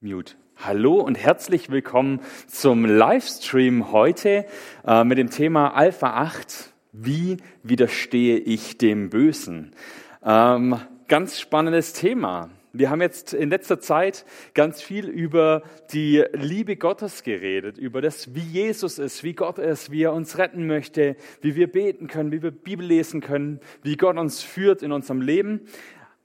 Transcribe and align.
Mute. 0.00 0.36
Hallo 0.54 1.00
und 1.00 1.16
herzlich 1.18 1.70
willkommen 1.70 2.20
zum 2.46 2.84
Livestream 2.84 3.90
heute 3.90 4.46
äh, 4.86 5.02
mit 5.02 5.18
dem 5.18 5.28
Thema 5.28 5.74
Alpha 5.74 6.10
8. 6.10 6.72
Wie 6.92 7.38
widerstehe 7.64 8.38
ich 8.38 8.78
dem 8.78 9.10
Bösen? 9.10 9.74
Ähm, 10.22 10.78
ganz 11.08 11.40
spannendes 11.40 11.94
Thema. 11.94 12.48
Wir 12.72 12.90
haben 12.90 13.00
jetzt 13.00 13.34
in 13.34 13.50
letzter 13.50 13.80
Zeit 13.80 14.24
ganz 14.54 14.80
viel 14.80 15.08
über 15.08 15.64
die 15.90 16.24
Liebe 16.32 16.76
Gottes 16.76 17.24
geredet, 17.24 17.76
über 17.76 18.00
das, 18.00 18.36
wie 18.36 18.38
Jesus 18.38 19.00
ist, 19.00 19.24
wie 19.24 19.34
Gott 19.34 19.58
ist, 19.58 19.90
wie 19.90 20.04
er 20.04 20.12
uns 20.12 20.38
retten 20.38 20.68
möchte, 20.68 21.16
wie 21.40 21.56
wir 21.56 21.72
beten 21.72 22.06
können, 22.06 22.30
wie 22.30 22.40
wir 22.40 22.52
Bibel 22.52 22.86
lesen 22.86 23.20
können, 23.20 23.58
wie 23.82 23.96
Gott 23.96 24.16
uns 24.16 24.44
führt 24.44 24.84
in 24.84 24.92
unserem 24.92 25.22
Leben. 25.22 25.62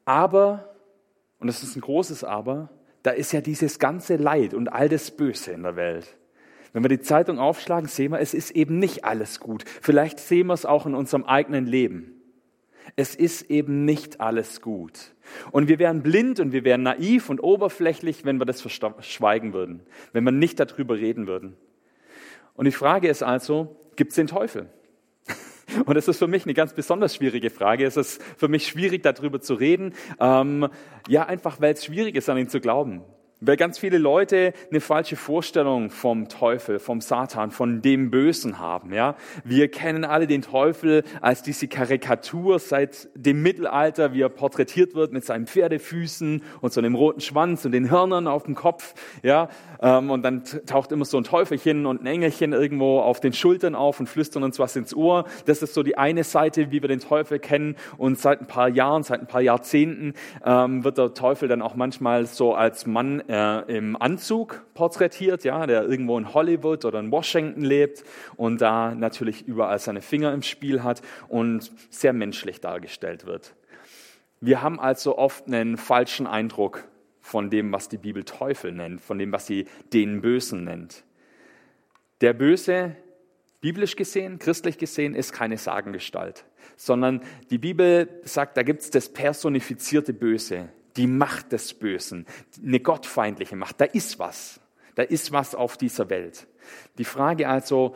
Aber, 0.05 0.75
und 1.39 1.47
das 1.47 1.63
ist 1.63 1.75
ein 1.75 1.81
großes 1.81 2.23
Aber, 2.23 2.69
da 3.03 3.11
ist 3.11 3.33
ja 3.33 3.41
dieses 3.41 3.79
ganze 3.79 4.15
Leid 4.15 4.53
und 4.53 4.69
all 4.69 4.89
das 4.89 5.11
Böse 5.11 5.51
in 5.51 5.63
der 5.63 5.75
Welt. 5.75 6.17
Wenn 6.71 6.83
wir 6.83 6.89
die 6.89 7.01
Zeitung 7.01 7.37
aufschlagen, 7.37 7.87
sehen 7.87 8.11
wir, 8.11 8.19
es 8.19 8.33
ist 8.33 8.51
eben 8.51 8.79
nicht 8.79 9.05
alles 9.05 9.39
gut. 9.39 9.63
Vielleicht 9.81 10.19
sehen 10.19 10.47
wir 10.47 10.53
es 10.53 10.65
auch 10.65 10.87
in 10.87 10.95
unserem 10.95 11.23
eigenen 11.23 11.67
Leben. 11.67 12.19
Es 12.95 13.15
ist 13.15 13.49
eben 13.49 13.85
nicht 13.85 14.19
alles 14.19 14.61
gut. 14.61 15.13
Und 15.51 15.67
wir 15.67 15.79
wären 15.79 16.01
blind 16.01 16.39
und 16.39 16.51
wir 16.51 16.63
wären 16.63 16.83
naiv 16.83 17.29
und 17.29 17.41
oberflächlich, 17.41 18.25
wenn 18.25 18.39
wir 18.39 18.45
das 18.45 18.61
verschweigen 18.61 19.53
würden, 19.53 19.81
wenn 20.11 20.23
wir 20.23 20.31
nicht 20.31 20.59
darüber 20.59 20.95
reden 20.95 21.27
würden. 21.27 21.55
Und 22.55 22.65
die 22.65 22.71
Frage 22.71 23.07
ist 23.07 23.23
also, 23.23 23.75
gibt 23.95 24.11
es 24.11 24.15
den 24.15 24.27
Teufel? 24.27 24.67
Und 25.85 25.95
das 25.95 26.07
ist 26.07 26.19
für 26.19 26.27
mich 26.27 26.45
eine 26.45 26.53
ganz 26.53 26.73
besonders 26.73 27.15
schwierige 27.15 27.49
Frage. 27.49 27.85
Es 27.85 27.97
ist 27.97 28.21
für 28.37 28.47
mich 28.47 28.67
schwierig, 28.67 29.03
darüber 29.03 29.41
zu 29.41 29.53
reden. 29.55 29.93
Ähm, 30.19 30.67
ja, 31.07 31.25
einfach 31.25 31.61
weil 31.61 31.73
es 31.73 31.85
schwierig 31.85 32.15
ist, 32.15 32.29
an 32.29 32.37
ihn 32.37 32.49
zu 32.49 32.59
glauben. 32.59 33.03
Weil 33.45 33.57
ganz 33.57 33.77
viele 33.77 33.97
Leute 33.97 34.53
eine 34.71 34.79
falsche 34.79 35.17
Vorstellung 35.17 35.89
vom 35.89 36.29
Teufel, 36.29 36.79
vom 36.79 37.01
Satan, 37.01 37.51
von 37.51 37.81
dem 37.81 38.09
Bösen 38.09 38.57
haben. 38.57 38.93
Ja, 38.93 39.15
wir 39.43 39.69
kennen 39.69 40.05
alle 40.05 40.27
den 40.27 40.41
Teufel 40.41 41.03
als 41.19 41.43
diese 41.43 41.67
Karikatur 41.67 42.57
seit 42.59 43.09
dem 43.15 43.41
Mittelalter, 43.41 44.13
wie 44.13 44.21
er 44.21 44.29
porträtiert 44.29 44.95
wird 44.95 45.11
mit 45.11 45.25
seinen 45.25 45.45
Pferdefüßen 45.45 46.41
und 46.61 46.71
so 46.71 46.79
einem 46.79 46.95
roten 46.95 47.19
Schwanz 47.19 47.65
und 47.65 47.73
den 47.73 47.91
Hörnern 47.91 48.27
auf 48.27 48.43
dem 48.43 48.55
Kopf. 48.55 48.93
Ja, 49.23 49.49
ähm, 49.81 50.09
und 50.09 50.23
dann 50.23 50.43
taucht 50.65 50.93
immer 50.93 51.03
so 51.03 51.17
ein 51.17 51.25
Teufelchen 51.25 51.85
und 51.85 52.01
ein 52.01 52.05
Engelchen 52.05 52.53
irgendwo 52.53 52.99
auf 52.99 53.19
den 53.19 53.33
Schultern 53.33 53.75
auf 53.75 53.99
und 53.99 54.07
flüstern 54.07 54.43
uns 54.43 54.57
was 54.57 54.77
ins 54.77 54.95
Ohr. 54.95 55.25
Das 55.45 55.61
ist 55.61 55.73
so 55.73 55.83
die 55.83 55.97
eine 55.97 56.23
Seite, 56.23 56.71
wie 56.71 56.81
wir 56.81 56.87
den 56.87 57.01
Teufel 57.01 57.39
kennen. 57.39 57.75
Und 57.97 58.17
seit 58.17 58.39
ein 58.39 58.47
paar 58.47 58.69
Jahren, 58.69 59.03
seit 59.03 59.19
ein 59.19 59.27
paar 59.27 59.41
Jahrzehnten 59.41 60.13
ähm, 60.45 60.85
wird 60.85 60.97
der 60.97 61.13
Teufel 61.13 61.49
dann 61.49 61.61
auch 61.61 61.75
manchmal 61.75 62.25
so 62.25 62.53
als 62.53 62.85
Mann 62.85 63.21
äh, 63.33 63.77
im 63.77 63.99
Anzug 63.99 64.63
porträtiert, 64.75 65.43
ja, 65.43 65.65
der 65.65 65.83
irgendwo 65.83 66.19
in 66.19 66.35
Hollywood 66.35 66.85
oder 66.85 66.99
in 66.99 67.11
Washington 67.11 67.63
lebt 67.63 68.03
und 68.35 68.61
da 68.61 68.93
natürlich 68.93 69.47
überall 69.47 69.79
seine 69.79 70.01
Finger 70.01 70.31
im 70.33 70.43
Spiel 70.43 70.83
hat 70.83 71.01
und 71.29 71.71
sehr 71.89 72.13
menschlich 72.13 72.61
dargestellt 72.61 73.25
wird. 73.25 73.55
Wir 74.39 74.61
haben 74.61 74.79
also 74.79 75.17
oft 75.17 75.47
einen 75.47 75.77
falschen 75.77 76.27
Eindruck 76.27 76.87
von 77.21 77.49
dem, 77.49 77.71
was 77.71 77.89
die 77.89 77.97
Bibel 77.97 78.23
Teufel 78.23 78.71
nennt, 78.71 79.01
von 79.01 79.17
dem, 79.17 79.31
was 79.31 79.47
sie 79.47 79.65
den 79.93 80.21
Bösen 80.21 80.65
nennt. 80.65 81.03
Der 82.21 82.33
Böse, 82.33 82.95
biblisch 83.61 83.95
gesehen, 83.95 84.37
christlich 84.37 84.77
gesehen, 84.77 85.15
ist 85.15 85.33
keine 85.33 85.57
Sagengestalt, 85.57 86.45
sondern 86.75 87.23
die 87.49 87.57
Bibel 87.57 88.09
sagt, 88.25 88.57
da 88.57 88.63
gibt 88.63 88.81
es 88.81 88.91
das 88.91 89.09
personifizierte 89.09 90.13
Böse, 90.13 90.69
die 90.97 91.07
Macht 91.07 91.51
des 91.51 91.73
Bösen, 91.73 92.25
eine 92.63 92.79
gottfeindliche 92.79 93.55
Macht. 93.55 93.81
Da 93.81 93.85
ist 93.85 94.19
was. 94.19 94.59
Da 94.95 95.03
ist 95.03 95.31
was 95.31 95.55
auf 95.55 95.77
dieser 95.77 96.09
Welt. 96.09 96.47
Die 96.97 97.05
Frage 97.05 97.49
also 97.49 97.95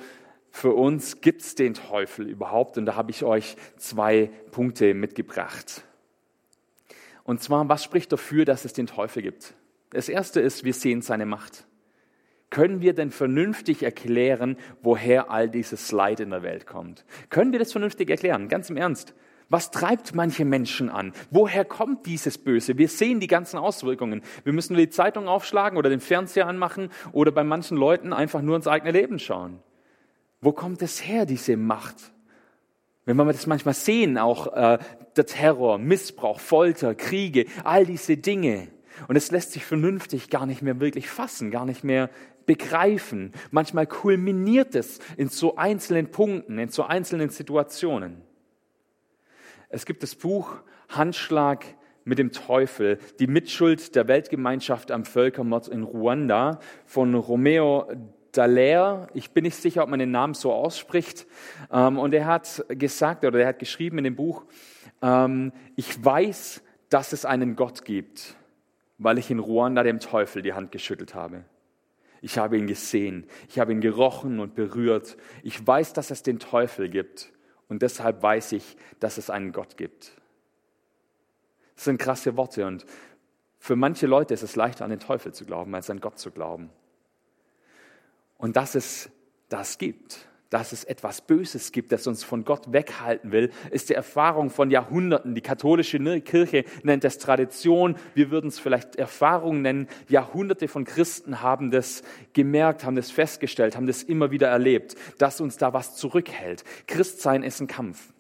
für 0.50 0.74
uns, 0.74 1.22
gibt 1.22 1.42
es 1.42 1.56
den 1.56 1.76
Teufel 1.76 2.28
überhaupt? 2.28 2.78
Und 2.78 2.86
da 2.86 2.96
habe 2.96 3.12
ich 3.12 3.24
euch 3.24 3.56
zwei 3.78 4.32
Punkte 4.52 4.94
mitgebracht. 4.94 5.84
Und 7.24 7.44
zwar, 7.44 7.68
was 7.70 7.84
spricht 7.84 8.12
dafür, 8.12 8.46
dass 8.46 8.66
es 8.66 8.74
den 8.74 8.88
Teufel 8.88 9.22
gibt? 9.22 9.54
Das 9.92 10.10
erste 10.10 10.40
ist, 10.40 10.64
wir 10.64 10.74
sehen 10.74 11.02
seine 11.02 11.26
Macht. 11.26 11.68
Können 12.50 12.82
wir 12.82 12.94
denn 12.94 13.12
vernünftig 13.12 13.84
erklären, 13.84 14.58
woher 14.82 15.30
all 15.30 15.50
dieses 15.50 15.92
Leid 15.92 16.22
in 16.22 16.30
der 16.30 16.44
Welt 16.44 16.66
kommt? 16.66 17.06
Können 17.30 17.52
wir 17.52 17.60
das 17.60 17.74
vernünftig 17.74 18.10
erklären? 18.10 18.48
Ganz 18.48 18.70
im 18.70 18.78
Ernst. 18.78 19.14
Was 19.50 19.72
treibt 19.72 20.14
manche 20.14 20.44
Menschen 20.44 20.90
an? 20.90 21.14
Woher 21.32 21.64
kommt 21.64 22.06
dieses 22.06 22.38
Böse? 22.38 22.78
Wir 22.78 22.90
sehen 22.90 23.22
die 23.22 23.28
ganzen 23.28 23.58
Auswirkungen. 23.58 24.22
Wir 24.44 24.52
müssen 24.52 24.76
die 24.76 24.90
Zeitung 24.90 25.30
aufschlagen 25.30 25.78
oder 25.78 25.90
den 25.90 26.02
Fernseher 26.02 26.48
anmachen 26.48 26.90
oder 27.14 27.32
bei 27.32 27.44
manchen 27.44 27.78
Leuten 27.78 28.12
einfach 28.12 28.42
nur 28.42 28.58
ins 28.58 28.68
eigene 28.68 28.92
Leben 28.92 29.20
schauen. 29.20 29.60
Wo 30.42 30.52
kommt 30.52 30.82
es 30.82 31.06
her, 31.06 31.26
diese 31.26 31.56
Macht? 31.56 31.96
Wenn 33.06 33.16
wir 33.16 33.26
das 33.26 33.48
manchmal 33.48 33.74
sehen, 33.74 34.18
auch 34.18 34.54
äh, 34.54 34.80
der 35.16 35.26
Terror, 35.26 35.78
Missbrauch, 35.78 36.42
Folter, 36.42 36.94
Kriege, 36.94 37.46
all 37.64 37.86
diese 37.86 38.18
Dinge. 38.18 38.68
Und 39.08 39.16
es 39.16 39.32
lässt 39.32 39.54
sich 39.54 39.64
vernünftig 39.64 40.30
gar 40.30 40.46
nicht 40.46 40.62
mehr 40.62 40.82
wirklich 40.82 41.08
fassen, 41.10 41.52
gar 41.52 41.66
nicht 41.66 41.86
mehr 41.86 42.10
begreifen. 42.46 43.32
Manchmal 43.52 43.88
kulminiert 43.88 44.76
es 44.76 45.00
in 45.16 45.30
so 45.30 45.56
einzelnen 45.56 46.12
Punkten, 46.12 46.60
in 46.60 46.70
so 46.70 46.84
einzelnen 46.84 47.30
Situationen. 47.30 48.27
Es 49.70 49.86
gibt 49.86 50.02
das 50.02 50.16
Buch 50.16 50.62
Handschlag 50.90 51.66
mit 52.06 52.20
dem 52.20 52.32
Teufel, 52.32 53.00
die 53.20 53.28
Mitschuld 53.28 53.96
der 53.96 54.08
Weltgemeinschaft 54.08 54.92
am 54.92 55.04
Völkermord 55.04 55.68
in 55.68 55.84
Ruanda 55.84 56.60
von 56.86 57.14
Romeo 57.16 57.92
Dallaire. 58.32 59.08
Ich 59.14 59.32
bin 59.32 59.44
nicht 59.44 59.58
sicher, 59.58 59.84
ob 59.84 59.90
man 59.90 60.00
den 60.00 60.12
Namen 60.12 60.34
so 60.34 60.54
ausspricht. 60.54 61.28
Ähm, 61.70 62.00
und 62.00 62.14
er 62.14 62.26
hat 62.26 62.64
gesagt 62.70 63.26
oder 63.26 63.40
er 63.40 63.48
hat 63.48 63.60
geschrieben 63.60 63.98
in 63.98 64.06
dem 64.06 64.16
Buch, 64.16 64.46
ähm, 65.02 65.52
ich 65.76 66.04
weiß, 66.04 66.64
dass 66.90 67.12
es 67.12 67.26
einen 67.26 67.58
Gott 67.58 67.84
gibt, 67.84 68.36
weil 68.98 69.18
ich 69.18 69.30
in 69.30 69.40
Ruanda 69.40 69.84
dem 69.84 70.00
Teufel 70.00 70.42
die 70.42 70.54
Hand 70.54 70.72
geschüttelt 70.72 71.14
habe. 71.14 71.44
Ich 72.22 72.38
habe 72.38 72.58
ihn 72.58 72.68
gesehen, 72.68 73.26
ich 73.50 73.60
habe 73.60 73.74
ihn 73.74 73.82
gerochen 73.82 74.40
und 74.40 74.56
berührt. 74.56 75.18
Ich 75.44 75.66
weiß, 75.68 75.92
dass 75.92 76.10
es 76.10 76.24
den 76.24 76.40
Teufel 76.40 76.90
gibt 76.90 77.34
und 77.70 77.82
deshalb 77.82 78.22
weiß 78.22 78.54
ich, 78.54 78.78
dass 79.00 79.18
es 79.18 79.30
einen 79.30 79.52
Gott 79.52 79.78
gibt. 79.78 80.12
Das 81.76 81.86
sind 81.86 82.00
krasse 82.00 82.36
Worte 82.38 82.66
und 82.66 82.86
für 83.60 83.76
manche 83.76 84.08
Leute 84.08 84.34
ist 84.34 84.44
es 84.44 84.56
leichter 84.56 84.86
an 84.86 84.92
den 84.92 85.00
Teufel 85.00 85.34
zu 85.34 85.46
glauben, 85.46 85.74
als 85.76 85.90
an 85.90 86.00
Gott 86.00 86.20
zu 86.20 86.32
glauben. 86.32 86.70
Und 88.38 88.56
dass 88.56 88.76
es 88.76 89.10
das 89.50 89.78
gibt, 89.78 90.28
dass 90.50 90.72
es 90.72 90.84
etwas 90.84 91.22
Böses 91.22 91.72
gibt, 91.72 91.92
das 91.92 92.08
uns 92.08 92.24
von 92.24 92.46
Gott 92.46 92.72
weghalten 92.72 93.32
will, 93.32 93.52
ist 93.72 93.90
die 93.90 93.94
Erfahrung 93.94 94.50
von 94.50 94.72
Jahrhunderten. 94.72 95.36
Die 95.36 95.42
katholische 95.42 96.00
Kirche 96.22 96.64
nennt 96.84 97.04
es 97.04 97.18
Tradition. 97.18 97.96
Wir 98.14 98.32
würden 98.32 98.48
es 98.48 98.60
vielleicht 98.60 98.96
Erfahrung 98.96 99.62
nennen. 99.62 99.88
Jahrhunderte 100.10 100.68
von 100.68 100.86
Christen 100.86 101.42
haben 101.42 101.72
das 101.72 102.04
gemerkt, 102.34 102.84
haben 102.84 102.96
das 102.96 103.12
festgestellt, 103.12 103.76
haben 103.76 103.88
das 103.88 104.04
immer 104.04 104.32
wieder 104.32 104.48
erlebt, 104.48 104.96
dass 105.18 105.42
uns 105.42 105.58
da 105.58 105.74
was 105.74 105.96
zurückhält. 105.96 106.64
Christsein 106.88 107.44
ist 107.44 107.60
ein 107.60 107.68
Kampf. 107.68 108.14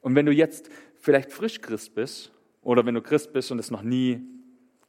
Und 0.00 0.14
wenn 0.14 0.26
du 0.26 0.32
jetzt 0.32 0.70
vielleicht 1.00 1.32
frisch 1.32 1.60
Christ 1.60 1.94
bist 1.94 2.32
oder 2.62 2.84
wenn 2.86 2.94
du 2.94 3.02
Christ 3.02 3.32
bist 3.32 3.50
und 3.50 3.58
es 3.58 3.70
noch 3.70 3.82
nie 3.82 4.20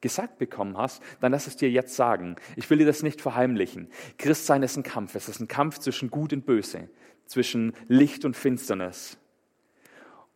gesagt 0.02 0.38
bekommen 0.38 0.78
hast, 0.78 1.02
dann 1.20 1.32
lass 1.32 1.48
es 1.48 1.56
dir 1.56 1.70
jetzt 1.70 1.96
sagen. 1.96 2.36
Ich 2.56 2.70
will 2.70 2.78
dir 2.78 2.86
das 2.86 3.04
nicht 3.04 3.22
verheimlichen. 3.22 3.90
Christsein 4.18 4.64
ist 4.64 4.78
ein 4.78 4.84
Kampf. 4.84 5.16
Es 5.16 5.30
ist 5.30 5.40
ein 5.40 5.48
Kampf 5.48 5.80
zwischen 5.80 6.10
Gut 6.10 6.34
und 6.34 6.46
Böse, 6.46 6.90
zwischen 7.26 7.74
Licht 7.88 8.26
und 8.26 8.36
Finsternis. 8.36 9.18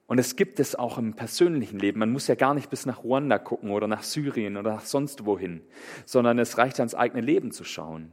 Und 0.05 0.19
es 0.19 0.35
gibt 0.35 0.59
es 0.59 0.75
auch 0.75 0.97
im 0.97 1.13
persönlichen 1.13 1.79
Leben. 1.79 1.99
Man 1.99 2.11
muss 2.11 2.27
ja 2.27 2.35
gar 2.35 2.53
nicht 2.53 2.69
bis 2.69 2.85
nach 2.85 3.03
Ruanda 3.03 3.39
gucken 3.39 3.71
oder 3.71 3.87
nach 3.87 4.03
Syrien 4.03 4.57
oder 4.57 4.75
nach 4.75 4.85
sonst 4.85 5.25
wohin, 5.25 5.61
sondern 6.05 6.39
es 6.39 6.57
reicht 6.57 6.79
ans 6.79 6.93
eigene 6.93 7.21
Leben 7.21 7.51
zu 7.51 7.63
schauen. 7.63 8.11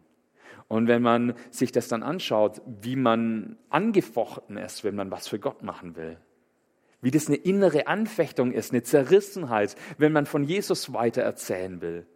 Und 0.69 0.87
wenn 0.87 1.03
man 1.03 1.35
sich 1.51 1.73
das 1.73 1.89
dann 1.89 2.05
anschaut, 2.05 2.63
wie 2.65 2.95
man 2.95 3.59
angefochten 3.71 4.57
ist, 4.57 4.85
wenn 4.85 4.95
man 4.95 5.11
was 5.11 5.27
für 5.27 5.41
Gott 5.41 5.65
machen 5.65 5.97
will, 5.97 6.17
wie 7.03 7.11
das 7.11 7.29
eine 7.29 7.37
innere 7.37 7.87
Anfechtung 7.87 8.53
ist, 8.53 8.73
eine 8.73 8.83
Zerrissenheit, 8.83 9.77
wenn 9.99 10.13
man 10.13 10.27
von 10.27 10.45
Jesus 10.45 10.93
weiter 10.93 11.23
erzählen 11.23 11.81
will. 11.81 12.07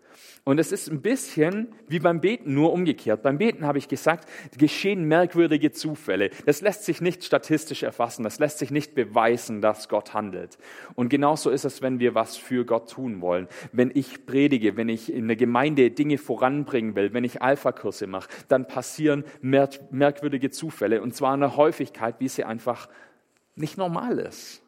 Und 0.47 0.61
es 0.61 0.73
ist 0.73 0.91
ein 0.91 1.01
bisschen 1.01 1.69
wie 1.89 1.99
beim 1.99 2.21
Beten, 2.21 2.53
nur 2.53 2.75
umgekehrt. 2.75 3.23
Beim 3.23 3.39
Beten 3.39 3.67
habe 3.67 3.79
ich 3.79 3.89
gesagt, 3.89 4.29
geschehen 4.59 5.05
merkwürdige 5.05 5.73
Zufälle. 5.73 6.29
Das 6.45 6.61
lässt 6.61 6.85
sich 6.85 7.01
nicht 7.01 7.25
statistisch 7.25 7.83
erfassen, 7.83 8.25
das 8.25 8.39
lässt 8.39 8.59
sich 8.59 8.71
nicht 8.71 8.95
beweisen, 8.95 9.63
dass 9.63 9.89
Gott 9.89 10.13
handelt. 10.13 10.59
Und 10.97 11.09
genauso 11.09 11.49
ist 11.49 11.65
es, 11.65 11.81
wenn 11.81 11.99
wir 11.99 12.15
was 12.15 12.37
für 12.37 12.67
Gott 12.67 12.91
tun 12.91 13.23
wollen. 13.23 13.49
Wenn 13.73 13.91
ich 13.95 14.27
predige, 14.27 14.77
wenn 14.77 14.91
ich 14.91 15.11
in 15.11 15.29
der 15.29 15.37
Gemeinde 15.37 15.91
Dinge 15.91 16.19
voranbringen 16.19 16.95
will, 16.95 17.15
wenn 17.15 17.25
ich 17.25 17.41
Alpha-Kurse 17.41 18.07
mache, 18.07 18.29
dann 18.49 18.69
passieren 18.69 19.25
merkwürdige 19.41 20.51
Zufälle. 20.51 21.01
Und 21.01 21.15
zwar 21.15 21.35
in 21.35 21.43
einer 21.43 21.57
Häufigkeit, 21.57 22.17
wie 22.19 22.29
sie 22.29 22.45
einfach 22.45 22.91
nicht 23.57 23.79
normal 23.79 24.19
ist. 24.19 24.64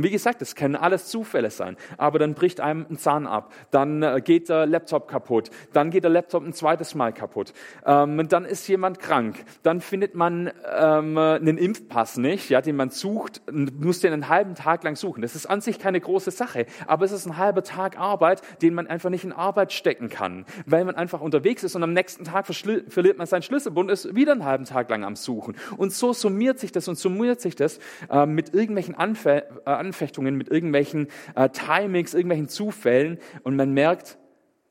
Und 0.00 0.04
wie 0.04 0.10
gesagt, 0.10 0.40
es 0.40 0.54
können 0.54 0.76
alles 0.76 1.08
Zufälle 1.08 1.50
sein. 1.50 1.76
Aber 1.98 2.18
dann 2.18 2.32
bricht 2.32 2.58
einem 2.58 2.86
ein 2.88 2.96
Zahn 2.96 3.26
ab, 3.26 3.52
dann 3.70 4.02
äh, 4.02 4.22
geht 4.24 4.48
der 4.48 4.64
Laptop 4.64 5.08
kaputt, 5.08 5.50
dann 5.74 5.90
geht 5.90 6.04
der 6.04 6.10
Laptop 6.10 6.42
ein 6.42 6.54
zweites 6.54 6.94
Mal 6.94 7.12
kaputt, 7.12 7.52
ähm, 7.84 8.26
dann 8.30 8.46
ist 8.46 8.66
jemand 8.66 8.98
krank, 8.98 9.44
dann 9.62 9.82
findet 9.82 10.14
man 10.14 10.52
ähm, 10.74 11.18
einen 11.18 11.58
Impfpass 11.58 12.16
nicht, 12.16 12.48
ja, 12.48 12.62
den 12.62 12.76
man 12.76 12.88
sucht, 12.88 13.42
muss 13.52 14.00
den 14.00 14.14
einen 14.14 14.30
halben 14.30 14.54
Tag 14.54 14.84
lang 14.84 14.96
suchen. 14.96 15.20
Das 15.20 15.34
ist 15.34 15.44
an 15.44 15.60
sich 15.60 15.78
keine 15.78 16.00
große 16.00 16.30
Sache, 16.30 16.64
aber 16.86 17.04
es 17.04 17.12
ist 17.12 17.26
ein 17.26 17.36
halber 17.36 17.62
Tag 17.62 17.98
Arbeit, 17.98 18.40
den 18.62 18.72
man 18.72 18.86
einfach 18.86 19.10
nicht 19.10 19.24
in 19.24 19.32
Arbeit 19.32 19.70
stecken 19.70 20.08
kann, 20.08 20.46
weil 20.64 20.86
man 20.86 20.94
einfach 20.94 21.20
unterwegs 21.20 21.62
ist 21.62 21.76
und 21.76 21.82
am 21.82 21.92
nächsten 21.92 22.24
Tag 22.24 22.46
verliert 22.46 23.18
man 23.18 23.26
seinen 23.26 23.42
Schlüsselbund, 23.42 23.90
ist 23.90 24.14
wieder 24.14 24.32
einen 24.32 24.46
halben 24.46 24.64
Tag 24.64 24.88
lang 24.88 25.04
am 25.04 25.14
Suchen. 25.14 25.56
Und 25.76 25.92
so 25.92 26.14
summiert 26.14 26.58
sich 26.58 26.72
das 26.72 26.88
und 26.88 26.96
summiert 26.96 27.42
sich 27.42 27.54
das 27.54 27.80
äh, 28.08 28.24
mit 28.24 28.54
irgendwelchen 28.54 28.94
Anfä 28.94 29.42
äh, 29.66 29.89
Anfechtungen, 29.90 30.36
mit 30.36 30.48
irgendwelchen 30.48 31.08
äh, 31.34 31.48
Timings, 31.48 32.14
irgendwelchen 32.14 32.48
Zufällen 32.48 33.18
und 33.42 33.56
man 33.56 33.74
merkt, 33.74 34.18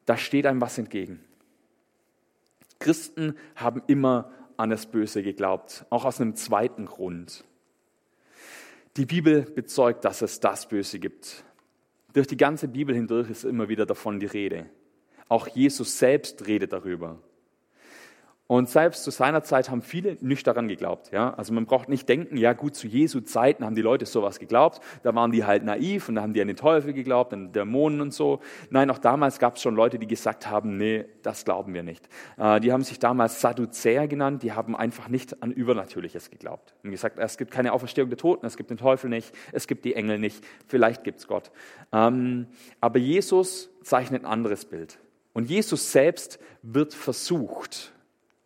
da 0.06 0.16
steht 0.16 0.46
einem 0.46 0.62
was 0.62 0.78
entgegen. 0.78 1.20
Christen 2.80 3.36
haben 3.56 3.82
immer 3.88 4.32
an 4.56 4.70
das 4.70 4.86
Böse 4.86 5.22
geglaubt, 5.22 5.86
auch 5.90 6.06
aus 6.06 6.22
einem 6.22 6.36
zweiten 6.36 6.86
Grund. 6.86 7.44
Die 8.96 9.06
Bibel 9.06 9.42
bezeugt, 9.42 10.06
dass 10.06 10.22
es 10.22 10.40
das 10.40 10.70
Böse 10.70 11.00
gibt. 11.00 11.44
Durch 12.14 12.28
die 12.28 12.38
ganze 12.38 12.70
Bibel 12.70 12.96
hindurch 12.96 13.30
ist 13.30 13.44
immer 13.44 13.68
wieder 13.68 13.86
davon 13.86 14.20
die 14.20 14.26
Rede. 14.26 14.70
Auch 15.28 15.48
Jesus 15.48 16.00
selbst 16.00 16.48
redet 16.48 16.72
darüber. 16.72 17.20
Und 18.52 18.68
selbst 18.68 19.04
zu 19.04 19.12
seiner 19.12 19.44
Zeit 19.44 19.70
haben 19.70 19.84
viele 19.84 20.18
nicht 20.22 20.48
daran 20.48 20.68
geglaubt. 20.68 21.12
Ja? 21.12 21.36
Also 21.36 21.54
man 21.54 21.68
braucht 21.68 21.88
nicht 21.88 22.10
denken, 22.10 22.36
ja 22.36 22.54
gut, 22.54 22.74
zu 22.74 22.88
Jesu 22.88 23.22
Zeiten 23.22 23.64
haben 23.64 23.76
die 23.76 23.84
Leute 23.84 24.08
sowas 24.08 24.40
geglaubt. 24.40 24.82
Da 25.04 25.14
waren 25.14 25.32
die 25.32 25.46
halt 25.46 25.64
naiv 25.64 26.10
und 26.10 26.16
da 26.16 26.24
haben 26.24 26.34
die 26.34 26.42
an 26.42 26.48
den 26.48 26.58
Teufel 26.58 26.94
geglaubt, 26.94 27.32
an 27.32 27.52
Dämonen 27.52 28.02
und 28.02 28.12
so. 28.12 28.40
Nein, 28.72 28.90
auch 28.90 28.98
damals 28.98 29.38
gab 29.38 29.58
es 29.58 29.62
schon 29.62 29.76
Leute, 29.76 30.00
die 30.00 30.08
gesagt 30.08 30.50
haben, 30.50 30.78
nee, 30.78 31.06
das 31.22 31.46
glauben 31.46 31.76
wir 31.76 31.84
nicht. 31.84 32.10
Äh, 32.40 32.60
die 32.60 32.74
haben 32.74 32.82
sich 32.82 32.98
damals 32.98 33.40
Sadduzäer 33.40 34.08
genannt, 34.08 34.42
die 34.42 34.52
haben 34.52 34.76
einfach 34.76 35.10
nicht 35.10 35.44
an 35.44 35.52
Übernatürliches 35.52 36.32
geglaubt. 36.32 36.74
Und 36.84 36.90
gesagt, 36.90 37.20
es 37.20 37.38
gibt 37.38 37.52
keine 37.52 37.72
Auferstehung 37.72 38.10
der 38.10 38.18
Toten, 38.18 38.48
es 38.48 38.58
gibt 38.58 38.72
den 38.72 38.78
Teufel 38.78 39.12
nicht, 39.12 39.32
es 39.52 39.68
gibt 39.68 39.86
die 39.86 39.94
Engel 39.94 40.18
nicht, 40.18 40.44
vielleicht 40.66 41.04
gibt's 41.04 41.28
Gott. 41.28 41.52
Ähm, 41.94 42.48
aber 42.82 42.98
Jesus 42.98 43.70
zeichnet 43.84 44.24
ein 44.24 44.32
anderes 44.32 44.66
Bild. 44.66 44.98
Und 45.34 45.52
Jesus 45.52 45.92
selbst 45.92 46.40
wird 46.64 46.96
versucht 46.96 47.94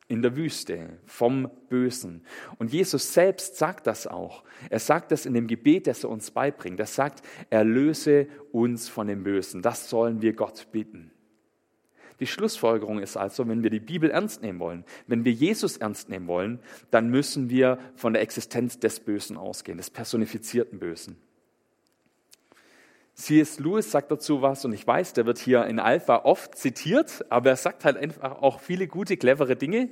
in 0.07 0.21
der 0.21 0.35
Wüste 0.35 0.99
vom 1.05 1.49
Bösen. 1.69 2.25
Und 2.57 2.71
Jesus 2.71 3.13
selbst 3.13 3.57
sagt 3.57 3.87
das 3.87 4.07
auch. 4.07 4.43
Er 4.69 4.79
sagt 4.79 5.11
das 5.11 5.25
in 5.25 5.33
dem 5.33 5.47
Gebet, 5.47 5.87
das 5.87 6.03
er 6.03 6.09
uns 6.09 6.31
beibringt. 6.31 6.79
Er 6.79 6.85
sagt, 6.85 7.21
erlöse 7.49 8.27
uns 8.51 8.89
von 8.89 9.07
dem 9.07 9.23
Bösen. 9.23 9.61
Das 9.61 9.89
sollen 9.89 10.21
wir 10.21 10.33
Gott 10.33 10.67
bitten. 10.71 11.11
Die 12.19 12.27
Schlussfolgerung 12.27 12.99
ist 12.99 13.17
also, 13.17 13.47
wenn 13.47 13.63
wir 13.63 13.69
die 13.69 13.79
Bibel 13.79 14.09
ernst 14.11 14.41
nehmen 14.41 14.59
wollen, 14.59 14.85
wenn 15.07 15.25
wir 15.25 15.31
Jesus 15.31 15.77
ernst 15.77 16.09
nehmen 16.09 16.27
wollen, 16.27 16.59
dann 16.91 17.09
müssen 17.09 17.49
wir 17.49 17.79
von 17.95 18.13
der 18.13 18.21
Existenz 18.21 18.79
des 18.79 18.99
Bösen 18.99 19.35
ausgehen, 19.35 19.77
des 19.77 19.89
personifizierten 19.89 20.79
Bösen. 20.79 21.17
C.S. 23.15 23.59
Lewis 23.59 23.91
sagt 23.91 24.09
dazu 24.09 24.41
was 24.41 24.65
und 24.65 24.73
ich 24.73 24.85
weiß, 24.85 25.13
der 25.13 25.25
wird 25.25 25.37
hier 25.37 25.65
in 25.65 25.79
Alpha 25.79 26.21
oft 26.23 26.57
zitiert, 26.57 27.25
aber 27.29 27.51
er 27.51 27.55
sagt 27.55 27.85
halt 27.85 27.95
einfach 27.95 28.41
auch 28.41 28.59
viele 28.59 28.87
gute, 28.87 29.17
clevere 29.17 29.55
Dinge. 29.55 29.89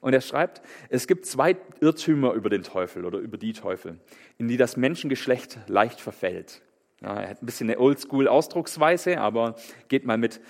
Und 0.00 0.12
er 0.12 0.20
schreibt, 0.20 0.62
es 0.88 1.06
gibt 1.06 1.26
zwei 1.26 1.56
Irrtümer 1.80 2.32
über 2.32 2.50
den 2.50 2.62
Teufel 2.62 3.04
oder 3.04 3.18
über 3.18 3.38
die 3.38 3.52
Teufel, 3.52 3.98
in 4.36 4.48
die 4.48 4.56
das 4.56 4.76
Menschengeschlecht 4.76 5.58
leicht 5.68 6.00
verfällt. 6.00 6.60
Ja, 7.00 7.20
er 7.20 7.30
hat 7.30 7.42
ein 7.42 7.46
bisschen 7.46 7.70
eine 7.70 7.78
Oldschool-Ausdrucksweise, 7.78 9.18
aber 9.18 9.56
geht 9.88 10.04
mal 10.04 10.18
mit. 10.18 10.40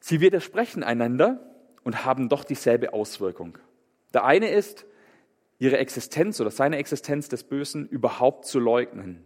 Sie 0.00 0.20
widersprechen 0.20 0.82
einander 0.82 1.40
und 1.84 2.04
haben 2.04 2.28
doch 2.28 2.44
dieselbe 2.44 2.92
Auswirkung. 2.92 3.58
Der 4.14 4.24
eine 4.24 4.50
ist, 4.50 4.86
ihre 5.58 5.78
Existenz 5.78 6.40
oder 6.40 6.50
seine 6.50 6.76
Existenz 6.78 7.28
des 7.28 7.44
Bösen 7.44 7.86
überhaupt 7.86 8.46
zu 8.46 8.58
leugnen 8.58 9.24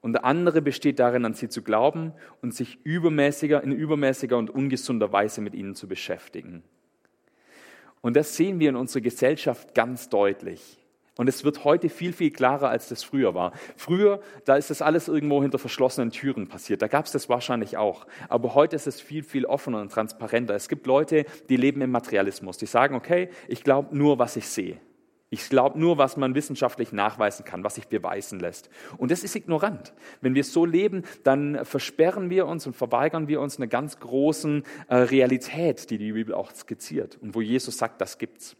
und 0.00 0.12
der 0.12 0.24
andere 0.24 0.62
besteht 0.62 0.98
darin, 0.98 1.24
an 1.24 1.34
sie 1.34 1.48
zu 1.48 1.62
glauben 1.62 2.12
und 2.42 2.54
sich 2.54 2.78
übermäßiger, 2.84 3.62
in 3.62 3.72
übermäßiger 3.72 4.36
und 4.36 4.50
ungesunder 4.50 5.12
Weise 5.12 5.40
mit 5.40 5.54
ihnen 5.54 5.74
zu 5.74 5.88
beschäftigen. 5.88 6.62
Und 8.00 8.16
das 8.16 8.36
sehen 8.36 8.60
wir 8.60 8.68
in 8.68 8.76
unserer 8.76 9.02
Gesellschaft 9.02 9.74
ganz 9.74 10.08
deutlich. 10.08 10.78
Und 11.16 11.28
es 11.28 11.42
wird 11.42 11.64
heute 11.64 11.88
viel, 11.88 12.12
viel 12.12 12.30
klarer, 12.30 12.68
als 12.68 12.88
das 12.88 13.02
früher 13.02 13.34
war. 13.34 13.50
Früher, 13.76 14.20
da 14.44 14.54
ist 14.54 14.70
das 14.70 14.82
alles 14.82 15.08
irgendwo 15.08 15.42
hinter 15.42 15.58
verschlossenen 15.58 16.12
Türen 16.12 16.46
passiert. 16.46 16.80
Da 16.80 16.86
gab 16.86 17.06
es 17.06 17.12
das 17.12 17.28
wahrscheinlich 17.28 17.76
auch. 17.76 18.06
Aber 18.28 18.54
heute 18.54 18.76
ist 18.76 18.86
es 18.86 19.00
viel, 19.00 19.24
viel 19.24 19.44
offener 19.44 19.80
und 19.80 19.90
transparenter. 19.90 20.54
Es 20.54 20.68
gibt 20.68 20.86
Leute, 20.86 21.24
die 21.48 21.56
leben 21.56 21.82
im 21.82 21.90
Materialismus. 21.90 22.56
Die 22.56 22.66
sagen, 22.66 22.94
okay, 22.94 23.30
ich 23.48 23.64
glaube 23.64 23.96
nur, 23.96 24.20
was 24.20 24.36
ich 24.36 24.46
sehe. 24.46 24.78
Ich 25.30 25.50
glaube 25.50 25.78
nur, 25.78 25.98
was 25.98 26.16
man 26.16 26.34
wissenschaftlich 26.34 26.92
nachweisen 26.92 27.44
kann, 27.44 27.62
was 27.62 27.74
sich 27.74 27.88
beweisen 27.88 28.40
lässt. 28.40 28.70
Und 28.96 29.10
das 29.10 29.24
ist 29.24 29.36
ignorant. 29.36 29.92
Wenn 30.22 30.34
wir 30.34 30.44
so 30.44 30.64
leben, 30.64 31.04
dann 31.22 31.64
versperren 31.66 32.30
wir 32.30 32.46
uns 32.46 32.66
und 32.66 32.74
verweigern 32.74 33.28
wir 33.28 33.40
uns 33.42 33.58
einer 33.58 33.66
ganz 33.66 34.00
großen 34.00 34.62
äh, 34.88 34.94
Realität, 34.94 35.90
die 35.90 35.98
die 35.98 36.12
Bibel 36.12 36.34
auch 36.34 36.50
skizziert 36.52 37.18
und 37.20 37.34
wo 37.34 37.42
Jesus 37.42 37.76
sagt, 37.76 38.00
das 38.00 38.16
gibt's. 38.16 38.56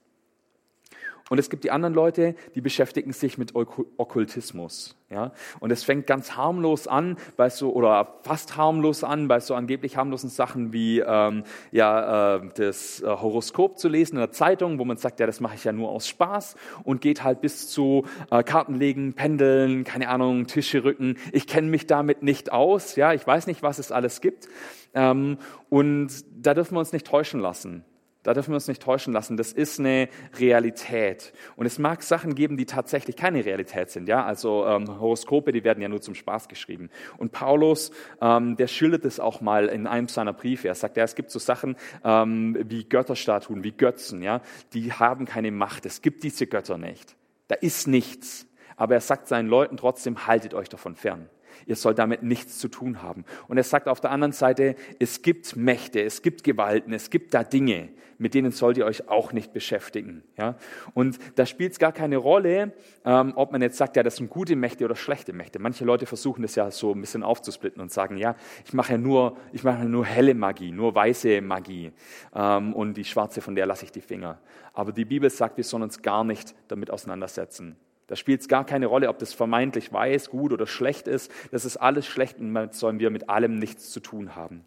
Und 1.30 1.38
es 1.38 1.50
gibt 1.50 1.64
die 1.64 1.70
anderen 1.70 1.94
Leute, 1.94 2.34
die 2.54 2.60
beschäftigen 2.60 3.12
sich 3.12 3.38
mit 3.38 3.54
Okkultismus. 3.54 4.96
Ja? 5.10 5.32
Und 5.60 5.70
es 5.70 5.84
fängt 5.84 6.06
ganz 6.06 6.36
harmlos 6.36 6.86
an, 6.86 7.16
bei 7.36 7.50
so, 7.50 7.72
oder 7.72 8.18
fast 8.22 8.56
harmlos 8.56 9.04
an, 9.04 9.28
bei 9.28 9.40
so 9.40 9.54
angeblich 9.54 9.96
harmlosen 9.96 10.30
Sachen 10.30 10.72
wie 10.72 11.00
ähm, 11.00 11.44
ja, 11.70 12.36
äh, 12.36 12.48
das 12.54 13.00
äh, 13.00 13.06
Horoskop 13.06 13.78
zu 13.78 13.88
lesen 13.88 14.16
in 14.16 14.20
der 14.20 14.32
Zeitung, 14.32 14.78
wo 14.78 14.84
man 14.84 14.96
sagt, 14.96 15.20
ja, 15.20 15.26
das 15.26 15.40
mache 15.40 15.54
ich 15.54 15.64
ja 15.64 15.72
nur 15.72 15.90
aus 15.90 16.08
Spaß 16.08 16.56
und 16.84 17.00
geht 17.00 17.24
halt 17.24 17.40
bis 17.40 17.68
zu 17.68 18.04
äh, 18.30 18.42
Kartenlegen, 18.42 19.14
Pendeln, 19.14 19.84
keine 19.84 20.08
Ahnung, 20.08 20.46
Tische 20.46 20.84
rücken. 20.84 21.16
Ich 21.32 21.46
kenne 21.46 21.68
mich 21.68 21.86
damit 21.86 22.22
nicht 22.22 22.52
aus, 22.52 22.96
ja, 22.96 23.12
ich 23.12 23.26
weiß 23.26 23.46
nicht, 23.46 23.62
was 23.62 23.78
es 23.78 23.92
alles 23.92 24.20
gibt. 24.20 24.48
Ähm, 24.94 25.38
und 25.68 26.08
da 26.32 26.54
dürfen 26.54 26.74
wir 26.74 26.80
uns 26.80 26.92
nicht 26.92 27.06
täuschen 27.06 27.40
lassen. 27.40 27.84
Da 28.24 28.34
dürfen 28.34 28.50
wir 28.50 28.56
uns 28.56 28.66
nicht 28.66 28.82
täuschen 28.82 29.12
lassen. 29.12 29.36
Das 29.36 29.52
ist 29.52 29.78
eine 29.78 30.08
Realität. 30.38 31.32
Und 31.56 31.66
es 31.66 31.78
mag 31.78 32.02
Sachen 32.02 32.34
geben, 32.34 32.56
die 32.56 32.66
tatsächlich 32.66 33.16
keine 33.16 33.44
Realität 33.44 33.90
sind. 33.90 34.08
Ja, 34.08 34.24
also 34.24 34.66
ähm, 34.66 35.00
Horoskope, 35.00 35.52
die 35.52 35.62
werden 35.62 35.80
ja 35.80 35.88
nur 35.88 36.00
zum 36.00 36.14
Spaß 36.14 36.48
geschrieben. 36.48 36.90
Und 37.16 37.30
Paulus, 37.30 37.92
ähm, 38.20 38.56
der 38.56 38.66
schildert 38.66 39.04
es 39.04 39.20
auch 39.20 39.40
mal 39.40 39.66
in 39.66 39.86
einem 39.86 40.08
seiner 40.08 40.32
Briefe. 40.32 40.68
Er 40.68 40.74
sagt, 40.74 40.96
ja, 40.96 41.04
es 41.04 41.14
gibt 41.14 41.30
so 41.30 41.38
Sachen 41.38 41.76
ähm, 42.04 42.58
wie 42.68 42.84
Götterstatuen, 42.84 43.62
wie 43.62 43.72
Götzen. 43.72 44.20
Ja, 44.22 44.42
die 44.72 44.92
haben 44.92 45.24
keine 45.24 45.52
Macht. 45.52 45.86
Es 45.86 46.02
gibt 46.02 46.24
diese 46.24 46.46
Götter 46.48 46.76
nicht. 46.76 47.16
Da 47.46 47.54
ist 47.54 47.86
nichts. 47.86 48.46
Aber 48.76 48.94
er 48.94 49.00
sagt 49.00 49.28
seinen 49.28 49.48
Leuten 49.48 49.76
trotzdem, 49.76 50.26
haltet 50.26 50.54
euch 50.54 50.68
davon 50.68 50.96
fern. 50.96 51.28
Ihr 51.66 51.76
sollt 51.76 51.98
damit 51.98 52.22
nichts 52.22 52.58
zu 52.58 52.68
tun 52.68 53.02
haben. 53.02 53.24
Und 53.48 53.56
er 53.56 53.64
sagt 53.64 53.88
auf 53.88 54.00
der 54.00 54.10
anderen 54.10 54.32
Seite, 54.32 54.74
es 54.98 55.22
gibt 55.22 55.56
Mächte, 55.56 56.02
es 56.02 56.22
gibt 56.22 56.44
Gewalten, 56.44 56.92
es 56.92 57.10
gibt 57.10 57.34
da 57.34 57.44
Dinge, 57.44 57.90
mit 58.18 58.34
denen 58.34 58.50
sollt 58.50 58.76
ihr 58.76 58.84
euch 58.84 59.08
auch 59.08 59.32
nicht 59.32 59.52
beschäftigen. 59.52 60.22
Ja? 60.36 60.56
Und 60.92 61.18
da 61.36 61.46
spielt 61.46 61.72
es 61.72 61.78
gar 61.78 61.92
keine 61.92 62.16
Rolle, 62.16 62.72
ähm, 63.04 63.32
ob 63.36 63.52
man 63.52 63.62
jetzt 63.62 63.78
sagt, 63.78 63.96
ja, 63.96 64.02
das 64.02 64.16
sind 64.16 64.28
gute 64.28 64.56
Mächte 64.56 64.84
oder 64.84 64.96
schlechte 64.96 65.32
Mächte. 65.32 65.58
Manche 65.58 65.84
Leute 65.84 66.06
versuchen 66.06 66.42
das 66.42 66.54
ja 66.56 66.70
so 66.70 66.92
ein 66.92 67.00
bisschen 67.00 67.22
aufzusplitten 67.22 67.80
und 67.80 67.92
sagen, 67.92 68.16
ja, 68.16 68.34
ich 68.64 68.72
mache 68.72 68.92
ja 68.92 68.98
nur, 68.98 69.36
ich 69.52 69.62
mache 69.62 69.84
nur 69.84 70.04
helle 70.04 70.34
Magie, 70.34 70.72
nur 70.72 70.94
weiße 70.94 71.40
Magie 71.40 71.92
ähm, 72.34 72.74
und 72.74 72.94
die 72.94 73.04
schwarze, 73.04 73.40
von 73.40 73.54
der 73.54 73.66
lasse 73.66 73.84
ich 73.84 73.92
die 73.92 74.00
Finger. 74.00 74.38
Aber 74.72 74.92
die 74.92 75.04
Bibel 75.04 75.30
sagt, 75.30 75.56
wir 75.56 75.64
sollen 75.64 75.84
uns 75.84 76.02
gar 76.02 76.24
nicht 76.24 76.54
damit 76.66 76.90
auseinandersetzen. 76.90 77.76
Da 78.08 78.16
spielt 78.16 78.40
es 78.40 78.48
gar 78.48 78.64
keine 78.64 78.86
Rolle, 78.86 79.08
ob 79.08 79.18
das 79.18 79.34
vermeintlich 79.34 79.92
weiß, 79.92 80.30
gut 80.30 80.52
oder 80.52 80.66
schlecht 80.66 81.06
ist. 81.06 81.30
Das 81.52 81.64
ist 81.64 81.76
alles 81.76 82.06
schlecht 82.06 82.38
und 82.40 82.52
damit 82.52 82.74
sollen 82.74 82.98
wir 82.98 83.10
mit 83.10 83.28
allem 83.28 83.58
nichts 83.58 83.90
zu 83.90 84.00
tun 84.00 84.34
haben. 84.34 84.64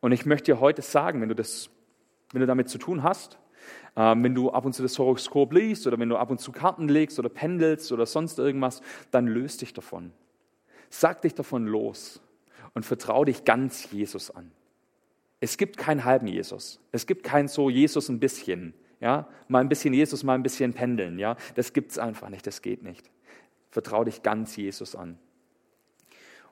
Und 0.00 0.12
ich 0.12 0.26
möchte 0.26 0.52
dir 0.52 0.60
heute 0.60 0.82
sagen, 0.82 1.20
wenn 1.20 1.30
du, 1.30 1.34
das, 1.34 1.70
wenn 2.32 2.42
du 2.42 2.46
damit 2.46 2.68
zu 2.68 2.78
tun 2.78 3.02
hast, 3.02 3.38
äh, 3.96 4.14
wenn 4.16 4.34
du 4.34 4.50
ab 4.50 4.66
und 4.66 4.74
zu 4.74 4.82
das 4.82 4.98
Horoskop 4.98 5.52
liest 5.54 5.86
oder 5.86 5.98
wenn 5.98 6.10
du 6.10 6.18
ab 6.18 6.30
und 6.30 6.40
zu 6.40 6.52
Karten 6.52 6.88
legst 6.88 7.18
oder 7.18 7.30
pendelst 7.30 7.90
oder 7.90 8.04
sonst 8.04 8.38
irgendwas, 8.38 8.82
dann 9.10 9.26
löst 9.26 9.62
dich 9.62 9.72
davon. 9.72 10.12
Sag 10.90 11.22
dich 11.22 11.34
davon 11.34 11.66
los 11.66 12.20
und 12.74 12.84
vertraue 12.84 13.24
dich 13.24 13.44
ganz 13.44 13.90
Jesus 13.90 14.30
an. 14.30 14.52
Es 15.40 15.56
gibt 15.56 15.78
keinen 15.78 16.04
halben 16.04 16.26
Jesus. 16.26 16.80
Es 16.92 17.06
gibt 17.06 17.22
kein 17.22 17.48
so 17.48 17.70
Jesus 17.70 18.10
ein 18.10 18.20
bisschen. 18.20 18.74
Ja, 19.00 19.28
mal 19.46 19.60
ein 19.60 19.68
bisschen 19.68 19.94
Jesus, 19.94 20.24
mal 20.24 20.34
ein 20.34 20.42
bisschen 20.42 20.72
pendeln. 20.74 21.18
Ja, 21.18 21.36
das 21.54 21.72
gibt's 21.72 21.98
einfach 21.98 22.28
nicht. 22.30 22.46
Das 22.46 22.62
geht 22.62 22.82
nicht. 22.82 23.10
Vertrau 23.70 24.04
dich 24.04 24.22
ganz 24.22 24.56
Jesus 24.56 24.96
an. 24.96 25.18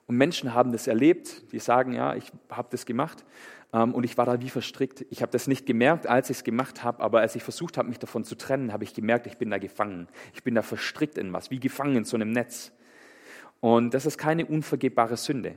Und 0.05 0.15
Menschen 0.15 0.53
haben 0.53 0.71
das 0.71 0.87
erlebt, 0.87 1.51
die 1.51 1.59
sagen, 1.59 1.91
ja, 1.91 2.15
ich 2.15 2.31
habe 2.49 2.69
das 2.71 2.85
gemacht 2.85 3.25
ähm, 3.73 3.93
und 3.93 4.05
ich 4.05 4.17
war 4.17 4.25
da 4.25 4.39
wie 4.41 4.49
verstrickt. 4.49 5.05
Ich 5.09 5.21
habe 5.21 5.31
das 5.31 5.47
nicht 5.47 5.65
gemerkt, 5.65 6.07
als 6.07 6.29
ich 6.29 6.37
es 6.37 6.43
gemacht 6.45 6.83
habe, 6.83 7.03
aber 7.03 7.19
als 7.19 7.35
ich 7.35 7.43
versucht 7.43 7.77
habe, 7.77 7.89
mich 7.89 7.99
davon 7.99 8.23
zu 8.23 8.35
trennen, 8.35 8.71
habe 8.71 8.85
ich 8.85 8.93
gemerkt, 8.93 9.27
ich 9.27 9.37
bin 9.37 9.49
da 9.49 9.57
gefangen. 9.57 10.07
Ich 10.33 10.43
bin 10.43 10.55
da 10.55 10.61
verstrickt 10.61 11.17
in 11.17 11.33
was, 11.33 11.51
wie 11.51 11.59
gefangen 11.59 11.97
in 11.97 12.05
so 12.05 12.15
einem 12.15 12.31
Netz. 12.31 12.71
Und 13.59 13.93
das 13.93 14.05
ist 14.05 14.17
keine 14.17 14.45
unvergebbare 14.45 15.17
Sünde. 15.17 15.55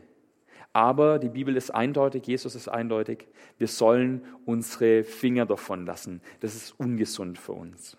Aber 0.72 1.18
die 1.18 1.28
Bibel 1.28 1.56
ist 1.56 1.70
eindeutig, 1.70 2.26
Jesus 2.26 2.54
ist 2.54 2.68
eindeutig, 2.68 3.26
wir 3.58 3.66
sollen 3.66 4.24
unsere 4.46 5.02
Finger 5.02 5.46
davon 5.46 5.84
lassen. 5.84 6.20
Das 6.40 6.54
ist 6.54 6.78
ungesund 6.78 7.38
für 7.38 7.52
uns. 7.52 7.96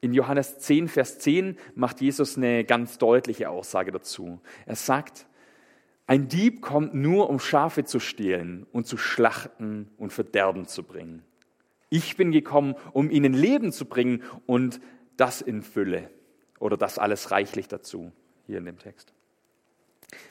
In 0.00 0.14
Johannes 0.14 0.58
10, 0.58 0.88
Vers 0.88 1.18
10 1.18 1.58
macht 1.74 2.00
Jesus 2.00 2.36
eine 2.36 2.64
ganz 2.64 2.98
deutliche 2.98 3.50
Aussage 3.50 3.90
dazu. 3.90 4.40
Er 4.64 4.76
sagt, 4.76 5.26
ein 6.06 6.28
Dieb 6.28 6.62
kommt 6.62 6.94
nur, 6.94 7.28
um 7.28 7.38
Schafe 7.38 7.84
zu 7.84 8.00
stehlen 8.00 8.66
und 8.72 8.86
zu 8.86 8.96
schlachten 8.96 9.90
und 9.98 10.12
Verderben 10.12 10.66
zu 10.66 10.82
bringen. 10.82 11.22
Ich 11.90 12.16
bin 12.16 12.32
gekommen, 12.32 12.74
um 12.92 13.10
ihnen 13.10 13.34
Leben 13.34 13.72
zu 13.72 13.84
bringen 13.84 14.22
und 14.46 14.80
das 15.16 15.42
in 15.42 15.62
Fülle 15.62 16.10
oder 16.58 16.76
das 16.76 16.98
alles 16.98 17.30
reichlich 17.30 17.68
dazu, 17.68 18.12
hier 18.46 18.58
in 18.58 18.64
dem 18.64 18.78
Text. 18.78 19.12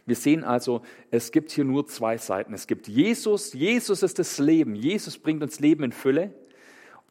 Wir 0.06 0.16
sehen 0.16 0.44
also, 0.44 0.82
es 1.12 1.32
gibt 1.32 1.52
hier 1.52 1.64
nur 1.64 1.88
zwei 1.88 2.18
Seiten. 2.18 2.54
Es 2.54 2.68
gibt 2.68 2.88
Jesus, 2.88 3.54
Jesus 3.54 4.04
ist 4.04 4.18
das 4.20 4.40
Leben, 4.40 4.76
Jesus 4.76 5.18
bringt 5.18 5.44
uns 5.44 5.60
Leben 5.60 5.84
in 5.84 5.92
Fülle 5.92 6.34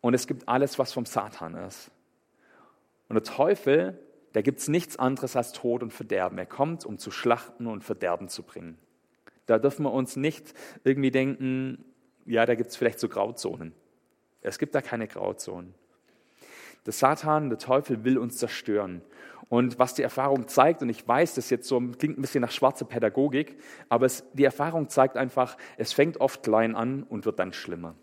und 0.01 0.15
es 0.15 0.27
gibt 0.27 0.49
alles, 0.49 0.79
was 0.79 0.93
vom 0.93 1.07
Satan 1.07 1.55
ist. 1.55 1.91
Und 3.09 3.15
der 3.15 3.23
Teufel, 3.23 3.99
da 4.33 4.43
gibt 4.43 4.59
es 4.59 4.69
nichts 4.69 4.99
anderes 4.99 5.37
als 5.37 5.53
Tod 5.53 5.83
und 5.83 5.93
Verderben. 5.93 6.39
Er 6.39 6.47
kommt, 6.47 6.85
um 6.85 6.99
zu 6.99 7.11
schlachten 7.11 7.67
und 7.67 7.85
Verderben 7.85 8.29
zu 8.29 8.43
bringen. 8.43 8.79
Da 9.47 9.59
dürfen 9.59 9.85
wir 9.85 9.93
uns 9.93 10.17
nicht 10.17 10.55
irgendwie 10.83 11.13
denken, 11.13 11.85
ja, 12.25 12.45
da 12.47 12.57
gibt 12.57 12.71
es 12.71 12.77
vielleicht 12.77 12.99
so 12.99 13.09
Grauzonen. 13.09 13.73
Es 14.41 14.59
gibt 14.59 14.75
da 14.75 14.83
keine 14.83 15.07
Grauzonen. 15.07 15.75
Der 16.87 16.93
Satan, 16.93 17.51
der 17.51 17.59
Teufel 17.59 18.05
will 18.05 18.17
uns 18.17 18.39
zerstören. 18.39 19.03
Und 19.49 19.79
was 19.79 19.95
die 19.95 20.03
Erfahrung 20.03 20.49
zeigt, 20.49 20.83
und 20.83 20.89
ich 20.89 21.07
weiß, 21.07 21.35
das 21.35 21.51
jetzt 21.51 21.69
so 21.69 21.81
klingt 21.81 22.19
ein 22.19 22.23
bisschen 22.23 22.41
nach 22.41 22.51
schwarzer 22.51 22.85
Pädagogik, 22.85 23.57
aber 23.89 24.07
es, 24.07 24.25
die 24.33 24.45
Erfahrung 24.45 24.89
zeigt 24.89 25.17
einfach, 25.17 25.57
es 25.77 25.93
fängt 25.93 26.21
oft 26.21 26.43
klein 26.43 26.75
an 26.75 27.05
und 27.05 27.27
wird 27.27 27.39
dann 27.39 27.53
schlimmer. 27.53 27.95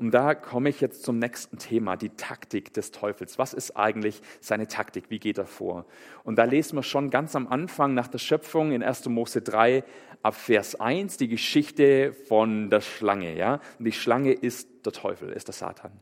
Und 0.00 0.12
da 0.12 0.34
komme 0.34 0.70
ich 0.70 0.80
jetzt 0.80 1.04
zum 1.04 1.18
nächsten 1.18 1.58
Thema, 1.58 1.94
die 1.96 2.08
Taktik 2.08 2.72
des 2.72 2.90
Teufels. 2.90 3.38
Was 3.38 3.52
ist 3.52 3.76
eigentlich 3.76 4.22
seine 4.40 4.66
Taktik? 4.66 5.10
Wie 5.10 5.18
geht 5.18 5.36
er 5.36 5.44
vor? 5.44 5.84
Und 6.24 6.36
da 6.36 6.44
lesen 6.44 6.76
wir 6.76 6.82
schon 6.82 7.10
ganz 7.10 7.36
am 7.36 7.46
Anfang 7.46 7.92
nach 7.92 8.08
der 8.08 8.16
Schöpfung 8.16 8.72
in 8.72 8.82
1. 8.82 9.06
Mose 9.10 9.42
3 9.42 9.84
ab 10.22 10.34
Vers 10.34 10.80
1 10.80 11.18
die 11.18 11.28
Geschichte 11.28 12.14
von 12.14 12.70
der 12.70 12.80
Schlange. 12.80 13.36
Ja? 13.36 13.60
Und 13.78 13.84
die 13.84 13.92
Schlange 13.92 14.32
ist 14.32 14.86
der 14.86 14.92
Teufel, 14.92 15.32
ist 15.32 15.48
der 15.48 15.54
Satan. 15.54 15.92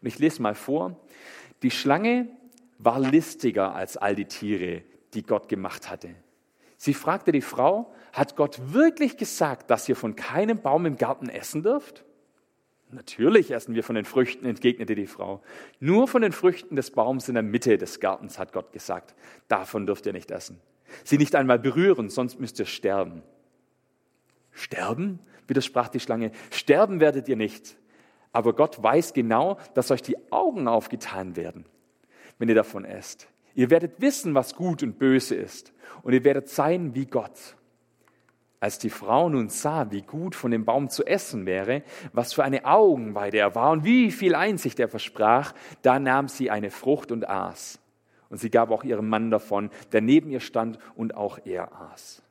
Und 0.00 0.08
ich 0.08 0.18
lese 0.18 0.42
mal 0.42 0.54
vor. 0.54 0.96
Die 1.62 1.70
Schlange 1.70 2.28
war 2.78 3.00
listiger 3.00 3.74
als 3.74 3.96
all 3.96 4.14
die 4.14 4.26
Tiere, 4.26 4.82
die 5.14 5.22
Gott 5.22 5.48
gemacht 5.48 5.90
hatte. 5.90 6.10
Sie 6.76 6.94
fragte 6.94 7.32
die 7.32 7.40
Frau, 7.40 7.92
hat 8.12 8.36
Gott 8.36 8.72
wirklich 8.72 9.16
gesagt, 9.16 9.70
dass 9.70 9.88
ihr 9.88 9.96
von 9.96 10.14
keinem 10.14 10.60
Baum 10.60 10.86
im 10.86 10.96
Garten 10.96 11.28
essen 11.28 11.62
dürft? 11.62 12.04
Natürlich 12.90 13.50
essen 13.50 13.74
wir 13.74 13.82
von 13.82 13.96
den 13.96 14.04
Früchten, 14.04 14.46
entgegnete 14.46 14.94
die 14.94 15.06
Frau. 15.06 15.42
Nur 15.80 16.08
von 16.08 16.22
den 16.22 16.32
Früchten 16.32 16.76
des 16.76 16.90
Baums 16.90 17.28
in 17.28 17.34
der 17.34 17.42
Mitte 17.42 17.76
des 17.76 18.00
Gartens 18.00 18.38
hat 18.38 18.52
Gott 18.52 18.72
gesagt, 18.72 19.14
davon 19.48 19.86
dürft 19.86 20.06
ihr 20.06 20.12
nicht 20.12 20.30
essen. 20.30 20.60
Sie 21.04 21.18
nicht 21.18 21.34
einmal 21.34 21.58
berühren, 21.58 22.08
sonst 22.08 22.40
müsst 22.40 22.58
ihr 22.58 22.66
sterben. 22.66 23.22
Sterben? 24.52 25.18
widersprach 25.48 25.88
die 25.88 26.00
Schlange. 26.00 26.30
Sterben 26.50 27.00
werdet 27.00 27.28
ihr 27.28 27.36
nicht. 27.36 27.76
Aber 28.32 28.54
Gott 28.54 28.82
weiß 28.82 29.14
genau, 29.14 29.58
dass 29.74 29.90
euch 29.90 30.02
die 30.02 30.16
Augen 30.30 30.68
aufgetan 30.68 31.36
werden, 31.36 31.64
wenn 32.38 32.48
ihr 32.48 32.54
davon 32.54 32.84
esst. 32.84 33.28
Ihr 33.54 33.70
werdet 33.70 34.00
wissen, 34.00 34.34
was 34.34 34.54
gut 34.54 34.82
und 34.82 34.98
böse 34.98 35.34
ist. 35.34 35.72
Und 36.02 36.12
ihr 36.12 36.24
werdet 36.24 36.48
sein 36.48 36.94
wie 36.94 37.06
Gott. 37.06 37.56
Als 38.60 38.78
die 38.78 38.90
Frau 38.90 39.28
nun 39.28 39.48
sah, 39.48 39.90
wie 39.90 40.02
gut 40.02 40.34
von 40.34 40.50
dem 40.50 40.64
Baum 40.64 40.88
zu 40.88 41.04
essen 41.06 41.46
wäre, 41.46 41.82
was 42.12 42.32
für 42.32 42.42
eine 42.42 42.64
Augenweide 42.64 43.38
er 43.38 43.54
war 43.54 43.70
und 43.70 43.84
wie 43.84 44.10
viel 44.10 44.34
Einsicht 44.34 44.80
er 44.80 44.88
versprach, 44.88 45.54
da 45.82 45.98
nahm 46.00 46.28
sie 46.28 46.50
eine 46.50 46.70
Frucht 46.70 47.12
und 47.12 47.28
aß. 47.28 47.78
Und 48.30 48.38
sie 48.38 48.50
gab 48.50 48.70
auch 48.70 48.84
ihrem 48.84 49.08
Mann 49.08 49.30
davon, 49.30 49.70
der 49.92 50.00
neben 50.00 50.30
ihr 50.30 50.40
stand 50.40 50.78
und 50.96 51.16
auch 51.16 51.38
er 51.44 51.72
aß. 51.92 52.22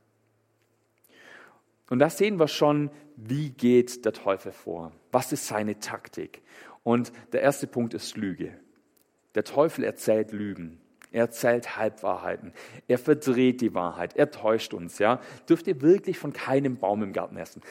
Und 1.89 2.00
da 2.00 2.10
sehen 2.10 2.39
wir 2.39 2.48
schon, 2.48 2.89
wie 3.15 3.50
geht 3.50 4.06
der 4.06 4.13
Teufel 4.13 4.51
vor? 4.51 4.91
Was 5.12 5.32
ist 5.32 5.48
seine 5.48 5.79
Taktik? 5.79 6.41
Und 6.84 7.12
der 7.32 7.41
erste 7.41 7.67
Punkt 7.67 7.94
ist 7.94 8.17
Lüge. 8.17 8.53
Der 9.36 9.44
Teufel 9.44 9.84
erzählt 9.84 10.32
Lügen. 10.32 10.79
Er 11.12 11.22
erzählt 11.22 11.77
Halbwahrheiten. 11.77 12.53
Er 12.88 12.98
verdreht 12.98 13.62
die 13.62 13.74
Wahrheit. 13.74 14.15
Er 14.15 14.32
täuscht 14.32 14.74
uns. 14.74 15.00
Ja? 15.00 15.22
Dürft 15.50 15.67
ihr 15.67 15.82
wirklich 15.82 16.20
von 16.20 16.34
keinem 16.34 16.77
Baum 16.77 17.03
im 17.03 17.13
Garten 17.13 17.38
essen? 17.38 17.62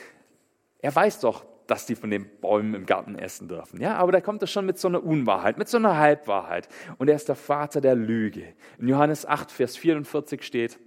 Er 0.79 0.95
weiß 0.95 1.21
doch, 1.21 1.45
dass 1.67 1.87
die 1.87 1.97
von 1.97 2.11
den 2.11 2.27
Bäumen 2.41 2.75
im 2.75 2.87
Garten 2.87 3.17
essen 3.17 3.49
dürfen. 3.49 3.81
Ja, 3.81 3.97
aber 3.97 4.13
da 4.13 4.21
kommt 4.21 4.43
er 4.43 4.47
schon 4.47 4.67
mit 4.67 4.79
so 4.79 4.89
einer 4.89 5.03
Unwahrheit, 5.03 5.59
mit 5.59 5.69
so 5.69 5.79
einer 5.79 5.97
Halbwahrheit. 5.97 6.69
Und 6.99 7.09
er 7.09 7.17
ist 7.17 7.29
der 7.29 7.35
Vater 7.35 7.81
der 7.81 7.97
Lüge. 7.97 8.55
In 8.79 8.89
Johannes 8.89 9.27
8, 9.27 9.51
Vers 9.51 9.77
44 9.77 10.43
steht, 10.43 10.79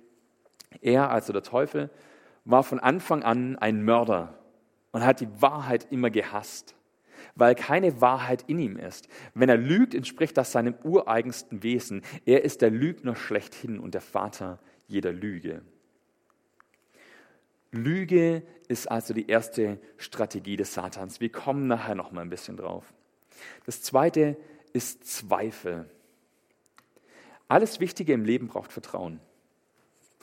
er, 0.81 1.11
also 1.11 1.33
der 1.33 1.43
Teufel, 1.43 1.89
war 2.49 2.63
von 2.63 2.79
Anfang 2.79 3.23
an 3.23 3.57
ein 3.57 3.83
Mörder 3.83 4.37
und 4.91 5.05
hat 5.05 5.19
die 5.21 5.41
Wahrheit 5.41 5.87
immer 5.91 6.09
gehasst 6.09 6.75
weil 7.35 7.55
keine 7.55 8.01
Wahrheit 8.01 8.43
in 8.47 8.59
ihm 8.59 8.77
ist. 8.77 9.07
Wenn 9.33 9.49
er 9.49 9.57
lügt, 9.57 9.93
entspricht 9.95 10.37
das 10.37 10.51
seinem 10.51 10.75
ureigensten 10.83 11.63
Wesen. 11.63 12.01
Er 12.25 12.43
ist 12.43 12.61
der 12.61 12.69
Lügner 12.69 13.15
schlechthin 13.15 13.79
und 13.79 13.93
der 13.93 14.01
Vater 14.01 14.59
jeder 14.87 15.11
Lüge. 15.11 15.61
Lüge 17.71 18.43
ist 18.67 18.89
also 18.89 19.13
die 19.13 19.27
erste 19.27 19.79
Strategie 19.97 20.57
des 20.57 20.73
Satans. 20.73 21.21
Wir 21.21 21.31
kommen 21.31 21.67
nachher 21.67 21.95
noch 21.95 22.11
mal 22.11 22.21
ein 22.21 22.29
bisschen 22.29 22.57
drauf. 22.57 22.93
Das 23.65 23.81
zweite 23.83 24.37
ist 24.73 25.05
Zweifel. 25.05 25.89
Alles 27.47 27.79
Wichtige 27.79 28.13
im 28.13 28.25
Leben 28.25 28.47
braucht 28.47 28.71
Vertrauen. 28.71 29.19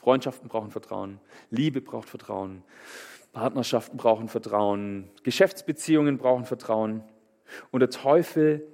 Freundschaften 0.06 0.48
brauchen 0.48 0.70
Vertrauen, 0.70 1.18
Liebe 1.50 1.80
braucht 1.80 2.08
Vertrauen, 2.08 2.62
Partnerschaften 3.32 3.96
brauchen 3.96 4.28
Vertrauen, 4.28 5.10
Geschäftsbeziehungen 5.25 6.16
brauchen 6.16 6.44
Vertrauen. 6.44 7.02
Und 7.72 7.80
der 7.80 7.90
Teufel 7.90 8.64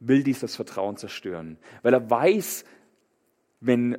will 0.00 0.22
dieses 0.22 0.56
Vertrauen 0.56 0.96
zerstören, 0.96 1.58
weil 1.82 1.92
er 1.92 2.08
weiß, 2.08 2.64
wenn 3.60 3.98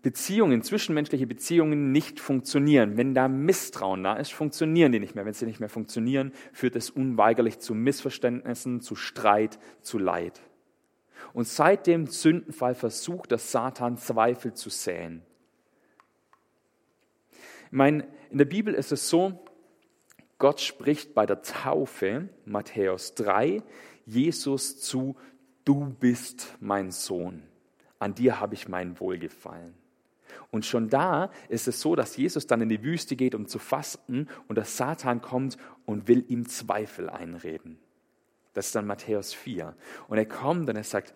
Beziehungen, 0.00 0.62
zwischenmenschliche 0.62 1.26
Beziehungen 1.26 1.92
nicht 1.92 2.20
funktionieren, 2.20 2.96
wenn 2.96 3.12
da 3.12 3.28
Misstrauen 3.28 4.02
da 4.02 4.14
ist, 4.14 4.32
funktionieren 4.32 4.92
die 4.92 5.00
nicht 5.00 5.14
mehr. 5.14 5.26
Wenn 5.26 5.34
sie 5.34 5.44
nicht 5.44 5.60
mehr 5.60 5.68
funktionieren, 5.68 6.32
führt 6.54 6.74
es 6.74 6.88
unweigerlich 6.88 7.58
zu 7.58 7.74
Missverständnissen, 7.74 8.80
zu 8.80 8.96
Streit, 8.96 9.58
zu 9.82 9.98
Leid. 9.98 10.40
Und 11.34 11.46
seit 11.46 11.86
dem 11.86 12.06
Sündenfall 12.06 12.74
versucht 12.74 13.30
der 13.30 13.36
Satan 13.36 13.98
Zweifel 13.98 14.54
zu 14.54 14.70
säen. 14.70 15.26
Ich 17.70 17.76
meine, 17.76 18.04
in 18.30 18.38
der 18.38 18.46
Bibel 18.46 18.74
ist 18.74 18.90
es 18.90 19.08
so, 19.08 19.44
Gott 20.38 20.60
spricht 20.60 21.14
bei 21.14 21.24
der 21.24 21.42
Taufe, 21.42 22.28
Matthäus 22.44 23.14
3, 23.14 23.62
Jesus 24.06 24.80
zu, 24.80 25.14
du 25.64 25.94
bist 26.00 26.56
mein 26.58 26.90
Sohn, 26.90 27.44
an 28.00 28.16
dir 28.16 28.40
habe 28.40 28.54
ich 28.54 28.66
mein 28.66 28.98
Wohlgefallen. 28.98 29.74
Und 30.50 30.66
schon 30.66 30.88
da 30.88 31.30
ist 31.48 31.68
es 31.68 31.80
so, 31.80 31.94
dass 31.94 32.16
Jesus 32.16 32.48
dann 32.48 32.60
in 32.60 32.68
die 32.68 32.82
Wüste 32.82 33.14
geht, 33.14 33.36
um 33.36 33.46
zu 33.46 33.60
fasten, 33.60 34.26
und 34.48 34.56
der 34.56 34.64
Satan 34.64 35.20
kommt 35.20 35.56
und 35.86 36.08
will 36.08 36.24
ihm 36.26 36.48
Zweifel 36.48 37.08
einreden. 37.08 37.78
Das 38.52 38.66
ist 38.66 38.74
dann 38.74 38.86
Matthäus 38.86 39.32
4. 39.32 39.76
Und 40.08 40.18
er 40.18 40.26
kommt 40.26 40.68
und 40.68 40.74
er 40.74 40.82
sagt, 40.82 41.14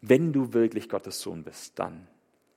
wenn 0.00 0.32
du 0.32 0.52
wirklich 0.52 0.88
Gottes 0.88 1.20
Sohn 1.20 1.42
bist, 1.42 1.76
dann. 1.80 2.06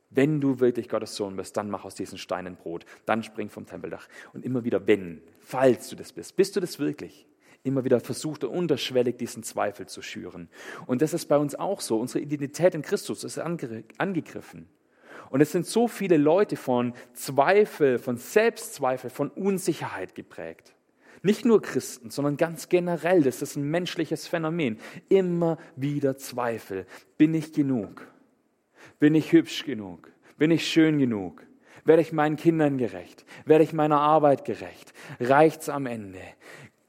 Wenn 0.10 0.40
du 0.40 0.60
wirklich 0.60 0.88
Gottes 0.88 1.16
Sohn 1.16 1.36
bist, 1.36 1.58
dann 1.58 1.70
mach 1.70 1.84
aus 1.84 1.96
diesen 1.96 2.18
Steinen 2.18 2.56
Brot. 2.56 2.86
Dann 3.06 3.24
spring 3.24 3.50
vom 3.50 3.66
Tempeldach. 3.66 4.08
Und 4.34 4.46
immer 4.46 4.64
wieder, 4.64 4.88
wenn, 4.88 5.22
falls 5.40 5.90
du 5.90 5.96
das 5.96 6.14
bist. 6.14 6.36
Bist 6.36 6.56
du 6.56 6.60
das 6.60 6.80
wirklich? 6.80 7.28
Immer 7.64 7.84
wieder 7.84 8.00
versucht 8.00 8.44
er 8.44 8.52
unterschwellig 8.52 9.18
diesen 9.18 9.42
Zweifel 9.42 9.88
zu 9.88 10.04
schüren. 10.04 10.50
Und 10.86 11.02
das 11.02 11.14
ist 11.16 11.26
bei 11.26 11.38
uns 11.38 11.56
auch 11.56 11.82
so. 11.82 12.00
Unsere 12.00 12.20
Identität 12.20 12.76
in 12.76 12.84
Christus 12.84 13.24
ist 13.24 13.40
angegriffen. 13.40 14.70
Und 15.32 15.42
es 15.42 15.52
sind 15.52 15.66
so 15.66 15.88
viele 15.88 16.18
Leute 16.18 16.58
von 16.58 16.94
Zweifel, 17.14 17.98
von 17.98 18.18
Selbstzweifel, 18.18 19.10
von 19.10 19.30
Unsicherheit 19.30 20.14
geprägt. 20.14 20.76
Nicht 21.24 21.44
nur 21.44 21.60
Christen, 21.60 22.12
sondern 22.12 22.38
ganz 22.38 22.70
generell. 22.70 23.24
Das 23.24 23.42
ist 23.42 23.56
ein 23.56 23.68
menschliches 23.72 24.28
Phänomen. 24.28 24.78
Immer 25.10 25.58
wieder 25.76 26.18
Zweifel. 26.18 26.86
Bin 27.18 27.34
ich 27.34 27.52
genug? 27.52 28.08
Bin 29.00 29.16
ich 29.16 29.32
hübsch 29.32 29.66
genug? 29.66 30.12
Bin 30.38 30.52
ich 30.52 30.68
schön 30.68 31.00
genug? 31.00 31.44
Werde 31.86 32.02
ich 32.02 32.12
meinen 32.12 32.36
Kindern 32.36 32.78
gerecht? 32.78 33.26
Werde 33.46 33.64
ich 33.64 33.74
meiner 33.74 34.00
Arbeit 34.00 34.44
gerecht? 34.44 34.94
Reicht's 35.20 35.70
am 35.70 35.86
Ende? 35.86 36.22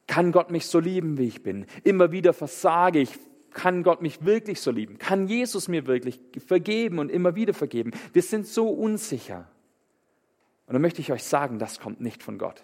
Kann 0.07 0.33
Gott 0.33 0.51
mich 0.51 0.67
so 0.67 0.79
lieben, 0.79 1.19
wie 1.19 1.27
ich 1.27 1.43
bin? 1.43 1.67
Immer 1.85 2.13
wieder 2.13 2.33
versage 2.33 3.01
ich. 3.01 3.11
Kann 3.53 3.83
Gott 3.83 4.03
mich 4.03 4.25
wirklich 4.25 4.61
so 4.61 4.71
lieben? 4.71 4.99
Kann 4.99 5.29
Jesus 5.29 5.69
mir 5.69 5.87
wirklich 5.87 6.21
vergeben 6.47 6.99
und 6.99 7.11
immer 7.11 7.35
wieder 7.35 7.55
vergeben? 7.55 7.93
Wir 8.13 8.23
sind 8.23 8.47
so 8.47 8.69
unsicher. 8.69 9.49
Und 10.67 10.75
dann 10.75 10.83
möchte 10.83 11.01
ich 11.01 11.13
euch 11.13 11.25
sagen, 11.25 11.59
das 11.59 11.81
kommt 11.81 12.01
nicht 12.01 12.23
von 12.23 12.39
Gott. 12.39 12.63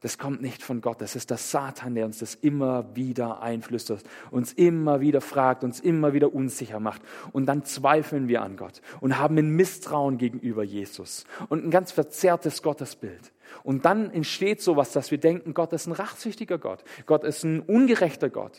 Das 0.00 0.16
kommt 0.16 0.40
nicht 0.40 0.62
von 0.62 0.80
Gott. 0.80 1.02
Das 1.02 1.14
ist 1.14 1.28
der 1.28 1.36
Satan, 1.36 1.94
der 1.94 2.06
uns 2.06 2.20
das 2.20 2.34
immer 2.34 2.96
wieder 2.96 3.42
einflüstert, 3.42 4.02
uns 4.30 4.54
immer 4.54 5.02
wieder 5.02 5.20
fragt, 5.20 5.62
uns 5.62 5.78
immer 5.78 6.14
wieder 6.14 6.34
unsicher 6.34 6.80
macht. 6.80 7.02
Und 7.32 7.44
dann 7.44 7.64
zweifeln 7.64 8.26
wir 8.26 8.40
an 8.40 8.56
Gott 8.56 8.80
und 9.00 9.18
haben 9.18 9.36
ein 9.36 9.50
Misstrauen 9.50 10.16
gegenüber 10.16 10.64
Jesus 10.64 11.24
und 11.50 11.64
ein 11.64 11.70
ganz 11.70 11.92
verzerrtes 11.92 12.62
Gottesbild. 12.62 13.32
Und 13.62 13.84
dann 13.84 14.10
entsteht 14.10 14.62
sowas, 14.62 14.92
dass 14.92 15.10
wir 15.10 15.18
denken, 15.18 15.52
Gott 15.52 15.72
ist 15.74 15.86
ein 15.86 15.92
rachsüchtiger 15.92 16.56
Gott. 16.56 16.82
Gott 17.04 17.22
ist 17.22 17.44
ein 17.44 17.60
ungerechter 17.60 18.30
Gott. 18.30 18.58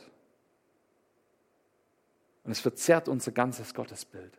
Und 2.43 2.51
es 2.51 2.59
verzerrt 2.59 3.07
unser 3.07 3.31
ganzes 3.31 3.73
Gottesbild 3.73 4.37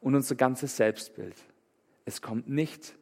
und 0.00 0.14
unser 0.14 0.36
ganzes 0.36 0.76
Selbstbild. 0.76 1.36
Es 2.04 2.22
kommt 2.22 2.48
nicht 2.48 2.94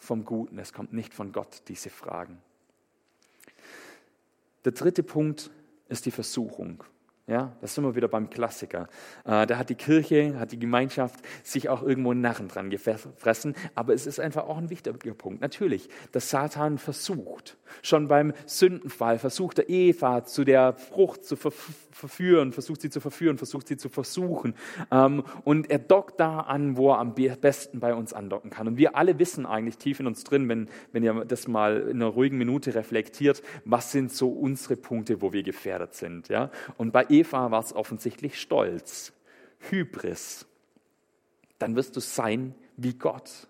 vom 0.00 0.24
Guten, 0.24 0.58
es 0.58 0.72
kommt 0.72 0.92
nicht 0.92 1.14
von 1.14 1.30
Gott, 1.30 1.62
diese 1.68 1.90
Fragen. 1.90 2.42
Der 4.64 4.72
dritte 4.72 5.02
Punkt 5.02 5.50
ist 5.88 6.06
die 6.06 6.10
Versuchung. 6.10 6.82
Ja, 7.26 7.52
da 7.60 7.66
sind 7.68 7.84
wir 7.84 7.94
wieder 7.94 8.08
beim 8.08 8.28
Klassiker. 8.28 8.88
Äh, 9.24 9.46
da 9.46 9.56
hat 9.56 9.70
die 9.70 9.76
Kirche, 9.76 10.38
hat 10.40 10.50
die 10.50 10.58
Gemeinschaft 10.58 11.20
sich 11.44 11.68
auch 11.68 11.82
irgendwo 11.82 12.12
Narren 12.12 12.48
dran 12.48 12.70
gefressen. 12.70 13.54
Aber 13.76 13.94
es 13.94 14.06
ist 14.06 14.18
einfach 14.18 14.48
auch 14.48 14.58
ein 14.58 14.68
wichtiger 14.68 15.14
Punkt. 15.14 15.40
Natürlich, 15.40 15.88
dass 16.10 16.30
Satan 16.30 16.78
versucht, 16.78 17.56
schon 17.82 18.08
beim 18.08 18.32
Sündenfall, 18.46 19.20
versucht 19.20 19.60
er 19.60 19.68
Eva 19.68 20.24
zu 20.24 20.42
der 20.42 20.72
Frucht 20.72 21.24
zu 21.24 21.36
verführen, 21.36 22.52
versucht 22.52 22.80
sie 22.80 22.90
zu 22.90 23.00
verführen, 23.00 23.38
versucht 23.38 23.68
sie 23.68 23.76
zu 23.76 23.88
versuchen. 23.88 24.54
Ähm, 24.90 25.22
und 25.44 25.70
er 25.70 25.78
dockt 25.78 26.18
da 26.18 26.40
an, 26.40 26.76
wo 26.76 26.90
er 26.90 26.98
am 26.98 27.14
besten 27.14 27.78
bei 27.78 27.94
uns 27.94 28.12
andocken 28.12 28.50
kann. 28.50 28.66
Und 28.66 28.76
wir 28.76 28.96
alle 28.96 29.20
wissen 29.20 29.46
eigentlich 29.46 29.78
tief 29.78 30.00
in 30.00 30.08
uns 30.08 30.24
drin, 30.24 30.48
wenn, 30.48 30.68
wenn 30.90 31.04
ihr 31.04 31.24
das 31.26 31.46
mal 31.46 31.80
in 31.82 32.02
einer 32.02 32.06
ruhigen 32.06 32.38
Minute 32.38 32.74
reflektiert, 32.74 33.40
was 33.64 33.92
sind 33.92 34.10
so 34.10 34.30
unsere 34.30 34.74
Punkte, 34.74 35.22
wo 35.22 35.32
wir 35.32 35.44
gefährdet 35.44 35.94
sind. 35.94 36.28
Und 36.76 36.92
bei 36.92 37.06
war 37.50 37.52
es 37.60 37.74
offensichtlich 37.74 38.40
Stolz, 38.40 39.12
Hybris. 39.70 40.46
Dann 41.58 41.76
wirst 41.76 41.96
du 41.96 42.00
sein 42.00 42.54
wie 42.76 42.94
Gott. 42.94 43.48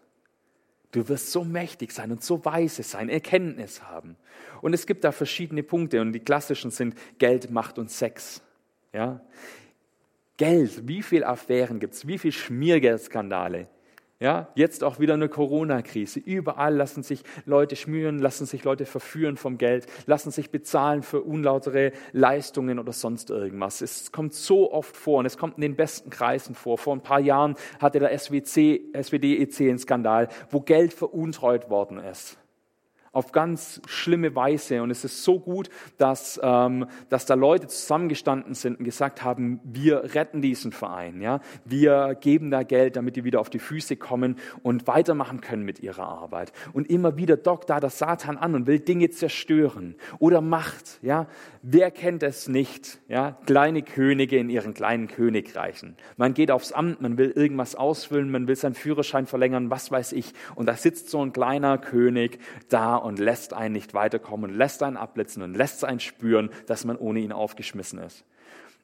Du 0.92 1.08
wirst 1.08 1.30
so 1.30 1.44
mächtig 1.44 1.92
sein 1.92 2.10
und 2.10 2.22
so 2.24 2.44
weise 2.44 2.82
sein, 2.82 3.08
Erkenntnis 3.08 3.82
haben. 3.82 4.16
Und 4.60 4.74
es 4.74 4.86
gibt 4.86 5.04
da 5.04 5.12
verschiedene 5.12 5.62
Punkte 5.62 6.00
und 6.00 6.12
die 6.12 6.20
klassischen 6.20 6.70
sind 6.70 6.96
Geld, 7.18 7.50
Macht 7.50 7.78
und 7.78 7.90
Sex. 7.90 8.42
Ja? 8.92 9.20
Geld, 10.36 10.88
wie 10.88 11.02
viele 11.02 11.26
Affären 11.26 11.78
gibt 11.78 11.94
es, 11.94 12.06
wie 12.06 12.18
viele 12.18 12.32
Schmiergeldskandale, 12.32 13.68
ja, 14.20 14.48
jetzt 14.54 14.84
auch 14.84 15.00
wieder 15.00 15.14
eine 15.14 15.30
Corona-Krise. 15.30 16.20
Überall 16.20 16.74
lassen 16.74 17.02
sich 17.02 17.22
Leute 17.46 17.74
schmüren, 17.74 18.18
lassen 18.18 18.44
sich 18.44 18.64
Leute 18.64 18.84
verführen 18.84 19.38
vom 19.38 19.56
Geld, 19.56 19.86
lassen 20.04 20.30
sich 20.30 20.50
bezahlen 20.50 21.02
für 21.02 21.22
unlautere 21.22 21.92
Leistungen 22.12 22.78
oder 22.78 22.92
sonst 22.92 23.30
irgendwas. 23.30 23.80
Es 23.80 24.12
kommt 24.12 24.34
so 24.34 24.72
oft 24.72 24.94
vor 24.94 25.20
und 25.20 25.26
es 25.26 25.38
kommt 25.38 25.56
in 25.56 25.62
den 25.62 25.74
besten 25.74 26.10
Kreisen 26.10 26.54
vor. 26.54 26.76
Vor 26.76 26.94
ein 26.94 27.02
paar 27.02 27.20
Jahren 27.20 27.54
hatte 27.80 27.98
der 27.98 28.16
SWC, 28.16 28.92
SWD-EC 28.92 29.70
einen 29.70 29.78
Skandal, 29.78 30.28
wo 30.50 30.60
Geld 30.60 30.92
veruntreut 30.92 31.70
worden 31.70 31.98
ist 31.98 32.36
auf 33.12 33.32
ganz 33.32 33.82
schlimme 33.86 34.36
Weise. 34.36 34.82
Und 34.82 34.90
es 34.90 35.04
ist 35.04 35.24
so 35.24 35.40
gut, 35.40 35.68
dass, 35.98 36.40
ähm, 36.42 36.86
dass 37.08 37.26
da 37.26 37.34
Leute 37.34 37.66
zusammengestanden 37.66 38.54
sind 38.54 38.78
und 38.78 38.84
gesagt 38.84 39.24
haben, 39.24 39.60
wir 39.64 40.14
retten 40.14 40.40
diesen 40.42 40.70
Verein. 40.70 41.20
Ja? 41.20 41.40
Wir 41.64 42.16
geben 42.20 42.50
da 42.50 42.62
Geld, 42.62 42.94
damit 42.96 43.16
die 43.16 43.24
wieder 43.24 43.40
auf 43.40 43.50
die 43.50 43.58
Füße 43.58 43.96
kommen 43.96 44.36
und 44.62 44.86
weitermachen 44.86 45.40
können 45.40 45.64
mit 45.64 45.80
ihrer 45.80 46.06
Arbeit. 46.06 46.52
Und 46.72 46.88
immer 46.88 47.16
wieder 47.16 47.36
dockt 47.36 47.70
da 47.70 47.80
der 47.80 47.90
Satan 47.90 48.36
an 48.36 48.54
und 48.54 48.66
will 48.68 48.78
Dinge 48.78 49.10
zerstören 49.10 49.96
oder 50.20 50.40
Macht. 50.40 51.00
Ja? 51.02 51.26
Wer 51.62 51.90
kennt 51.90 52.22
es 52.22 52.46
nicht? 52.46 53.00
Ja? 53.08 53.38
Kleine 53.44 53.82
Könige 53.82 54.38
in 54.38 54.50
ihren 54.50 54.72
kleinen 54.72 55.08
Königreichen. 55.08 55.96
Man 56.16 56.32
geht 56.32 56.52
aufs 56.52 56.70
Amt, 56.70 57.00
man 57.00 57.18
will 57.18 57.32
irgendwas 57.32 57.74
ausfüllen, 57.74 58.30
man 58.30 58.46
will 58.46 58.54
seinen 58.54 58.74
Führerschein 58.74 59.26
verlängern, 59.26 59.68
was 59.68 59.90
weiß 59.90 60.12
ich. 60.12 60.32
Und 60.54 60.66
da 60.66 60.76
sitzt 60.76 61.10
so 61.10 61.20
ein 61.24 61.32
kleiner 61.32 61.76
König 61.76 62.38
da 62.68 62.99
und 63.04 63.18
lässt 63.18 63.52
einen 63.52 63.72
nicht 63.72 63.94
weiterkommen 63.94 64.50
und 64.50 64.56
lässt 64.56 64.82
einen 64.82 64.96
abblitzen 64.96 65.42
und 65.42 65.56
lässt 65.56 65.84
einen 65.84 66.00
spüren, 66.00 66.50
dass 66.66 66.84
man 66.84 66.96
ohne 66.96 67.20
ihn 67.20 67.32
aufgeschmissen 67.32 67.98
ist. 67.98 68.24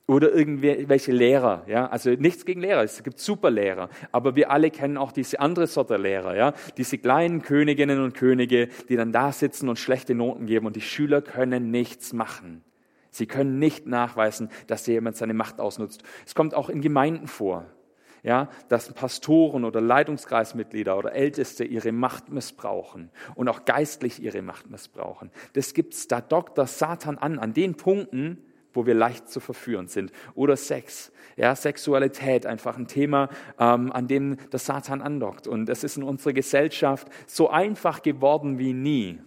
Oder 0.08 0.32
irgendwelche 0.32 1.10
Lehrer, 1.10 1.64
ja, 1.66 1.88
also 1.88 2.10
nichts 2.10 2.44
gegen 2.44 2.60
Lehrer, 2.60 2.84
es 2.84 3.02
gibt 3.02 3.18
super 3.18 3.50
Lehrer, 3.50 3.88
aber 4.12 4.36
wir 4.36 4.52
alle 4.52 4.70
kennen 4.70 4.98
auch 4.98 5.10
diese 5.10 5.40
andere 5.40 5.66
Sorte 5.66 5.96
Lehrer, 5.96 6.36
ja, 6.36 6.52
diese 6.76 6.96
kleinen 6.96 7.42
Königinnen 7.42 8.00
und 8.00 8.14
Könige, 8.14 8.68
die 8.88 8.94
dann 8.94 9.10
da 9.10 9.32
sitzen 9.32 9.68
und 9.68 9.80
schlechte 9.80 10.14
Noten 10.14 10.46
geben 10.46 10.66
und 10.66 10.76
die 10.76 10.80
Schüler 10.80 11.22
können 11.22 11.72
nichts 11.72 12.12
machen. 12.12 12.62
Sie 13.10 13.26
können 13.26 13.58
nicht 13.58 13.86
nachweisen, 13.86 14.50
dass 14.68 14.86
jemand 14.86 15.16
seine 15.16 15.34
Macht 15.34 15.58
ausnutzt. 15.58 16.04
Es 16.24 16.36
kommt 16.36 16.54
auch 16.54 16.68
in 16.68 16.82
Gemeinden 16.82 17.26
vor 17.26 17.66
ja, 18.22 18.48
dass 18.68 18.92
Pastoren 18.92 19.64
oder 19.64 19.80
Leitungskreismitglieder 19.80 20.96
oder 20.96 21.12
Älteste 21.12 21.64
ihre 21.64 21.92
Macht 21.92 22.30
missbrauchen 22.30 23.10
und 23.34 23.48
auch 23.48 23.64
geistlich 23.64 24.22
ihre 24.22 24.42
Macht 24.42 24.70
missbrauchen. 24.70 25.30
Das 25.52 25.74
gibt's, 25.74 26.08
da 26.08 26.20
dockt 26.20 26.58
der 26.58 26.66
Satan 26.66 27.18
an, 27.18 27.38
an 27.38 27.52
den 27.52 27.76
Punkten, 27.76 28.38
wo 28.72 28.86
wir 28.86 28.94
leicht 28.94 29.28
zu 29.28 29.40
verführen 29.40 29.88
sind. 29.88 30.12
Oder 30.34 30.56
Sex, 30.56 31.10
ja, 31.36 31.56
Sexualität, 31.56 32.46
einfach 32.46 32.76
ein 32.76 32.86
Thema, 32.86 33.28
ähm, 33.58 33.90
an 33.90 34.06
dem 34.06 34.36
der 34.50 34.58
Satan 34.58 35.02
andockt. 35.02 35.46
Und 35.46 35.68
es 35.68 35.82
ist 35.82 35.96
in 35.96 36.02
unserer 36.02 36.34
Gesellschaft 36.34 37.08
so 37.26 37.48
einfach 37.48 38.02
geworden 38.02 38.58
wie 38.58 38.72
nie 38.72 39.18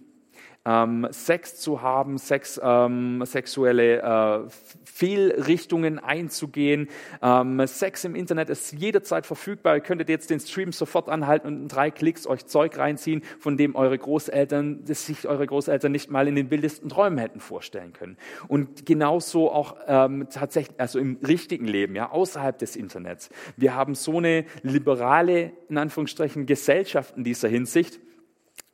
ähm, 0.66 1.06
Sex 1.10 1.56
zu 1.56 1.80
haben, 1.80 2.18
Sex, 2.18 2.60
ähm, 2.62 3.22
sexuelle 3.24 4.02
äh, 4.02 4.50
Fehlrichtungen 4.84 5.98
einzugehen. 5.98 6.88
Ähm, 7.22 7.66
Sex 7.66 8.04
im 8.04 8.14
Internet 8.14 8.50
ist 8.50 8.72
jederzeit 8.72 9.24
verfügbar. 9.24 9.76
Ihr 9.76 9.80
könntet 9.80 10.10
jetzt 10.10 10.28
den 10.28 10.40
Stream 10.40 10.72
sofort 10.72 11.08
anhalten 11.08 11.46
und 11.46 11.62
in 11.62 11.68
drei 11.68 11.90
Klicks 11.90 12.26
euch 12.26 12.44
Zeug 12.46 12.76
reinziehen, 12.76 13.22
von 13.38 13.56
dem 13.56 13.74
eure 13.74 13.96
Großeltern, 13.96 14.84
das 14.84 15.06
sich 15.06 15.26
eure 15.26 15.46
Großeltern 15.46 15.92
nicht 15.92 16.10
mal 16.10 16.28
in 16.28 16.34
den 16.34 16.50
wildesten 16.50 16.90
Träumen 16.90 17.18
hätten 17.18 17.40
vorstellen 17.40 17.94
können. 17.94 18.18
Und 18.46 18.84
genauso 18.84 19.50
auch 19.50 19.76
ähm, 19.86 20.26
tatsächlich, 20.30 20.78
also 20.78 20.98
im 20.98 21.18
richtigen 21.26 21.66
Leben, 21.66 21.94
ja, 21.94 22.10
außerhalb 22.10 22.58
des 22.58 22.76
Internets. 22.76 23.30
Wir 23.56 23.74
haben 23.74 23.94
so 23.94 24.18
eine 24.18 24.44
liberale, 24.62 25.52
in 25.70 25.78
Anführungsstrichen, 25.78 26.44
Gesellschaft 26.44 27.16
in 27.16 27.24
dieser 27.24 27.48
Hinsicht 27.48 27.98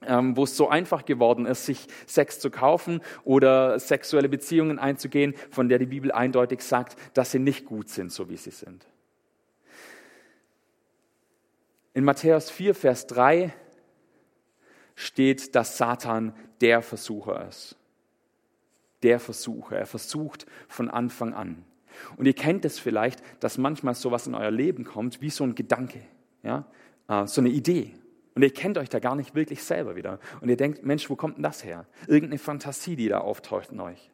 wo 0.06 0.44
es 0.44 0.56
so 0.56 0.68
einfach 0.68 1.04
geworden 1.04 1.46
ist, 1.46 1.66
sich 1.66 1.86
Sex 2.06 2.40
zu 2.40 2.50
kaufen 2.50 3.00
oder 3.24 3.78
sexuelle 3.78 4.28
Beziehungen 4.28 4.78
einzugehen, 4.78 5.34
von 5.50 5.68
der 5.68 5.78
die 5.78 5.86
Bibel 5.86 6.12
eindeutig 6.12 6.62
sagt, 6.62 6.96
dass 7.14 7.32
sie 7.32 7.38
nicht 7.38 7.64
gut 7.64 7.88
sind, 7.88 8.12
so 8.12 8.28
wie 8.28 8.36
sie 8.36 8.50
sind. 8.50 8.86
In 11.94 12.04
Matthäus 12.04 12.50
4, 12.50 12.74
Vers 12.74 13.06
3 13.06 13.54
steht, 14.94 15.54
dass 15.54 15.78
Satan 15.78 16.34
der 16.60 16.82
Versucher 16.82 17.48
ist. 17.48 17.76
Der 19.02 19.20
Versucher. 19.20 19.78
Er 19.78 19.86
versucht 19.86 20.46
von 20.68 20.90
Anfang 20.90 21.32
an. 21.32 21.64
Und 22.16 22.26
ihr 22.26 22.34
kennt 22.34 22.64
es 22.64 22.78
vielleicht, 22.78 23.22
dass 23.40 23.56
manchmal 23.56 23.94
sowas 23.94 24.26
in 24.26 24.34
euer 24.34 24.50
Leben 24.50 24.84
kommt, 24.84 25.20
wie 25.20 25.30
so 25.30 25.44
ein 25.44 25.54
Gedanke, 25.54 26.02
ja? 26.42 26.66
Äh, 27.08 27.26
so 27.26 27.40
eine 27.40 27.50
Idee. 27.50 27.94
Und 28.36 28.42
ihr 28.42 28.52
kennt 28.52 28.76
euch 28.76 28.90
da 28.90 28.98
gar 28.98 29.16
nicht 29.16 29.34
wirklich 29.34 29.64
selber 29.64 29.96
wieder. 29.96 30.20
Und 30.42 30.50
ihr 30.50 30.58
denkt, 30.58 30.84
Mensch, 30.84 31.08
wo 31.08 31.16
kommt 31.16 31.38
denn 31.38 31.42
das 31.42 31.64
her? 31.64 31.86
Irgendeine 32.06 32.38
Fantasie, 32.38 32.94
die 32.94 33.08
da 33.08 33.20
auftaucht 33.20 33.70
in 33.72 33.80
euch. 33.80 34.10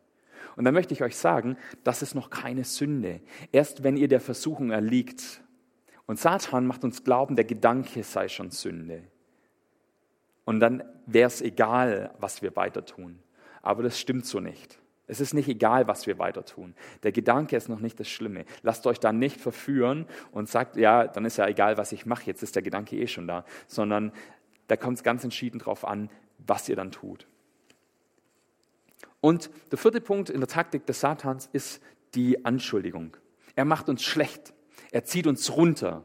Und 0.54 0.64
dann 0.64 0.74
möchte 0.74 0.94
ich 0.94 1.02
euch 1.02 1.16
sagen, 1.16 1.56
das 1.82 2.02
ist 2.02 2.14
noch 2.14 2.30
keine 2.30 2.62
Sünde. 2.62 3.20
Erst 3.50 3.82
wenn 3.82 3.96
ihr 3.96 4.06
der 4.06 4.20
Versuchung 4.20 4.70
erliegt. 4.70 5.42
Und 6.06 6.20
Satan 6.20 6.66
macht 6.66 6.84
uns 6.84 7.02
glauben, 7.02 7.34
der 7.34 7.44
Gedanke 7.44 8.04
sei 8.04 8.28
schon 8.28 8.52
Sünde. 8.52 9.02
Und 10.44 10.60
dann 10.60 10.84
wäre 11.06 11.26
es 11.26 11.42
egal, 11.42 12.14
was 12.20 12.42
wir 12.42 12.54
weiter 12.54 12.84
tun. 12.84 13.18
Aber 13.60 13.82
das 13.82 13.98
stimmt 13.98 14.26
so 14.26 14.38
nicht. 14.38 14.78
Es 15.12 15.20
ist 15.20 15.34
nicht 15.34 15.46
egal, 15.46 15.86
was 15.88 16.06
wir 16.06 16.18
weiter 16.18 16.42
tun. 16.42 16.74
Der 17.02 17.12
Gedanke 17.12 17.54
ist 17.54 17.68
noch 17.68 17.80
nicht 17.80 18.00
das 18.00 18.08
Schlimme. 18.08 18.46
Lasst 18.62 18.86
euch 18.86 18.98
da 18.98 19.12
nicht 19.12 19.38
verführen 19.38 20.06
und 20.30 20.48
sagt, 20.48 20.78
ja, 20.78 21.06
dann 21.06 21.26
ist 21.26 21.36
ja 21.36 21.46
egal, 21.46 21.76
was 21.76 21.92
ich 21.92 22.06
mache, 22.06 22.24
jetzt 22.24 22.42
ist 22.42 22.56
der 22.56 22.62
Gedanke 22.62 22.96
eh 22.96 23.06
schon 23.06 23.28
da, 23.28 23.44
sondern 23.66 24.10
da 24.68 24.76
kommt 24.78 24.96
es 24.96 25.02
ganz 25.02 25.22
entschieden 25.22 25.58
darauf 25.58 25.86
an, 25.86 26.08
was 26.38 26.66
ihr 26.70 26.76
dann 26.76 26.92
tut. 26.92 27.26
Und 29.20 29.50
der 29.70 29.76
vierte 29.76 30.00
Punkt 30.00 30.30
in 30.30 30.40
der 30.40 30.48
Taktik 30.48 30.86
des 30.86 31.00
Satans 31.00 31.46
ist 31.52 31.82
die 32.14 32.46
Anschuldigung. 32.46 33.14
Er 33.54 33.66
macht 33.66 33.90
uns 33.90 34.02
schlecht. 34.02 34.54
Er 34.92 35.04
zieht 35.04 35.26
uns 35.26 35.54
runter. 35.54 36.04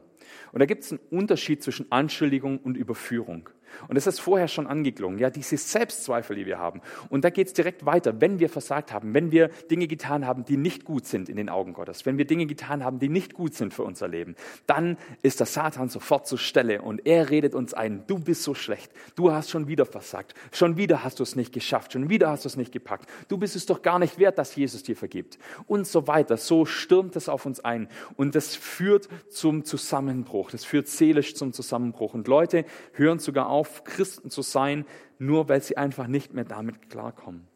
Und 0.52 0.60
da 0.60 0.66
gibt 0.66 0.84
es 0.84 0.92
einen 0.92 1.00
Unterschied 1.10 1.62
zwischen 1.62 1.90
Anschuldigung 1.90 2.58
und 2.58 2.76
Überführung. 2.76 3.48
Und 3.88 3.96
das 3.96 4.06
ist 4.06 4.20
vorher 4.20 4.48
schon 4.48 4.66
angeklungen, 4.66 5.18
ja, 5.18 5.30
diese 5.30 5.56
Selbstzweifel, 5.56 6.36
die 6.36 6.46
wir 6.46 6.58
haben. 6.58 6.80
Und 7.08 7.24
da 7.24 7.30
geht 7.30 7.48
es 7.48 7.52
direkt 7.52 7.84
weiter, 7.84 8.20
wenn 8.20 8.38
wir 8.38 8.48
versagt 8.48 8.92
haben, 8.92 9.14
wenn 9.14 9.32
wir 9.32 9.48
Dinge 9.70 9.88
getan 9.88 10.26
haben, 10.26 10.44
die 10.44 10.56
nicht 10.56 10.84
gut 10.84 11.06
sind 11.06 11.28
in 11.28 11.36
den 11.36 11.48
Augen 11.48 11.72
Gottes, 11.72 12.06
wenn 12.06 12.18
wir 12.18 12.26
Dinge 12.26 12.46
getan 12.46 12.84
haben, 12.84 12.98
die 12.98 13.08
nicht 13.08 13.34
gut 13.34 13.54
sind 13.54 13.74
für 13.74 13.82
unser 13.82 14.08
Leben, 14.08 14.36
dann 14.66 14.96
ist 15.22 15.40
der 15.40 15.46
Satan 15.46 15.88
sofort 15.88 16.26
zur 16.26 16.38
Stelle 16.38 16.82
und 16.82 17.06
er 17.06 17.30
redet 17.30 17.54
uns 17.54 17.74
ein, 17.74 18.04
du 18.06 18.18
bist 18.18 18.42
so 18.42 18.54
schlecht, 18.54 18.92
du 19.16 19.32
hast 19.32 19.50
schon 19.50 19.68
wieder 19.68 19.86
versagt, 19.86 20.34
schon 20.52 20.76
wieder 20.76 21.02
hast 21.04 21.18
du 21.18 21.22
es 21.22 21.36
nicht 21.36 21.52
geschafft, 21.52 21.92
schon 21.92 22.08
wieder 22.08 22.30
hast 22.30 22.44
du 22.44 22.48
es 22.48 22.56
nicht 22.56 22.72
gepackt, 22.72 23.08
du 23.28 23.36
bist 23.36 23.56
es 23.56 23.66
doch 23.66 23.82
gar 23.82 23.98
nicht 23.98 24.18
wert, 24.18 24.38
dass 24.38 24.54
Jesus 24.54 24.82
dir 24.82 24.96
vergibt. 24.96 25.38
Und 25.66 25.88
so 25.88 26.06
weiter. 26.06 26.36
So 26.36 26.64
stürmt 26.66 27.16
es 27.16 27.28
auf 27.28 27.46
uns 27.46 27.60
ein. 27.60 27.88
Und 28.16 28.34
das 28.34 28.54
führt 28.54 29.08
zum 29.28 29.64
Zusammenbruch, 29.64 30.50
das 30.50 30.64
führt 30.64 30.88
seelisch 30.88 31.34
zum 31.34 31.52
Zusammenbruch. 31.52 32.14
Und 32.14 32.28
Leute 32.28 32.64
hören 32.92 33.18
sogar 33.18 33.48
auf, 33.48 33.57
auf, 33.58 33.84
Christen 33.84 34.30
zu 34.30 34.42
sein, 34.42 34.84
nur 35.18 35.48
weil 35.48 35.62
sie 35.62 35.76
einfach 35.76 36.06
nicht 36.06 36.32
mehr 36.32 36.44
damit 36.44 36.90
klarkommen. 36.90 37.48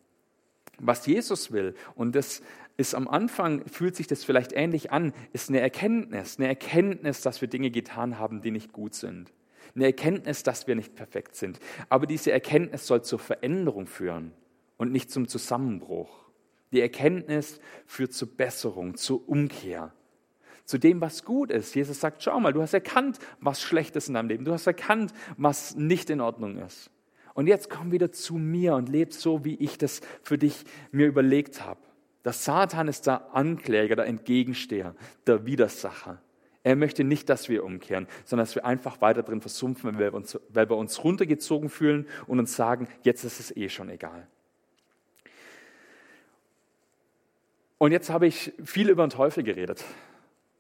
Was 0.78 1.06
Jesus 1.06 1.52
will, 1.52 1.74
und 1.94 2.16
das 2.16 2.42
ist 2.76 2.94
am 2.94 3.06
Anfang, 3.06 3.64
fühlt 3.66 3.94
sich 3.94 4.08
das 4.08 4.24
vielleicht 4.24 4.52
ähnlich 4.52 4.90
an, 4.90 5.12
ist 5.32 5.48
eine 5.48 5.60
Erkenntnis, 5.60 6.38
eine 6.38 6.48
Erkenntnis, 6.48 7.20
dass 7.20 7.40
wir 7.40 7.48
Dinge 7.48 7.70
getan 7.70 8.18
haben, 8.18 8.42
die 8.42 8.50
nicht 8.50 8.72
gut 8.72 8.94
sind. 8.94 9.32
Eine 9.74 9.84
Erkenntnis, 9.84 10.42
dass 10.42 10.66
wir 10.66 10.74
nicht 10.74 10.94
perfekt 10.94 11.36
sind. 11.36 11.60
Aber 11.88 12.06
diese 12.06 12.32
Erkenntnis 12.32 12.86
soll 12.86 13.02
zur 13.02 13.18
Veränderung 13.18 13.86
führen 13.86 14.32
und 14.76 14.90
nicht 14.90 15.10
zum 15.10 15.28
Zusammenbruch. 15.28 16.24
Die 16.72 16.80
Erkenntnis 16.80 17.60
führt 17.86 18.12
zur 18.12 18.28
Besserung, 18.36 18.96
zur 18.96 19.28
Umkehr 19.28 19.92
zu 20.72 20.78
dem, 20.78 21.02
was 21.02 21.26
gut 21.26 21.50
ist. 21.50 21.74
Jesus 21.74 22.00
sagt, 22.00 22.22
schau 22.22 22.40
mal, 22.40 22.54
du 22.54 22.62
hast 22.62 22.72
erkannt, 22.72 23.18
was 23.40 23.60
schlecht 23.60 23.94
ist 23.94 24.08
in 24.08 24.14
deinem 24.14 24.28
Leben. 24.28 24.46
Du 24.46 24.54
hast 24.54 24.66
erkannt, 24.66 25.12
was 25.36 25.76
nicht 25.76 26.08
in 26.08 26.22
Ordnung 26.22 26.56
ist. 26.56 26.90
Und 27.34 27.46
jetzt 27.46 27.68
komm 27.68 27.92
wieder 27.92 28.10
zu 28.10 28.36
mir 28.36 28.74
und 28.74 28.88
leb 28.88 29.12
so, 29.12 29.44
wie 29.44 29.54
ich 29.56 29.76
das 29.76 30.00
für 30.22 30.38
dich 30.38 30.64
mir 30.90 31.06
überlegt 31.06 31.62
habe. 31.62 31.78
Der 32.24 32.32
Satan 32.32 32.88
ist 32.88 33.06
der 33.06 33.34
Ankläger, 33.34 33.96
der 33.96 34.06
Entgegensteher, 34.06 34.94
der 35.26 35.44
Widersacher. 35.44 36.22
Er 36.62 36.76
möchte 36.76 37.04
nicht, 37.04 37.28
dass 37.28 37.50
wir 37.50 37.64
umkehren, 37.64 38.06
sondern 38.24 38.46
dass 38.46 38.54
wir 38.54 38.64
einfach 38.64 39.02
weiter 39.02 39.22
drin 39.22 39.42
versumpfen, 39.42 39.92
weil 39.92 39.98
wir, 39.98 40.14
uns, 40.14 40.40
weil 40.48 40.70
wir 40.70 40.78
uns 40.78 41.04
runtergezogen 41.04 41.68
fühlen 41.68 42.06
und 42.26 42.38
uns 42.38 42.56
sagen, 42.56 42.88
jetzt 43.02 43.24
ist 43.24 43.40
es 43.40 43.54
eh 43.54 43.68
schon 43.68 43.90
egal. 43.90 44.26
Und 47.76 47.92
jetzt 47.92 48.08
habe 48.08 48.26
ich 48.26 48.54
viel 48.64 48.88
über 48.88 49.06
den 49.06 49.10
Teufel 49.10 49.42
geredet. 49.42 49.84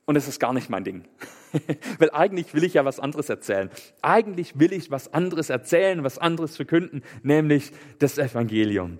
Und 0.04 0.16
es 0.16 0.28
ist 0.28 0.40
gar 0.40 0.52
nicht 0.52 0.68
mein 0.68 0.84
Ding. 0.84 1.04
Weil 1.98 2.10
eigentlich 2.10 2.54
will 2.54 2.64
ich 2.64 2.74
ja 2.74 2.84
was 2.84 2.98
anderes 2.98 3.28
erzählen. 3.28 3.70
Eigentlich 4.00 4.58
will 4.58 4.72
ich 4.72 4.90
was 4.90 5.12
anderes 5.12 5.50
erzählen, 5.50 6.02
was 6.02 6.18
anderes 6.18 6.56
verkünden, 6.56 7.02
nämlich 7.22 7.72
das 7.98 8.18
Evangelium. 8.18 8.98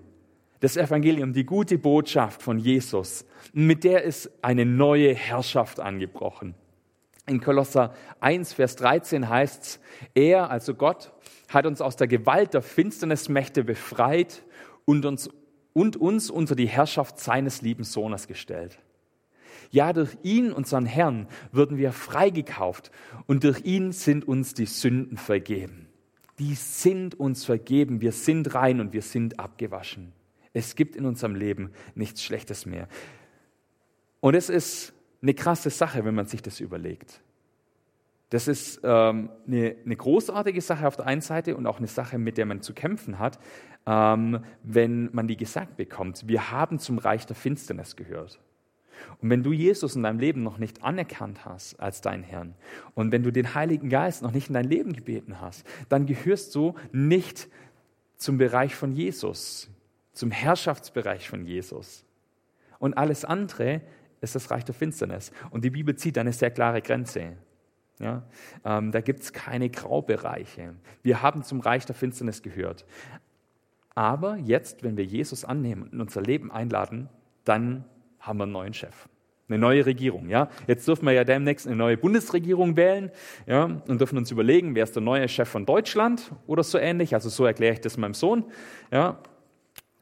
Das 0.60 0.76
Evangelium, 0.76 1.32
die 1.32 1.44
gute 1.44 1.76
Botschaft 1.76 2.40
von 2.42 2.58
Jesus. 2.58 3.24
Mit 3.52 3.82
der 3.82 4.04
ist 4.04 4.30
eine 4.42 4.64
neue 4.64 5.12
Herrschaft 5.12 5.80
angebrochen. 5.80 6.54
In 7.26 7.40
Kolosser 7.40 7.94
1, 8.20 8.52
Vers 8.52 8.76
13 8.76 9.28
heißt 9.28 9.62
es, 9.62 9.80
er, 10.14 10.50
also 10.50 10.74
Gott, 10.74 11.12
hat 11.48 11.66
uns 11.66 11.80
aus 11.80 11.96
der 11.96 12.06
Gewalt 12.06 12.54
der 12.54 12.62
Finsternismächte 12.62 13.64
befreit 13.64 14.42
und 14.84 15.04
uns, 15.04 15.30
und 15.72 15.96
uns 15.96 16.30
unter 16.30 16.54
die 16.54 16.68
Herrschaft 16.68 17.18
seines 17.18 17.62
lieben 17.62 17.84
Sohnes 17.84 18.26
gestellt. 18.28 18.78
Ja, 19.72 19.94
durch 19.94 20.16
ihn, 20.22 20.52
unseren 20.52 20.84
Herrn, 20.84 21.26
würden 21.50 21.78
wir 21.78 21.92
freigekauft 21.92 22.90
und 23.26 23.42
durch 23.42 23.64
ihn 23.64 23.92
sind 23.92 24.28
uns 24.28 24.52
die 24.52 24.66
Sünden 24.66 25.16
vergeben. 25.16 25.88
Die 26.38 26.54
sind 26.54 27.18
uns 27.18 27.46
vergeben, 27.46 28.02
wir 28.02 28.12
sind 28.12 28.54
rein 28.54 28.80
und 28.80 28.92
wir 28.92 29.00
sind 29.00 29.40
abgewaschen. 29.40 30.12
Es 30.52 30.76
gibt 30.76 30.94
in 30.94 31.06
unserem 31.06 31.34
Leben 31.34 31.70
nichts 31.94 32.22
Schlechtes 32.22 32.66
mehr. 32.66 32.86
Und 34.20 34.34
es 34.34 34.50
ist 34.50 34.92
eine 35.22 35.32
krasse 35.32 35.70
Sache, 35.70 36.04
wenn 36.04 36.14
man 36.14 36.26
sich 36.26 36.42
das 36.42 36.60
überlegt. 36.60 37.22
Das 38.28 38.48
ist 38.48 38.80
ähm, 38.84 39.30
eine, 39.46 39.76
eine, 39.84 39.96
großartige 39.96 40.60
Sache 40.60 40.86
auf 40.86 40.96
der 40.96 41.06
einen 41.06 41.22
Seite 41.22 41.56
und 41.56 41.66
auch 41.66 41.78
eine 41.78 41.86
Sache, 41.86 42.18
mit 42.18 42.36
der 42.36 42.44
man 42.44 42.60
zu 42.60 42.74
kämpfen 42.74 43.18
hat, 43.18 43.38
ähm, 43.86 44.44
wenn 44.62 45.08
man 45.14 45.28
die 45.28 45.36
gesagt 45.36 45.76
bekommt. 45.76 46.28
Wir 46.28 46.50
haben 46.50 46.78
zum 46.78 46.98
Reich 46.98 47.24
der 47.24 47.36
Finsternis 47.36 47.96
gehört. 47.96 48.38
Und 49.20 49.30
wenn 49.30 49.42
du 49.42 49.52
Jesus 49.52 49.96
in 49.96 50.02
deinem 50.02 50.18
Leben 50.18 50.42
noch 50.42 50.58
nicht 50.58 50.82
anerkannt 50.82 51.44
hast 51.44 51.78
als 51.80 52.00
deinen 52.00 52.22
Herrn 52.22 52.54
und 52.94 53.12
wenn 53.12 53.22
du 53.22 53.30
den 53.30 53.54
Heiligen 53.54 53.88
Geist 53.88 54.22
noch 54.22 54.32
nicht 54.32 54.48
in 54.48 54.54
dein 54.54 54.68
Leben 54.68 54.92
gebeten 54.92 55.40
hast, 55.40 55.66
dann 55.88 56.06
gehörst 56.06 56.54
du 56.54 56.74
nicht 56.92 57.48
zum 58.16 58.38
Bereich 58.38 58.74
von 58.74 58.92
Jesus, 58.92 59.68
zum 60.12 60.30
Herrschaftsbereich 60.30 61.28
von 61.28 61.44
Jesus. 61.44 62.04
Und 62.78 62.94
alles 62.94 63.24
andere 63.24 63.80
ist 64.20 64.34
das 64.34 64.50
Reich 64.50 64.64
der 64.64 64.74
Finsternis. 64.74 65.32
Und 65.50 65.64
die 65.64 65.70
Bibel 65.70 65.96
zieht 65.96 66.16
eine 66.18 66.32
sehr 66.32 66.50
klare 66.50 66.82
Grenze. 66.82 67.36
Ja, 67.98 68.24
ähm, 68.64 68.90
da 68.90 69.00
gibt 69.00 69.20
es 69.20 69.32
keine 69.32 69.70
Graubereiche. 69.70 70.74
Wir 71.02 71.22
haben 71.22 71.44
zum 71.44 71.60
Reich 71.60 71.86
der 71.86 71.94
Finsternis 71.94 72.42
gehört. 72.42 72.84
Aber 73.94 74.36
jetzt, 74.36 74.82
wenn 74.82 74.96
wir 74.96 75.04
Jesus 75.04 75.44
annehmen 75.44 75.84
und 75.84 76.00
unser 76.00 76.22
Leben 76.22 76.50
einladen, 76.50 77.08
dann 77.44 77.84
haben 78.22 78.38
wir 78.38 78.44
einen 78.44 78.52
neuen 78.52 78.74
Chef. 78.74 79.08
Eine 79.48 79.58
neue 79.58 79.84
Regierung, 79.84 80.30
ja. 80.30 80.48
Jetzt 80.66 80.88
dürfen 80.88 81.04
wir 81.04 81.12
ja 81.12 81.24
demnächst 81.24 81.66
eine 81.66 81.76
neue 81.76 81.98
Bundesregierung 81.98 82.76
wählen, 82.76 83.10
ja, 83.46 83.64
und 83.64 84.00
dürfen 84.00 84.16
uns 84.16 84.30
überlegen, 84.30 84.74
wer 84.74 84.84
ist 84.84 84.94
der 84.94 85.02
neue 85.02 85.28
Chef 85.28 85.48
von 85.48 85.66
Deutschland 85.66 86.32
oder 86.46 86.62
so 86.62 86.78
ähnlich. 86.78 87.12
Also 87.12 87.28
so 87.28 87.44
erkläre 87.44 87.74
ich 87.74 87.80
das 87.80 87.98
meinem 87.98 88.14
Sohn, 88.14 88.44
ja. 88.90 89.18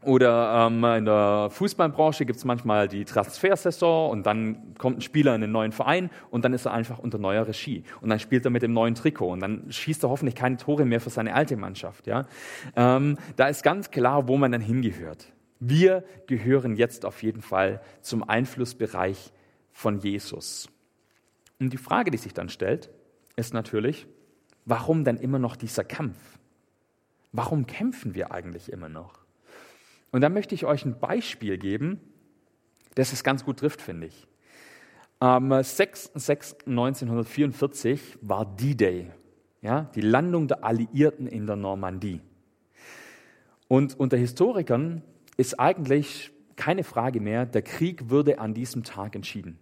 Oder 0.02 0.66
ähm, 0.66 0.82
in 0.84 1.04
der 1.04 1.48
Fußballbranche 1.50 2.24
gibt 2.24 2.38
es 2.38 2.44
manchmal 2.46 2.88
die 2.88 3.04
Transfersaison 3.04 4.10
und 4.10 4.24
dann 4.24 4.74
kommt 4.78 4.98
ein 4.98 5.00
Spieler 5.02 5.34
in 5.34 5.42
einen 5.42 5.52
neuen 5.52 5.72
Verein 5.72 6.08
und 6.30 6.44
dann 6.44 6.54
ist 6.54 6.64
er 6.64 6.72
einfach 6.72 6.98
unter 6.98 7.18
neuer 7.18 7.46
Regie 7.46 7.84
und 8.00 8.08
dann 8.08 8.18
spielt 8.18 8.46
er 8.46 8.50
mit 8.50 8.62
dem 8.62 8.72
neuen 8.72 8.94
Trikot 8.94 9.32
und 9.32 9.40
dann 9.40 9.70
schießt 9.70 10.02
er 10.04 10.08
hoffentlich 10.08 10.34
keine 10.36 10.56
Tore 10.56 10.86
mehr 10.86 11.00
für 11.02 11.10
seine 11.10 11.34
alte 11.34 11.56
Mannschaft. 11.56 12.06
Ja? 12.06 12.26
Ähm, 12.76 13.18
da 13.36 13.48
ist 13.48 13.62
ganz 13.62 13.90
klar, 13.90 14.26
wo 14.26 14.38
man 14.38 14.52
dann 14.52 14.62
hingehört. 14.62 15.26
Wir 15.60 16.04
gehören 16.26 16.74
jetzt 16.74 17.04
auf 17.04 17.22
jeden 17.22 17.42
Fall 17.42 17.80
zum 18.00 18.28
Einflussbereich 18.28 19.32
von 19.72 20.00
Jesus. 20.00 20.68
Und 21.58 21.72
die 21.72 21.78
Frage, 21.78 22.10
die 22.10 22.18
sich 22.18 22.34
dann 22.34 22.48
stellt, 22.48 22.90
ist 23.36 23.54
natürlich, 23.54 24.08
warum 24.64 25.04
dann 25.04 25.18
immer 25.18 25.38
noch 25.38 25.54
dieser 25.56 25.84
Kampf? 25.84 26.16
Warum 27.32 27.66
kämpfen 27.66 28.14
wir 28.14 28.32
eigentlich 28.32 28.72
immer 28.72 28.88
noch? 28.88 29.20
Und 30.10 30.22
da 30.22 30.30
möchte 30.30 30.54
ich 30.54 30.64
euch 30.64 30.84
ein 30.84 30.98
Beispiel 30.98 31.58
geben, 31.58 32.00
das 32.94 33.12
es 33.12 33.22
ganz 33.22 33.44
gut 33.44 33.58
trifft, 33.60 33.82
finde 33.82 34.08
ich. 34.08 34.26
Am 35.20 35.52
6.6.1944 35.52 38.00
war 38.22 38.46
D-Day, 38.56 39.10
ja, 39.60 39.82
die 39.94 40.00
Landung 40.00 40.48
der 40.48 40.64
Alliierten 40.64 41.26
in 41.26 41.46
der 41.46 41.56
Normandie. 41.56 42.22
Und 43.68 44.00
unter 44.00 44.16
Historikern 44.16 45.02
ist 45.40 45.58
eigentlich 45.58 46.32
keine 46.54 46.84
Frage 46.84 47.18
mehr, 47.18 47.46
der 47.46 47.62
Krieg 47.62 48.10
würde 48.10 48.38
an 48.38 48.52
diesem 48.52 48.84
Tag 48.84 49.14
entschieden. 49.16 49.58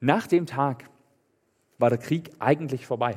Nach 0.00 0.26
dem 0.26 0.44
Tag 0.44 0.84
war 1.78 1.88
der 1.88 1.98
Krieg 1.98 2.30
eigentlich 2.38 2.86
vorbei. 2.86 3.16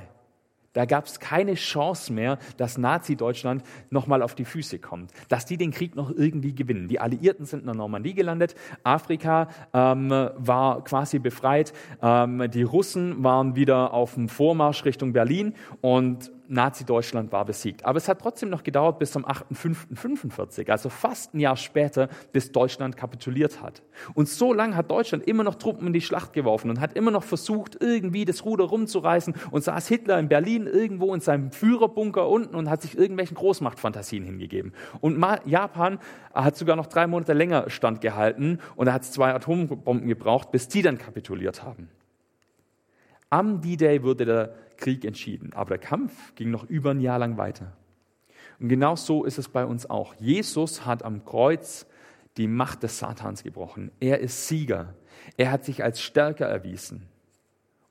Da 0.72 0.86
gab 0.86 1.06
es 1.06 1.20
keine 1.20 1.56
Chance 1.56 2.14
mehr, 2.14 2.38
dass 2.56 2.78
Nazi-Deutschland 2.78 3.64
nochmal 3.90 4.22
auf 4.22 4.36
die 4.36 4.46
Füße 4.46 4.80
kommt, 4.80 5.12
dass 5.28 5.46
die 5.46 5.58
den 5.58 5.72
Krieg 5.72 5.96
noch 5.98 6.12
irgendwie 6.12 6.56
gewinnen. 6.56 6.88
Die 6.88 7.02
Alliierten 7.02 7.46
sind 7.46 7.62
in 7.62 7.66
der 7.66 7.76
Normandie 7.76 8.14
gelandet, 8.14 8.56
Afrika 8.84 9.50
ähm, 9.74 10.10
war 10.10 10.82
quasi 10.86 11.20
befreit, 11.20 11.74
ähm, 12.02 12.50
die 12.52 12.64
Russen 12.64 13.22
waren 13.22 13.58
wieder 13.58 13.94
auf 13.94 14.14
dem 14.14 14.30
Vormarsch 14.30 14.86
Richtung 14.86 15.12
Berlin 15.12 15.56
und 15.82 16.32
Nazi-Deutschland 16.48 17.32
war 17.32 17.46
besiegt. 17.46 17.86
Aber 17.86 17.98
es 17.98 18.08
hat 18.08 18.20
trotzdem 18.22 18.50
noch 18.50 18.64
gedauert 18.64 19.00
bis 19.00 19.12
zum 19.12 19.26
8.5.45, 19.26 20.70
also 20.70 20.90
fast 20.90 21.34
ein 21.34 21.40
Jahr 21.40 21.58
später, 21.58 22.10
bis 22.32 22.52
Deutschland 22.52 22.98
kapituliert 22.98 23.62
hat. 23.62 23.84
Und 24.14 24.30
so 24.30 24.54
lange 24.54 24.76
hat 24.76 24.92
Deutschland 24.92 25.28
immer 25.28 25.44
noch 25.44 25.56
Truppen 25.56 25.88
in 25.88 25.94
die 25.94 26.02
Schlacht 26.02 26.34
geworfen 26.34 26.70
und 26.70 26.80
hat 26.80 26.94
immer 26.94 27.12
noch 27.12 27.24
versucht, 27.24 27.78
irgendwie 27.82 28.26
das 28.26 28.46
Ruder 28.46 28.66
rumzureißen 28.66 29.34
und 29.52 29.64
saß 29.64 29.88
Hitler 29.88 30.20
in 30.20 30.30
Berlin 30.30 30.68
irgendwo 30.68 31.14
in 31.14 31.22
seinem 31.22 31.52
Führerbunker 31.52 32.28
unten 32.28 32.56
und 32.56 32.70
hat 32.70 32.82
sich 32.82 32.98
irgendwelchen 32.98 33.36
Großmachtfantasien 33.36 34.24
hingegeben. 34.24 34.74
Und 35.02 35.24
Japan 35.46 36.00
hat 36.34 36.58
sogar 36.58 36.76
noch 36.76 36.88
drei 36.88 37.08
Monate 37.08 37.34
länger 37.34 37.70
standgehalten 37.70 38.60
und 38.76 38.92
hat 38.92 39.04
zwei 39.06 39.34
Atombomben 39.34 40.08
gebraucht, 40.08 40.52
bis 40.52 40.68
die 40.68 40.82
dann 40.82 40.98
kapituliert 40.98 41.64
haben. 41.64 41.90
Am 43.30 43.62
D-Day 43.62 44.04
wurde 44.04 44.26
der 44.26 44.56
Krieg 44.78 45.06
entschieden. 45.06 45.54
Aber 45.54 45.70
der 45.70 45.78
Kampf 45.78 46.36
ging 46.36 46.52
noch 46.52 46.64
über 46.70 46.92
ein 46.92 47.02
Jahr 47.02 47.20
lang 47.20 47.38
weiter. 47.38 47.74
Und 48.60 48.70
genau 48.70 48.96
so 48.96 49.24
ist 49.26 49.38
es 49.38 49.50
bei 49.50 49.66
uns 49.66 49.90
auch. 49.90 50.14
Jesus 50.16 50.86
hat 50.86 51.04
am 51.04 51.26
Kreuz 51.26 51.86
die 52.38 52.48
Macht 52.48 52.84
des 52.84 53.00
Satans 53.00 53.44
gebrochen. 53.44 53.92
Er 54.00 54.20
ist 54.20 54.48
Sieger. 54.48 54.94
Er 55.38 55.52
hat 55.52 55.66
sich 55.66 55.84
als 55.84 56.02
stärker 56.02 56.46
erwiesen. 56.46 57.08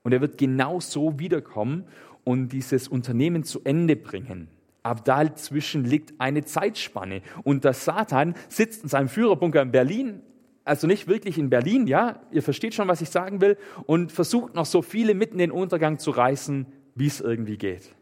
Und 0.03 0.11
er 0.13 0.21
wird 0.21 0.37
genau 0.37 0.79
so 0.79 1.19
wiederkommen 1.19 1.85
und 2.23 2.49
dieses 2.49 2.87
Unternehmen 2.87 3.43
zu 3.43 3.61
Ende 3.63 3.95
bringen. 3.95 4.49
Aber 4.83 5.01
dazwischen 5.01 5.83
liegt 5.83 6.13
eine 6.19 6.45
Zeitspanne. 6.45 7.21
Und 7.43 7.63
der 7.63 7.73
Satan 7.73 8.35
sitzt 8.49 8.83
in 8.83 8.89
seinem 8.89 9.09
Führerbunker 9.09 9.61
in 9.61 9.71
Berlin, 9.71 10.21
also 10.65 10.87
nicht 10.87 11.07
wirklich 11.07 11.37
in 11.37 11.49
Berlin, 11.49 11.85
ja, 11.87 12.19
ihr 12.31 12.41
versteht 12.41 12.73
schon, 12.73 12.87
was 12.87 12.99
ich 12.99 13.09
sagen 13.09 13.39
will, 13.39 13.57
und 13.85 14.11
versucht 14.11 14.55
noch 14.55 14.65
so 14.65 14.81
viele 14.81 15.13
mitten 15.13 15.35
in 15.35 15.49
den 15.49 15.51
Untergang 15.51 15.99
zu 15.99 16.09
reißen, 16.09 16.65
wie 16.95 17.05
es 17.05 17.21
irgendwie 17.21 17.57
geht. 17.57 17.95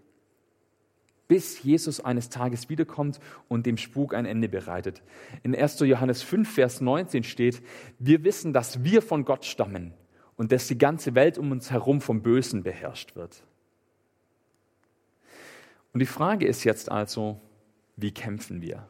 Bis 1.28 1.62
Jesus 1.62 2.00
eines 2.00 2.30
Tages 2.30 2.70
wiederkommt 2.70 3.20
und 3.50 3.66
dem 3.66 3.78
Spuk 3.78 4.14
ein 4.14 4.26
Ende 4.26 4.48
bereitet. 4.48 5.02
In 5.44 5.56
1. 5.56 5.80
Johannes 5.82 6.22
5, 6.22 6.54
Vers 6.54 6.80
19 6.80 7.24
steht, 7.24 7.62
wir 8.00 8.24
wissen, 8.24 8.54
dass 8.54 8.84
wir 8.84 9.02
von 9.02 9.26
Gott 9.26 9.46
stammen 9.46 9.94
und 10.38 10.52
dass 10.52 10.68
die 10.68 10.78
ganze 10.78 11.16
Welt 11.16 11.38
um 11.38 11.52
uns 11.52 11.70
herum 11.70 12.02
vom 12.02 12.22
Bösen 12.22 12.64
beherrscht 12.64 13.16
wird. 13.16 13.44
Und 15.92 16.00
die 16.00 16.06
Frage 16.06 16.48
ist 16.48 16.64
jetzt 16.64 16.90
also, 16.90 17.40
wie 17.98 18.12
kämpfen 18.12 18.62
wir? 18.62 18.88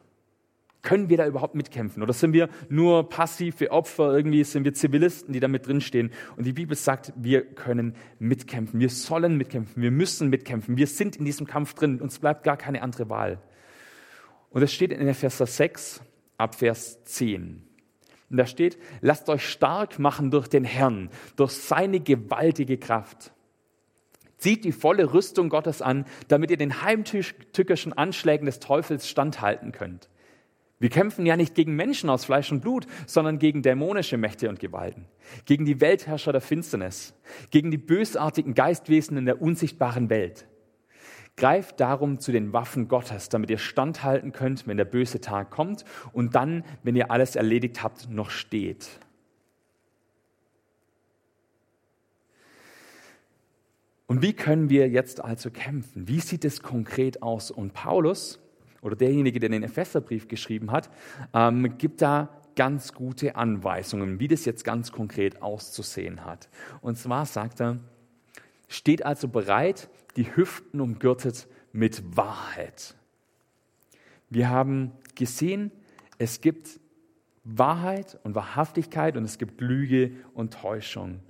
Können 0.84 1.08
wir 1.08 1.16
da 1.16 1.26
überhaupt 1.26 1.54
mitkämpfen? 1.54 2.02
Oder 2.02 2.12
sind 2.12 2.34
wir 2.34 2.50
nur 2.68 3.08
passive 3.08 3.70
Opfer? 3.70 4.14
Irgendwie 4.14 4.44
sind 4.44 4.64
wir 4.64 4.74
Zivilisten, 4.74 5.32
die 5.32 5.40
da 5.40 5.48
mit 5.48 5.66
drinstehen. 5.66 6.10
Und 6.36 6.44
die 6.44 6.52
Bibel 6.52 6.76
sagt, 6.76 7.10
wir 7.16 7.42
können 7.42 7.96
mitkämpfen. 8.18 8.78
Wir 8.78 8.90
sollen 8.90 9.38
mitkämpfen. 9.38 9.82
Wir 9.82 9.90
müssen 9.90 10.28
mitkämpfen. 10.28 10.76
Wir 10.76 10.86
sind 10.86 11.16
in 11.16 11.24
diesem 11.24 11.46
Kampf 11.46 11.72
drin. 11.72 12.02
Uns 12.02 12.18
bleibt 12.18 12.44
gar 12.44 12.58
keine 12.58 12.82
andere 12.82 13.08
Wahl. 13.08 13.38
Und 14.50 14.60
das 14.60 14.74
steht 14.74 14.92
in 14.92 15.08
Epheser 15.08 15.46
6 15.46 16.02
ab 16.36 16.54
Vers 16.54 17.02
10. 17.04 17.62
Und 18.28 18.36
da 18.36 18.44
steht, 18.44 18.76
lasst 19.00 19.30
euch 19.30 19.48
stark 19.48 19.98
machen 19.98 20.30
durch 20.30 20.48
den 20.48 20.64
Herrn, 20.64 21.08
durch 21.36 21.52
seine 21.52 22.00
gewaltige 22.00 22.76
Kraft. 22.76 23.32
Zieht 24.36 24.66
die 24.66 24.72
volle 24.72 25.14
Rüstung 25.14 25.48
Gottes 25.48 25.80
an, 25.80 26.04
damit 26.28 26.50
ihr 26.50 26.58
den 26.58 26.82
heimtückischen 26.82 27.94
Anschlägen 27.94 28.44
des 28.44 28.60
Teufels 28.60 29.08
standhalten 29.08 29.72
könnt. 29.72 30.10
Wir 30.80 30.90
kämpfen 30.90 31.24
ja 31.24 31.36
nicht 31.36 31.54
gegen 31.54 31.76
Menschen 31.76 32.10
aus 32.10 32.24
Fleisch 32.24 32.50
und 32.50 32.60
Blut, 32.60 32.86
sondern 33.06 33.38
gegen 33.38 33.62
dämonische 33.62 34.16
Mächte 34.16 34.48
und 34.48 34.58
Gewalten, 34.58 35.06
gegen 35.44 35.64
die 35.64 35.80
Weltherrscher 35.80 36.32
der 36.32 36.40
Finsternis, 36.40 37.14
gegen 37.50 37.70
die 37.70 37.78
bösartigen 37.78 38.54
Geistwesen 38.54 39.16
in 39.16 39.24
der 39.24 39.40
unsichtbaren 39.40 40.10
Welt. 40.10 40.46
Greift 41.36 41.80
darum 41.80 42.20
zu 42.20 42.32
den 42.32 42.52
Waffen 42.52 42.86
Gottes, 42.86 43.28
damit 43.28 43.50
ihr 43.50 43.58
standhalten 43.58 44.32
könnt, 44.32 44.66
wenn 44.66 44.76
der 44.76 44.84
böse 44.84 45.20
Tag 45.20 45.50
kommt 45.50 45.84
und 46.12 46.34
dann, 46.34 46.64
wenn 46.82 46.96
ihr 46.96 47.10
alles 47.10 47.34
erledigt 47.34 47.82
habt, 47.82 48.10
noch 48.10 48.30
steht. 48.30 48.88
Und 54.06 54.22
wie 54.22 54.32
können 54.32 54.68
wir 54.70 54.88
jetzt 54.88 55.24
also 55.24 55.50
kämpfen? 55.50 56.06
Wie 56.08 56.20
sieht 56.20 56.44
es 56.44 56.62
konkret 56.62 57.22
aus? 57.22 57.50
Und 57.50 57.72
Paulus 57.72 58.38
oder 58.84 58.94
derjenige, 58.94 59.40
der 59.40 59.48
den 59.48 59.64
Epheserbrief 59.64 60.28
geschrieben 60.28 60.70
hat, 60.70 60.90
ähm, 61.32 61.76
gibt 61.78 62.02
da 62.02 62.28
ganz 62.54 62.92
gute 62.92 63.34
Anweisungen, 63.34 64.20
wie 64.20 64.28
das 64.28 64.44
jetzt 64.44 64.62
ganz 64.64 64.92
konkret 64.92 65.42
auszusehen 65.42 66.24
hat. 66.24 66.48
Und 66.82 66.96
zwar 66.96 67.26
sagt 67.26 67.60
er, 67.60 67.80
steht 68.68 69.04
also 69.04 69.26
bereit, 69.26 69.88
die 70.16 70.36
Hüften 70.36 70.80
umgürtet 70.80 71.48
mit 71.72 72.16
Wahrheit. 72.16 72.94
Wir 74.30 74.50
haben 74.50 74.92
gesehen, 75.14 75.72
es 76.18 76.40
gibt 76.40 76.78
Wahrheit 77.44 78.18
und 78.22 78.34
Wahrhaftigkeit 78.34 79.16
und 79.16 79.24
es 79.24 79.38
gibt 79.38 79.60
Lüge 79.60 80.12
und 80.34 80.54
Täuschung. 80.54 81.20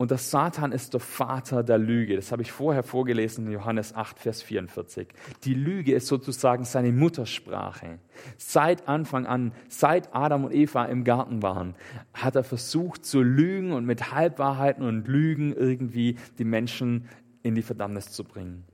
Und 0.00 0.10
der 0.10 0.16
Satan 0.16 0.72
ist 0.72 0.94
der 0.94 1.00
Vater 1.00 1.62
der 1.62 1.76
Lüge. 1.76 2.16
Das 2.16 2.32
habe 2.32 2.40
ich 2.40 2.50
vorher 2.50 2.82
vorgelesen 2.82 3.44
in 3.44 3.52
Johannes 3.52 3.94
8, 3.94 4.18
Vers 4.18 4.40
44. 4.40 5.08
Die 5.44 5.52
Lüge 5.52 5.92
ist 5.92 6.06
sozusagen 6.06 6.64
seine 6.64 6.90
Muttersprache. 6.90 7.98
Seit 8.38 8.88
Anfang 8.88 9.26
an, 9.26 9.52
seit 9.68 10.14
Adam 10.14 10.46
und 10.46 10.54
Eva 10.54 10.86
im 10.86 11.04
Garten 11.04 11.42
waren, 11.42 11.74
hat 12.14 12.34
er 12.34 12.44
versucht 12.44 13.04
zu 13.04 13.20
lügen 13.20 13.72
und 13.72 13.84
mit 13.84 14.10
Halbwahrheiten 14.10 14.86
und 14.86 15.06
Lügen 15.06 15.52
irgendwie 15.52 16.16
die 16.38 16.44
Menschen 16.44 17.06
in 17.42 17.54
die 17.54 17.60
Verdammnis 17.60 18.10
zu 18.10 18.24
bringen. 18.24 18.64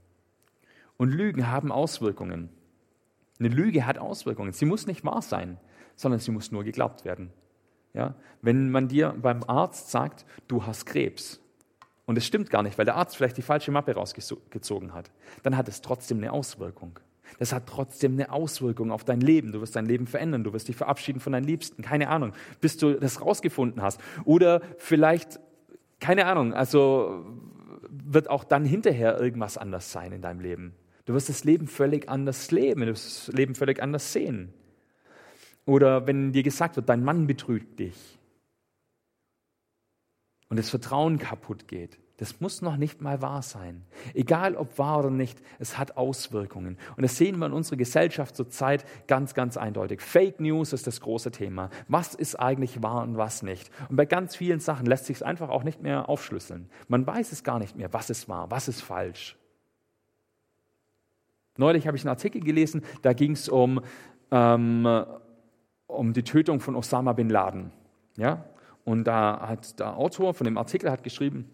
Und 0.96 1.10
Lügen 1.10 1.50
haben 1.50 1.72
Auswirkungen. 1.72 2.50
Eine 3.40 3.48
Lüge 3.48 3.84
hat 3.84 3.98
Auswirkungen. 3.98 4.52
Sie 4.52 4.64
muss 4.64 4.86
nicht 4.86 5.04
wahr 5.04 5.22
sein, 5.22 5.56
sondern 5.96 6.20
sie 6.20 6.30
muss 6.30 6.52
nur 6.52 6.62
geglaubt 6.62 7.04
werden. 7.04 7.32
Ja? 7.96 8.14
Wenn 8.42 8.70
man 8.70 8.87
dir 8.87 9.14
beim 9.20 9.42
Arzt 9.44 9.90
sagt, 9.90 10.24
du 10.46 10.64
hast 10.66 10.87
Krebs, 10.87 11.40
und 12.06 12.16
es 12.16 12.24
stimmt 12.24 12.50
gar 12.50 12.62
nicht, 12.62 12.78
weil 12.78 12.85
der 12.85 12.94
Arzt 12.94 13.16
vielleicht 13.16 13.37
die 13.37 13.42
falsche 13.42 13.72
Mappe 13.72 13.94
rausgezogen 13.94 14.94
hat, 14.94 15.11
dann 15.42 15.56
hat 15.56 15.68
es 15.68 15.80
trotzdem 15.80 16.18
eine 16.18 16.32
Auswirkung. 16.32 17.00
Das 17.40 17.52
hat 17.52 17.66
trotzdem 17.66 18.12
eine 18.12 18.30
Auswirkung 18.30 18.92
auf 18.92 19.02
dein 19.02 19.20
Leben. 19.20 19.50
Du 19.50 19.61
wirst 19.61 19.74
dein 19.74 19.87
Leben 19.87 20.06
verändern, 20.06 20.44
du 20.44 20.52
wirst 20.52 20.68
dich 20.68 20.76
verabschieden 20.76 21.18
von 21.18 21.32
deinen 21.32 21.44
Liebsten, 21.44 21.82
keine 21.82 22.09
Ahnung, 22.09 22.32
bis 22.61 22.76
du 22.76 22.94
das 22.94 23.20
rausgefunden 23.20 23.82
hast. 23.82 24.00
Oder 24.24 24.61
vielleicht, 24.78 25.40
keine 25.98 26.26
Ahnung, 26.26 26.54
also 26.54 27.24
wird 27.88 28.30
auch 28.30 28.44
dann 28.44 28.64
hinterher 28.64 29.20
irgendwas 29.20 29.59
anders 29.59 29.90
sein 29.90 30.12
in 30.12 30.22
deinem 30.22 30.40
Leben. 30.40 30.74
Du 31.06 31.14
wirst 31.14 31.28
das 31.28 31.42
Leben 31.42 31.66
völlig 31.66 32.09
anders 32.09 32.52
leben, 32.52 32.82
du 32.82 32.88
wirst 32.88 33.28
das 33.28 33.35
Leben 33.35 33.56
völlig 33.56 33.82
anders 33.82 34.12
sehen. 34.12 34.52
Oder 35.66 36.07
wenn 36.07 36.33
dir 36.33 36.42
gesagt 36.42 36.76
wird, 36.76 36.88
dein 36.88 37.05
Mann 37.05 37.26
betrügt 37.26 37.79
dich 37.79 38.18
und 40.48 40.59
das 40.59 40.70
Vertrauen 40.70 41.18
kaputt 41.18 41.68
geht. 41.68 41.98
Das 42.18 42.40
muss 42.40 42.62
noch 42.62 42.79
nicht 42.79 43.02
mal 43.02 43.20
wahr 43.20 43.42
sein. 43.42 43.83
Egal 44.14 44.57
ob 44.57 44.79
wahr 44.79 45.00
oder 45.00 45.11
nicht, 45.11 45.42
es 45.59 45.76
hat 45.76 45.98
Auswirkungen. 45.98 46.79
Und 46.96 47.02
das 47.02 47.16
sehen 47.16 47.38
wir 47.38 47.46
in 47.46 47.52
unserer 47.52 47.76
Gesellschaft 47.76 48.35
zurzeit 48.35 48.87
ganz, 49.07 49.35
ganz 49.35 49.59
eindeutig. 49.59 50.00
Fake 50.00 50.40
News 50.40 50.72
ist 50.72 50.87
das 50.87 51.02
große 51.02 51.31
Thema. 51.31 51.68
Was 51.88 52.14
ist 52.14 52.37
eigentlich 52.37 52.83
wahr 52.83 53.02
und 53.02 53.18
was 53.18 53.42
nicht? 53.42 53.70
Und 53.90 53.96
bei 53.96 54.07
ganz 54.07 54.35
vielen 54.35 54.61
Sachen 54.61 54.87
lässt 54.87 55.05
sich 55.07 55.16
es 55.16 55.22
einfach 55.22 55.50
auch 55.50 55.62
nicht 55.62 55.83
mehr 55.83 56.09
aufschlüsseln. 56.09 56.70
Man 56.88 57.07
weiß 57.07 57.33
es 57.33 57.44
gar 57.44 57.59
nicht 57.59 57.76
mehr, 57.76 57.92
was 57.92 58.09
ist 58.09 58.31
wahr, 58.31 58.50
was 58.50 58.68
ist 58.68 58.81
falsch. 58.81 59.37
Neulich 61.59 61.87
habe 61.87 61.98
ich 61.98 62.05
einen 62.05 62.11
Artikel 62.11 62.40
gelesen, 62.40 62.83
da 63.02 63.12
ging 63.12 63.33
es 63.33 63.48
um 63.48 63.83
ähm, 64.31 65.05
um 65.87 66.12
die 66.12 66.22
Tötung 66.22 66.61
von 66.61 66.75
Osama 66.75 67.12
bin 67.12 67.31
Laden. 67.31 67.72
Ja? 68.16 68.44
Und 68.85 69.05
da 69.05 69.49
hat 69.49 69.79
der 69.79 69.96
Autor 69.96 70.35
von 70.35 70.44
dem 70.44 70.59
Artikel 70.59 70.90
hat 70.90 71.03
geschrieben, 71.03 71.51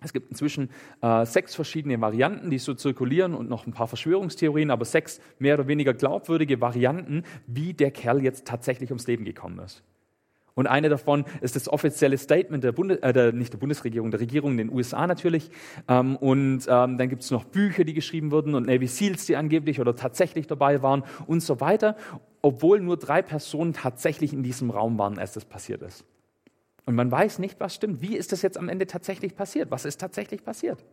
es 0.00 0.12
gibt 0.12 0.30
inzwischen 0.30 0.70
äh, 1.00 1.24
sechs 1.24 1.54
verschiedene 1.54 2.00
Varianten, 2.00 2.50
die 2.50 2.58
so 2.58 2.74
zirkulieren 2.74 3.34
und 3.34 3.48
noch 3.48 3.66
ein 3.66 3.72
paar 3.72 3.88
Verschwörungstheorien, 3.88 4.70
aber 4.70 4.84
sechs 4.84 5.20
mehr 5.38 5.54
oder 5.54 5.68
weniger 5.68 5.94
glaubwürdige 5.94 6.60
Varianten, 6.60 7.24
wie 7.46 7.72
der 7.72 7.90
Kerl 7.90 8.22
jetzt 8.22 8.46
tatsächlich 8.46 8.90
ums 8.90 9.06
Leben 9.06 9.24
gekommen 9.24 9.58
ist. 9.58 9.82
Und 10.56 10.66
eine 10.66 10.88
davon 10.88 11.26
ist 11.42 11.54
das 11.54 11.68
offizielle 11.68 12.16
Statement 12.16 12.64
der, 12.64 12.72
Bundes 12.72 12.98
äh, 12.98 13.12
der 13.12 13.32
nicht 13.32 13.52
der 13.52 13.58
Bundesregierung, 13.58 14.10
der 14.10 14.20
Regierung 14.20 14.52
in 14.52 14.58
den 14.58 14.72
USA 14.72 15.06
natürlich. 15.06 15.50
Ähm, 15.86 16.16
und 16.16 16.66
ähm, 16.68 16.96
dann 16.96 17.08
gibt 17.10 17.22
es 17.22 17.30
noch 17.30 17.44
Bücher, 17.44 17.84
die 17.84 17.92
geschrieben 17.92 18.30
wurden 18.30 18.54
und 18.54 18.66
Navy 18.66 18.86
Seals, 18.86 19.26
die 19.26 19.36
angeblich 19.36 19.80
oder 19.80 19.94
tatsächlich 19.94 20.46
dabei 20.46 20.82
waren 20.82 21.04
und 21.26 21.40
so 21.40 21.60
weiter, 21.60 21.94
obwohl 22.46 22.78
nur 22.78 22.96
drei 22.96 23.22
Personen 23.22 23.72
tatsächlich 23.72 24.32
in 24.32 24.44
diesem 24.44 24.70
Raum 24.70 25.00
waren, 25.00 25.18
als 25.18 25.32
das 25.32 25.44
passiert 25.44 25.82
ist. 25.82 26.04
Und 26.84 26.94
man 26.94 27.10
weiß 27.10 27.40
nicht, 27.40 27.58
was 27.58 27.74
stimmt. 27.74 28.00
Wie 28.02 28.16
ist 28.16 28.30
das 28.30 28.40
jetzt 28.42 28.56
am 28.56 28.68
Ende 28.68 28.86
tatsächlich 28.86 29.34
passiert? 29.34 29.72
Was 29.72 29.84
ist 29.84 30.00
tatsächlich 30.00 30.44
passiert? 30.44 30.84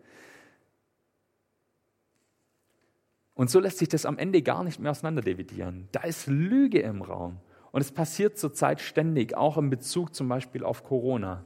Und 3.35 3.51
so 3.51 3.59
lässt 3.59 3.77
sich 3.77 3.87
das 3.87 4.07
am 4.07 4.17
Ende 4.17 4.41
gar 4.41 4.63
nicht 4.63 4.79
mehr 4.79 4.89
auseinanderdividieren. 4.89 5.89
Da 5.91 6.01
ist 6.01 6.25
Lüge 6.25 6.79
im 6.79 7.03
Raum. 7.03 7.37
Und 7.71 7.81
es 7.81 7.91
passiert 7.91 8.39
zurzeit 8.39 8.81
ständig, 8.81 9.37
auch 9.37 9.55
in 9.59 9.69
Bezug 9.69 10.15
zum 10.15 10.27
Beispiel 10.27 10.63
auf 10.63 10.83
Corona. 10.83 11.43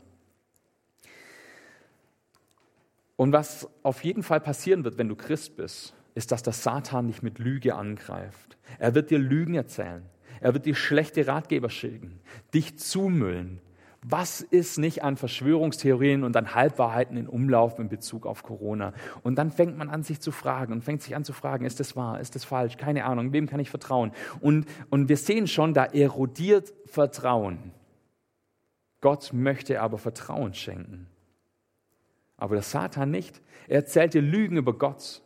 Und 3.18 3.34
was 3.34 3.68
auf 3.84 4.06
jeden 4.06 4.24
Fall 4.24 4.40
passieren 4.40 4.86
wird, 4.86 4.98
wenn 4.98 5.10
du 5.10 5.18
Christ 5.18 5.58
bist, 5.58 5.97
ist, 6.18 6.32
dass 6.32 6.44
der 6.44 6.54
Satan 6.54 7.08
dich 7.08 7.22
mit 7.22 7.40
Lüge 7.40 7.76
angreift. 7.76 8.58
Er 8.80 8.96
wird 8.96 9.12
dir 9.12 9.20
Lügen 9.20 9.54
erzählen. 9.54 10.04
Er 10.42 10.54
wird 10.54 10.66
dir 10.66 10.76
schlechte 10.76 11.28
Ratgeber 11.28 11.70
schicken, 11.70 12.20
dich 12.54 12.78
zumüllen, 12.78 13.62
was 14.04 14.42
ist 14.42 14.78
nicht 14.78 15.04
an 15.04 15.18
Verschwörungstheorien 15.18 16.24
und 16.24 16.38
an 16.38 16.54
Halbwahrheiten 16.54 17.18
in 17.18 17.28
Umlauf 17.28 17.78
in 17.80 17.90
Bezug 17.90 18.26
auf 18.26 18.44
Corona? 18.44 18.94
Und 19.24 19.36
dann 19.36 19.52
fängt 19.52 19.78
man 19.78 19.90
an, 19.90 20.04
sich 20.04 20.22
zu 20.22 20.32
fragen 20.32 20.72
und 20.72 20.84
fängt 20.84 21.02
sich 21.02 21.16
an 21.16 21.24
zu 21.24 21.34
fragen, 21.34 21.66
ist 21.66 21.80
das 21.80 21.96
wahr, 21.96 22.20
ist 22.20 22.36
das 22.36 22.46
falsch, 22.46 22.78
keine 22.78 23.06
Ahnung, 23.06 23.34
wem 23.34 23.48
kann 23.48 23.60
ich 23.60 23.70
vertrauen? 23.70 24.12
Und, 24.40 24.66
und 24.90 25.10
wir 25.10 25.18
sehen 25.18 25.48
schon, 25.48 25.74
da 25.74 25.86
erodiert 25.86 26.74
Vertrauen. 26.86 27.72
Gott 29.02 29.34
möchte 29.34 29.82
aber 29.82 29.98
Vertrauen 29.98 30.54
schenken. 30.54 31.08
Aber 32.38 32.56
der 32.56 32.64
Satan 32.64 33.12
nicht. 33.12 33.42
Er 33.68 33.78
erzählt 33.78 34.14
dir 34.14 34.22
Lügen 34.22 34.58
über 34.58 34.78
Gott, 34.78 35.22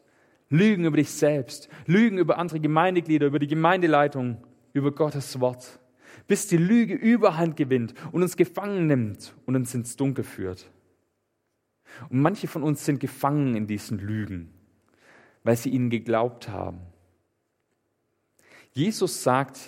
Lügen 0.52 0.86
über 0.86 0.98
dich 0.98 1.10
selbst, 1.10 1.68
Lügen 1.88 2.20
über 2.20 2.38
andere 2.38 2.60
Gemeindeglieder, 2.60 3.26
über 3.26 3.40
die 3.40 3.48
Gemeindeleitung, 3.48 4.38
über 4.74 4.92
Gottes 4.92 5.40
Wort 5.40 5.82
bis 6.28 6.48
die 6.48 6.58
Lüge 6.58 6.94
Überhand 6.94 7.58
gewinnt 7.58 7.94
und 8.12 8.22
uns 8.22 8.38
gefangen 8.38 8.88
nimmt 8.88 9.36
und 9.46 9.56
uns 9.56 9.74
ins 9.74 9.98
Dunkel 9.98 10.24
führt. 10.24 10.70
Und 12.10 12.22
manche 12.22 12.48
von 12.48 12.64
uns 12.64 12.86
sind 12.86 13.00
gefangen 13.00 13.56
in 13.56 13.68
diesen 13.68 14.00
Lügen. 14.00 14.54
weil 15.44 15.58
sie 15.58 15.72
ihnen 15.72 15.90
geglaubt 15.90 16.50
haben. 16.50 16.82
Jesus 18.74 19.24
sagt, 19.24 19.60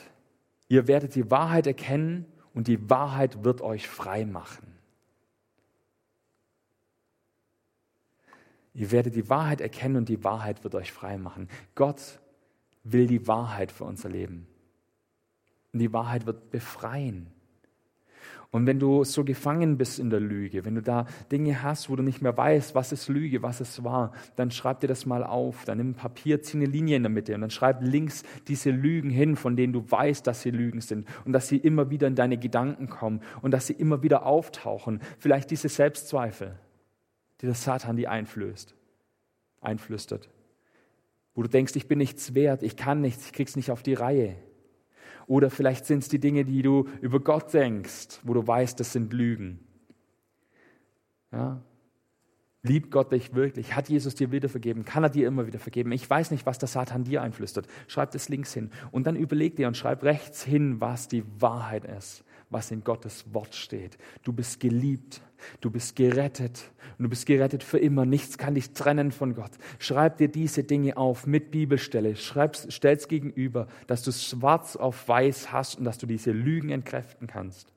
ihr 0.68 0.88
werdet 0.88 1.16
die 1.16 1.32
Wahrheit 1.32 1.66
erkennen 1.66 2.28
und 2.54 2.68
die 2.68 2.92
Wahrheit 2.92 3.44
wird 3.44 3.62
euch 3.62 3.88
frei 3.88 4.24
machen. 4.24 4.73
Ihr 8.74 8.92
werdet 8.92 9.16
die 9.16 9.30
Wahrheit 9.30 9.62
erkennen 9.62 9.98
und 9.98 10.10
die 10.10 10.24
Wahrheit 10.24 10.64
wird 10.64 10.76
euch 10.76 10.92
frei 10.92 11.18
machen. 11.18 11.48
Gott 11.76 12.20
will 12.84 13.08
die 13.08 13.28
Wahrheit 13.28 13.72
für 13.72 13.84
unser 13.84 14.10
Leben. 14.10 14.48
Und 15.72 15.80
die 15.80 15.94
Wahrheit 15.94 16.26
wird 16.26 16.50
befreien. 16.50 17.28
Und 18.54 18.68
wenn 18.68 18.78
du 18.78 19.04
so 19.04 19.24
gefangen 19.24 19.80
bist 19.80 19.98
in 19.98 20.12
der 20.12 20.20
Lüge, 20.20 20.64
wenn 20.64 20.76
du 20.76 20.84
da 20.84 21.08
Dinge 21.32 21.64
hast, 21.64 21.90
wo 21.90 21.96
du 21.96 22.04
nicht 22.04 22.22
mehr 22.22 22.38
weißt, 22.38 22.76
was 22.76 22.92
ist 22.92 23.08
Lüge, 23.08 23.42
was 23.42 23.60
es 23.62 23.84
war, 23.84 24.12
dann 24.36 24.52
schreib 24.52 24.80
dir 24.82 24.88
das 24.88 25.08
mal 25.08 25.24
auf. 25.24 25.66
Dann 25.66 25.80
nimm 25.80 25.96
Papier, 25.96 26.40
zieh 26.44 26.58
eine 26.58 26.68
Linie 26.68 26.98
in 26.98 27.02
der 27.02 27.10
Mitte 27.10 27.34
und 27.34 27.42
dann 27.42 27.50
schreib 27.50 27.82
links 27.82 28.22
diese 28.48 28.70
Lügen 28.70 29.10
hin, 29.10 29.38
von 29.38 29.56
denen 29.56 29.74
du 29.74 29.84
weißt, 29.90 30.28
dass 30.28 30.44
sie 30.44 30.52
Lügen 30.52 30.82
sind 30.82 31.08
und 31.26 31.34
dass 31.34 31.48
sie 31.48 31.58
immer 31.58 31.90
wieder 31.90 32.06
in 32.06 32.14
deine 32.14 32.38
Gedanken 32.38 32.90
kommen 32.90 33.22
und 33.42 33.50
dass 33.50 33.66
sie 33.66 33.74
immer 33.74 34.04
wieder 34.04 34.24
auftauchen. 34.24 35.00
Vielleicht 35.18 35.50
diese 35.50 35.68
Selbstzweifel, 35.68 36.54
die 37.44 37.48
der 37.48 37.56
Satan 37.56 37.98
dir 37.98 38.10
einflößt, 38.10 38.74
einflüstert. 39.60 40.30
Wo 41.36 41.44
du 41.44 41.50
denkst, 41.50 41.76
ich 41.76 41.90
bin 41.90 41.98
nichts 41.98 42.34
wert, 42.36 42.64
ich 42.64 42.78
kann 42.78 43.02
nichts, 43.02 43.26
ich 43.26 43.34
krieg's 43.34 43.58
nicht 43.58 43.70
auf 43.70 43.84
die 43.84 43.96
Reihe. 43.96 44.38
Oder 45.28 45.50
vielleicht 45.50 45.86
sind 45.86 46.04
es 46.04 46.08
die 46.08 46.20
Dinge, 46.20 46.46
die 46.46 46.62
du 46.62 46.88
über 47.02 47.20
Gott 47.20 47.54
denkst, 47.54 48.22
wo 48.24 48.34
du 48.34 48.48
weißt, 48.48 48.80
das 48.80 48.94
sind 48.94 49.12
Lügen. 49.12 49.60
Ja? 51.34 51.62
Liebt 52.62 52.92
Gott 52.92 53.12
dich 53.12 53.36
wirklich? 53.36 53.76
Hat 53.76 53.90
Jesus 53.90 54.16
dir 54.16 54.32
wieder 54.32 54.48
vergeben? 54.48 54.86
Kann 54.86 55.04
er 55.04 55.10
dir 55.10 55.28
immer 55.28 55.46
wieder 55.46 55.60
vergeben? 55.60 55.92
Ich 55.92 56.10
weiß 56.10 56.32
nicht, 56.32 56.46
was 56.46 56.60
der 56.60 56.70
Satan 56.70 57.04
dir 57.04 57.22
einflüstert. 57.22 57.68
Schreib 57.88 58.12
das 58.12 58.30
links 58.30 58.54
hin. 58.54 58.72
Und 58.92 59.06
dann 59.06 59.18
überleg 59.18 59.58
dir 59.58 59.68
und 59.68 59.76
schreib 59.76 60.04
rechts 60.04 60.46
hin, 60.46 60.80
was 60.80 61.10
die 61.10 61.26
Wahrheit 61.42 61.84
ist 61.84 62.24
was 62.54 62.72
in 62.72 62.84
Gottes 62.84 63.26
Wort 63.34 63.56
steht. 63.56 63.98
Du 64.24 64.32
bist 64.32 64.60
geliebt, 64.60 65.22
du 65.60 65.70
bist 65.70 65.96
gerettet 65.96 66.72
und 66.98 67.04
du 67.04 67.10
bist 67.10 67.26
gerettet 67.26 67.64
für 67.64 67.80
immer. 67.80 68.06
Nichts 68.06 68.38
kann 68.38 68.56
dich 68.56 68.72
trennen 68.72 69.12
von 69.12 69.36
Gott. 69.36 69.52
Schreib 69.80 70.18
dir 70.18 70.30
diese 70.30 70.64
Dinge 70.64 70.96
auf 70.98 71.28
mit 71.28 71.52
Bibelstelle. 71.52 72.16
Stell 72.16 72.96
es 72.96 73.08
gegenüber, 73.08 73.68
dass 73.88 74.04
du 74.04 74.12
schwarz 74.12 74.76
auf 74.76 75.08
weiß 75.08 75.52
hast 75.52 75.80
und 75.80 75.86
dass 75.86 75.98
du 75.98 76.06
diese 76.06 76.32
Lügen 76.32 76.70
entkräften 76.70 77.28
kannst. 77.28 77.74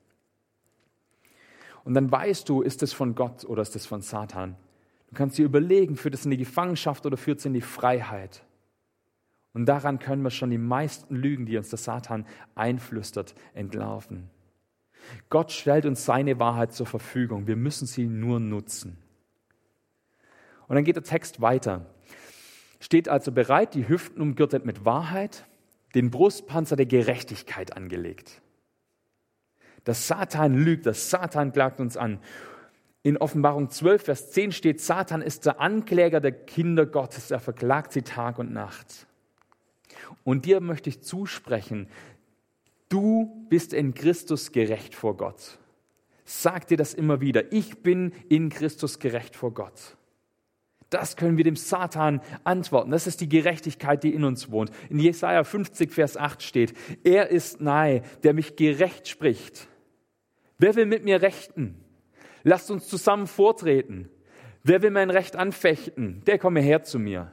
Und 1.83 1.93
dann 1.93 2.11
weißt 2.11 2.47
du, 2.49 2.61
ist 2.61 2.83
es 2.83 2.93
von 2.93 3.15
Gott 3.15 3.45
oder 3.45 3.61
ist 3.61 3.75
es 3.75 3.85
von 3.85 4.01
Satan. 4.01 4.55
Du 5.09 5.15
kannst 5.15 5.37
dir 5.37 5.45
überlegen, 5.45 5.95
führt 5.95 6.15
es 6.15 6.25
in 6.25 6.31
die 6.31 6.37
Gefangenschaft 6.37 7.05
oder 7.05 7.17
führt 7.17 7.39
es 7.39 7.45
in 7.45 7.53
die 7.53 7.61
Freiheit. 7.61 8.43
Und 9.53 9.65
daran 9.65 9.97
können 9.97 10.21
wir 10.21 10.29
schon 10.29 10.51
die 10.51 10.57
meisten 10.57 11.15
Lügen, 11.15 11.45
die 11.45 11.57
uns 11.57 11.69
der 11.69 11.79
Satan 11.79 12.27
einflüstert, 12.53 13.33
entlarven. 13.53 14.29
Gott 15.29 15.51
stellt 15.51 15.85
uns 15.85 16.05
seine 16.05 16.39
Wahrheit 16.39 16.73
zur 16.73 16.85
Verfügung. 16.85 17.47
Wir 17.47 17.55
müssen 17.55 17.87
sie 17.87 18.05
nur 18.05 18.39
nutzen. 18.39 18.97
Und 20.67 20.75
dann 20.75 20.83
geht 20.83 20.95
der 20.95 21.03
Text 21.03 21.41
weiter. 21.41 21.85
Steht 22.79 23.09
also 23.09 23.31
bereit, 23.31 23.73
die 23.73 23.87
Hüften 23.87 24.21
umgürtet 24.21 24.65
mit 24.65 24.85
Wahrheit, 24.85 25.45
den 25.95 26.11
Brustpanzer 26.11 26.75
der 26.75 26.85
Gerechtigkeit 26.85 27.75
angelegt. 27.75 28.41
Das 29.83 30.07
Satan 30.07 30.53
lügt, 30.53 30.85
das 30.85 31.09
Satan 31.09 31.53
klagt 31.53 31.79
uns 31.79 31.95
an. 31.95 32.19
In 33.03 33.17
Offenbarung 33.17 33.69
12, 33.69 34.03
Vers 34.03 34.31
10 34.31 34.51
steht, 34.51 34.81
Satan 34.81 35.21
ist 35.21 35.45
der 35.45 35.61
Ankläger 35.61 36.19
der 36.19 36.33
Kinder 36.33 36.85
Gottes, 36.85 37.31
er 37.31 37.39
verklagt 37.39 37.93
sie 37.93 38.01
Tag 38.01 38.37
und 38.37 38.51
Nacht. 38.51 39.07
Und 40.25 40.45
dir 40.45 40.59
möchte 40.59 40.89
ich 40.89 41.01
zusprechen, 41.01 41.87
Du 42.89 43.45
bist 43.49 43.73
in 43.73 43.93
Christus 43.93 44.51
gerecht 44.51 44.95
vor 44.95 45.17
Gott. 45.17 45.59
Sag 46.23 46.67
dir 46.67 46.77
das 46.77 46.93
immer 46.93 47.21
wieder. 47.21 47.51
Ich 47.51 47.83
bin 47.83 48.11
in 48.29 48.49
Christus 48.49 48.99
gerecht 48.99 49.35
vor 49.35 49.53
Gott. 49.53 49.97
Das 50.89 51.17
können 51.17 51.37
wir 51.37 51.43
dem 51.43 51.57
Satan 51.57 52.21
antworten. 52.45 52.91
Das 52.91 53.07
ist 53.07 53.19
die 53.19 53.27
Gerechtigkeit, 53.27 54.03
die 54.03 54.13
in 54.13 54.23
uns 54.23 54.51
wohnt. 54.51 54.71
In 54.89 54.99
Jesaja 54.99 55.43
50, 55.43 55.91
Vers 55.91 56.15
8 56.15 56.41
steht, 56.41 56.73
er 57.03 57.29
ist 57.29 57.59
nahe, 57.59 58.03
der 58.23 58.33
mich 58.33 58.55
gerecht 58.55 59.07
spricht. 59.07 59.67
Wer 60.57 60.75
will 60.75 60.85
mit 60.85 61.03
mir 61.03 61.21
rechten? 61.21 61.83
Lasst 62.43 62.71
uns 62.71 62.87
zusammen 62.87 63.27
vortreten. 63.27 64.09
Wer 64.63 64.81
will 64.81 64.91
mein 64.91 65.09
Recht 65.09 65.35
anfechten? 65.35 66.23
Der 66.25 66.39
komme 66.39 66.61
her 66.61 66.83
zu 66.83 66.99
mir. 66.99 67.31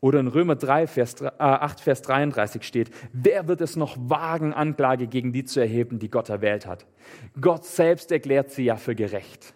Oder 0.00 0.20
in 0.20 0.28
Römer 0.28 0.56
3, 0.56 0.86
Vers, 0.86 1.20
äh, 1.22 1.30
8, 1.38 1.80
Vers 1.80 2.02
33 2.02 2.62
steht, 2.62 2.90
wer 3.12 3.48
wird 3.48 3.60
es 3.60 3.76
noch 3.76 3.96
wagen, 3.98 4.52
Anklage 4.52 5.06
gegen 5.06 5.32
die 5.32 5.44
zu 5.44 5.60
erheben, 5.60 5.98
die 5.98 6.10
Gott 6.10 6.28
erwählt 6.28 6.66
hat? 6.66 6.86
Gott 7.40 7.64
selbst 7.64 8.12
erklärt 8.12 8.50
sie 8.50 8.64
ja 8.64 8.76
für 8.76 8.94
gerecht. 8.94 9.54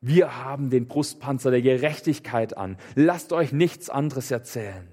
Wir 0.00 0.44
haben 0.44 0.68
den 0.68 0.88
Brustpanzer 0.88 1.52
der 1.52 1.62
Gerechtigkeit 1.62 2.56
an. 2.56 2.76
Lasst 2.96 3.32
euch 3.32 3.52
nichts 3.52 3.88
anderes 3.88 4.32
erzählen. 4.32 4.88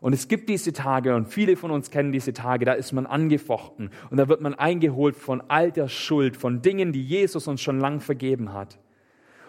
Und 0.00 0.14
es 0.14 0.28
gibt 0.28 0.48
diese 0.48 0.72
Tage, 0.72 1.14
und 1.14 1.28
viele 1.28 1.56
von 1.56 1.70
uns 1.70 1.90
kennen 1.90 2.12
diese 2.12 2.32
Tage, 2.32 2.64
da 2.64 2.72
ist 2.72 2.92
man 2.92 3.06
angefochten 3.06 3.90
und 4.10 4.16
da 4.18 4.28
wird 4.28 4.40
man 4.40 4.54
eingeholt 4.54 5.16
von 5.16 5.42
all 5.48 5.70
der 5.72 5.88
Schuld, 5.88 6.36
von 6.36 6.60
Dingen, 6.60 6.92
die 6.92 7.02
Jesus 7.02 7.46
uns 7.46 7.62
schon 7.62 7.78
lang 7.78 8.00
vergeben 8.00 8.52
hat. 8.52 8.78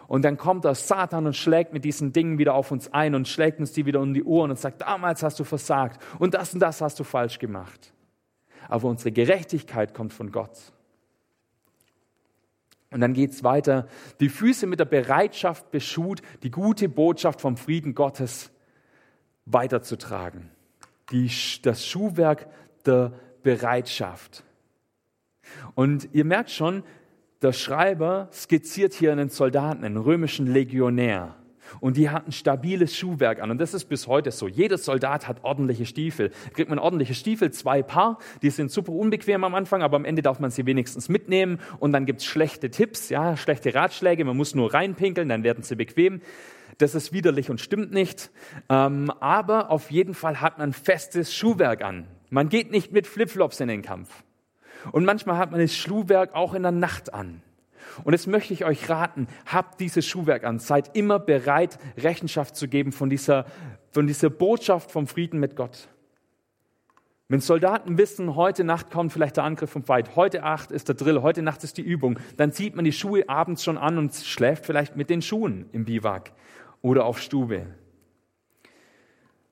Und 0.08 0.24
dann 0.24 0.38
kommt 0.38 0.66
der 0.66 0.76
Satan 0.76 1.26
und 1.26 1.36
schlägt 1.36 1.74
mit 1.74 1.84
diesen 1.84 2.14
Dingen 2.14 2.38
wieder 2.38 2.54
auf 2.54 2.72
uns 2.72 2.94
ein 2.94 3.16
und 3.16 3.28
schlägt 3.28 3.60
uns 3.60 3.72
die 3.72 3.86
wieder 3.86 4.00
um 4.00 4.14
die 4.14 4.24
Ohren 4.24 4.52
und 4.52 4.60
sagt, 4.60 4.82
damals 4.82 5.24
hast 5.24 5.40
du 5.40 5.44
versagt 5.44 6.02
und 6.20 6.34
das 6.34 6.54
und 6.54 6.60
das 6.60 6.82
hast 6.82 7.00
du 7.00 7.04
falsch 7.04 7.40
gemacht. 7.40 7.94
Aber 8.68 8.88
unsere 8.88 9.12
Gerechtigkeit 9.12 9.94
kommt 9.94 10.14
von 10.14 10.32
Gott. 10.32 10.58
Und 12.92 13.02
dann 13.02 13.14
geht 13.14 13.32
es 13.32 13.44
weiter, 13.44 13.88
die 14.20 14.30
Füße 14.30 14.68
mit 14.68 14.80
der 14.80 14.86
Bereitschaft 14.86 15.72
beschut, 15.72 16.22
die 16.44 16.52
gute 16.52 16.88
Botschaft 16.88 17.42
vom 17.42 17.58
Frieden 17.58 17.94
Gottes 17.94 18.52
weiterzutragen. 19.46 20.50
Die, 21.12 21.30
das 21.62 21.86
Schuhwerk 21.86 22.48
der 22.86 23.12
Bereitschaft. 23.44 24.44
Und 25.76 26.10
ihr 26.14 26.26
merkt 26.26 26.52
schon, 26.52 26.84
der 27.42 27.54
Schreiber 27.54 28.30
skizziert 28.32 28.94
hier 28.94 29.12
einen 29.12 29.30
Soldaten, 29.30 29.84
einen 29.84 29.98
römischen 29.98 30.48
Legionär. 30.48 31.36
Und 31.80 31.98
die 31.98 32.10
hatten 32.10 32.32
stabiles 32.32 32.96
Schuhwerk 32.96 33.42
an. 33.42 33.52
Und 33.52 33.60
das 33.60 33.74
ist 33.74 33.86
bis 33.86 34.08
heute 34.08 34.32
so. 34.32 34.48
Jeder 34.48 34.78
Soldat 34.78 35.28
hat 35.28 35.44
ordentliche 35.44 35.86
Stiefel. 35.86 36.32
Kriegt 36.54 36.70
man 36.70 36.80
ordentliche 36.80 37.14
Stiefel, 37.14 37.52
zwei 37.52 37.84
Paar. 37.84 38.20
Die 38.42 38.50
sind 38.50 38.72
super 38.72 38.92
unbequem 38.92 39.44
am 39.44 39.56
Anfang, 39.56 39.82
aber 39.82 39.98
am 39.98 40.06
Ende 40.06 40.22
darf 40.22 40.40
man 40.40 40.52
sie 40.52 40.66
wenigstens 40.66 41.10
mitnehmen. 41.10 41.60
Und 41.80 41.92
dann 41.92 42.06
gibt's 42.06 42.26
schlechte 42.26 42.70
Tipps, 42.70 43.10
ja, 43.10 43.36
schlechte 43.38 43.74
Ratschläge. 43.74 44.24
Man 44.26 44.38
muss 44.38 44.56
nur 44.56 44.74
reinpinkeln, 44.74 45.30
dann 45.30 45.44
werden 45.44 45.64
sie 45.64 45.76
bequem. 45.76 46.22
Das 46.78 46.94
ist 46.94 47.14
widerlich 47.14 47.50
und 47.50 47.62
stimmt 47.62 47.92
nicht. 47.92 48.32
Ähm, 48.70 49.10
aber 49.20 49.72
auf 49.72 49.92
jeden 49.92 50.14
Fall 50.14 50.42
hat 50.42 50.58
man 50.58 50.74
festes 50.74 51.34
Schuhwerk 51.34 51.84
an. 51.84 52.08
Man 52.30 52.50
geht 52.50 52.72
nicht 52.72 52.92
mit 52.92 53.08
Flipflops 53.08 53.60
in 53.60 53.70
den 53.70 53.82
Kampf. 53.82 54.24
Und 54.92 55.06
manchmal 55.06 55.38
hat 55.38 55.52
man 55.52 55.60
das 55.60 55.76
Schuhwerk 55.76 56.36
auch 56.36 56.54
in 56.54 56.64
der 56.64 56.72
Nacht 56.72 57.14
an. 57.14 57.42
Und 58.04 58.14
jetzt 58.14 58.28
möchte 58.28 58.54
ich 58.54 58.66
euch 58.66 58.90
raten, 58.90 59.28
habt 59.46 59.80
dieses 59.80 60.06
Schuhwerk 60.06 60.44
an, 60.44 60.60
seid 60.60 60.96
immer 60.98 61.20
bereit, 61.20 61.80
Rechenschaft 61.98 62.56
zu 62.56 62.68
geben 62.68 62.92
von 62.92 63.10
dieser, 63.10 63.46
von 63.92 64.08
dieser 64.08 64.30
Botschaft 64.30 64.92
vom 64.92 65.08
Frieden 65.08 65.40
mit 65.40 65.56
Gott. 65.56 65.88
Wenn 67.28 67.40
Soldaten 67.40 67.98
wissen, 67.98 68.36
heute 68.36 68.64
Nacht 68.64 68.92
kommt 68.92 69.12
vielleicht 69.12 69.38
der 69.38 69.46
Angriff 69.46 69.72
vom 69.72 69.84
Feind, 69.84 70.16
heute 70.16 70.40
Nacht 70.40 70.72
ist 70.72 70.90
der 70.90 70.96
Drill, 70.96 71.24
heute 71.24 71.42
Nacht 71.42 71.64
ist 71.64 71.78
die 71.78 71.82
Übung, 71.82 72.20
dann 72.38 72.52
zieht 72.52 72.76
man 72.76 72.86
die 72.86 72.92
Schuhe 72.92 73.28
abends 73.28 73.64
schon 73.64 73.78
an 73.78 73.98
und 73.98 74.14
schläft 74.14 74.66
vielleicht 74.66 74.96
mit 74.96 75.10
den 75.10 75.24
Schuhen 75.24 75.68
im 75.72 75.86
Biwak 75.86 76.34
oder 76.82 77.06
auf 77.06 77.20
Stube. 77.20 77.66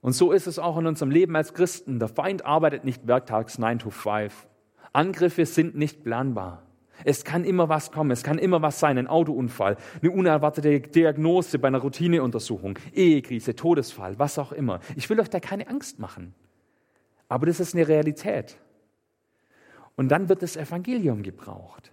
Und 0.02 0.12
so 0.12 0.34
ist 0.34 0.46
es 0.46 0.60
auch 0.60 0.78
in 0.78 0.86
unserem 0.86 1.10
Leben 1.10 1.36
als 1.36 1.54
Christen. 1.54 1.98
Der 1.98 2.10
Feind 2.10 2.46
arbeitet 2.46 2.84
nicht 2.84 3.08
werktags 3.08 3.58
9 3.58 3.80
to 3.80 3.90
5 3.90 4.48
Angriffe 4.94 5.48
sind 5.48 5.76
nicht 5.76 6.04
planbar. 6.04 6.64
Es 7.04 7.26
kann 7.26 7.44
immer 7.44 7.68
was 7.68 7.92
kommen, 7.92 8.12
es 8.12 8.24
kann 8.24 8.38
immer 8.38 8.62
was 8.62 8.80
sein, 8.80 8.98
ein 8.98 9.08
Autounfall, 9.08 9.78
eine 10.02 10.12
unerwartete 10.12 10.80
Diagnose 10.80 11.58
bei 11.60 11.68
einer 11.68 11.80
Routineuntersuchung, 11.80 12.78
Ehekrise, 12.94 13.56
Todesfall, 13.56 14.20
was 14.20 14.38
auch 14.38 14.52
immer. 14.52 14.80
Ich 14.96 15.10
will 15.10 15.20
euch 15.20 15.30
da 15.30 15.40
keine 15.40 15.68
Angst 15.68 16.00
machen, 16.00 16.36
aber 17.28 17.48
das 17.48 17.60
ist 17.60 17.74
eine 17.74 17.88
Realität. 17.88 18.58
Und 19.96 20.10
dann 20.10 20.30
wird 20.30 20.44
das 20.44 20.56
Evangelium 20.56 21.24
gebraucht. 21.24 21.92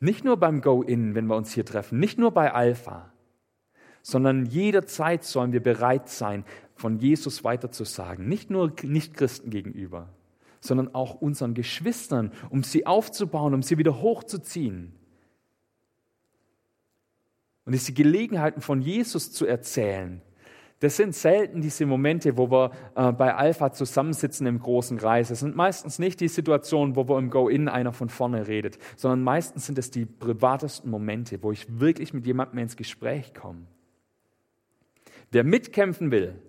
Nicht 0.00 0.24
nur 0.24 0.36
beim 0.36 0.60
Go-In, 0.60 1.14
wenn 1.14 1.26
wir 1.26 1.36
uns 1.36 1.52
hier 1.52 1.64
treffen, 1.64 1.98
nicht 1.98 2.18
nur 2.18 2.30
bei 2.30 2.52
Alpha, 2.52 3.12
sondern 4.02 4.46
jederzeit 4.46 5.24
sollen 5.24 5.52
wir 5.52 5.62
bereit 5.62 6.08
sein, 6.08 6.44
von 6.76 6.98
Jesus 6.98 7.42
weiterzusagen, 7.42 8.28
nicht 8.28 8.50
nur 8.50 8.72
Nichtchristen 8.82 9.50
gegenüber 9.50 10.08
sondern 10.60 10.94
auch 10.94 11.14
unseren 11.14 11.54
Geschwistern, 11.54 12.32
um 12.50 12.62
sie 12.62 12.86
aufzubauen, 12.86 13.54
um 13.54 13.62
sie 13.62 13.78
wieder 13.78 14.00
hochzuziehen. 14.00 14.94
und 17.64 17.72
diese 17.72 17.92
Gelegenheiten 17.92 18.62
von 18.62 18.80
Jesus 18.80 19.30
zu 19.30 19.44
erzählen, 19.44 20.22
das 20.80 20.96
sind 20.96 21.14
selten 21.14 21.60
diese 21.60 21.84
Momente, 21.84 22.38
wo 22.38 22.50
wir 22.50 22.70
äh, 22.94 23.12
bei 23.12 23.34
Alpha 23.34 23.72
zusammensitzen 23.72 24.46
im 24.46 24.58
großen 24.58 24.96
Kreis. 24.96 25.28
Es 25.30 25.40
sind 25.40 25.54
meistens 25.54 25.98
nicht 25.98 26.20
die 26.20 26.28
Situationen, 26.28 26.96
wo 26.96 27.08
wir 27.08 27.18
im 27.18 27.28
Go-In 27.28 27.68
einer 27.68 27.92
von 27.92 28.08
vorne 28.08 28.46
redet, 28.46 28.78
sondern 28.96 29.22
meistens 29.22 29.66
sind 29.66 29.76
es 29.76 29.90
die 29.90 30.06
privatesten 30.06 30.90
Momente, 30.90 31.42
wo 31.42 31.52
ich 31.52 31.80
wirklich 31.80 32.14
mit 32.14 32.26
jemandem 32.26 32.60
ins 32.60 32.76
Gespräch 32.76 33.34
komme. 33.34 33.66
Wer 35.30 35.44
mitkämpfen 35.44 36.10
will 36.10 36.40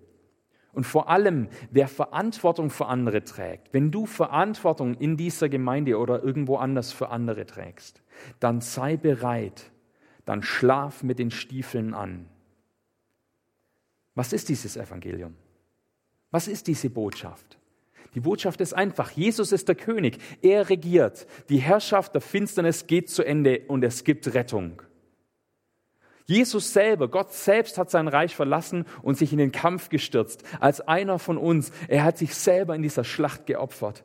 und 0.72 0.84
vor 0.84 1.08
allem 1.08 1.48
wer 1.70 1.88
Verantwortung 1.88 2.70
für 2.70 2.86
andere 2.86 3.24
trägt, 3.24 3.72
wenn 3.72 3.90
du 3.90 4.06
Verantwortung 4.06 4.94
in 4.94 5.16
dieser 5.16 5.48
Gemeinde 5.48 5.98
oder 5.98 6.22
irgendwo 6.22 6.56
anders 6.56 6.92
für 6.92 7.08
andere 7.10 7.46
trägst, 7.46 8.02
dann 8.38 8.60
sei 8.60 8.96
bereit, 8.96 9.70
dann 10.24 10.42
schlaf 10.42 11.02
mit 11.02 11.18
den 11.18 11.30
Stiefeln 11.30 11.94
an 11.94 12.26
was 14.14 14.32
ist 14.32 14.48
dieses 14.48 14.76
Evangelium? 14.76 15.34
Was 16.30 16.48
ist 16.48 16.66
diese 16.66 16.90
Botschaft? 16.90 17.58
Die 18.14 18.20
Botschaft 18.20 18.60
ist 18.60 18.74
einfach, 18.74 19.10
Jesus 19.12 19.52
ist 19.52 19.68
der 19.68 19.76
König, 19.76 20.18
er 20.42 20.68
regiert, 20.68 21.26
die 21.48 21.58
Herrschaft 21.58 22.14
der 22.14 22.20
Finsternis 22.20 22.86
geht 22.86 23.08
zu 23.08 23.22
Ende 23.22 23.62
und 23.68 23.84
es 23.84 24.04
gibt 24.04 24.34
Rettung. 24.34 24.82
Jesus 26.30 26.72
selber, 26.72 27.08
Gott 27.08 27.32
selbst 27.32 27.76
hat 27.76 27.90
sein 27.90 28.06
Reich 28.06 28.36
verlassen 28.36 28.84
und 29.02 29.18
sich 29.18 29.32
in 29.32 29.38
den 29.38 29.50
Kampf 29.50 29.88
gestürzt, 29.88 30.44
als 30.60 30.80
einer 30.80 31.18
von 31.18 31.36
uns. 31.36 31.72
Er 31.88 32.04
hat 32.04 32.18
sich 32.18 32.36
selber 32.36 32.76
in 32.76 32.82
dieser 32.82 33.02
Schlacht 33.02 33.46
geopfert, 33.46 34.04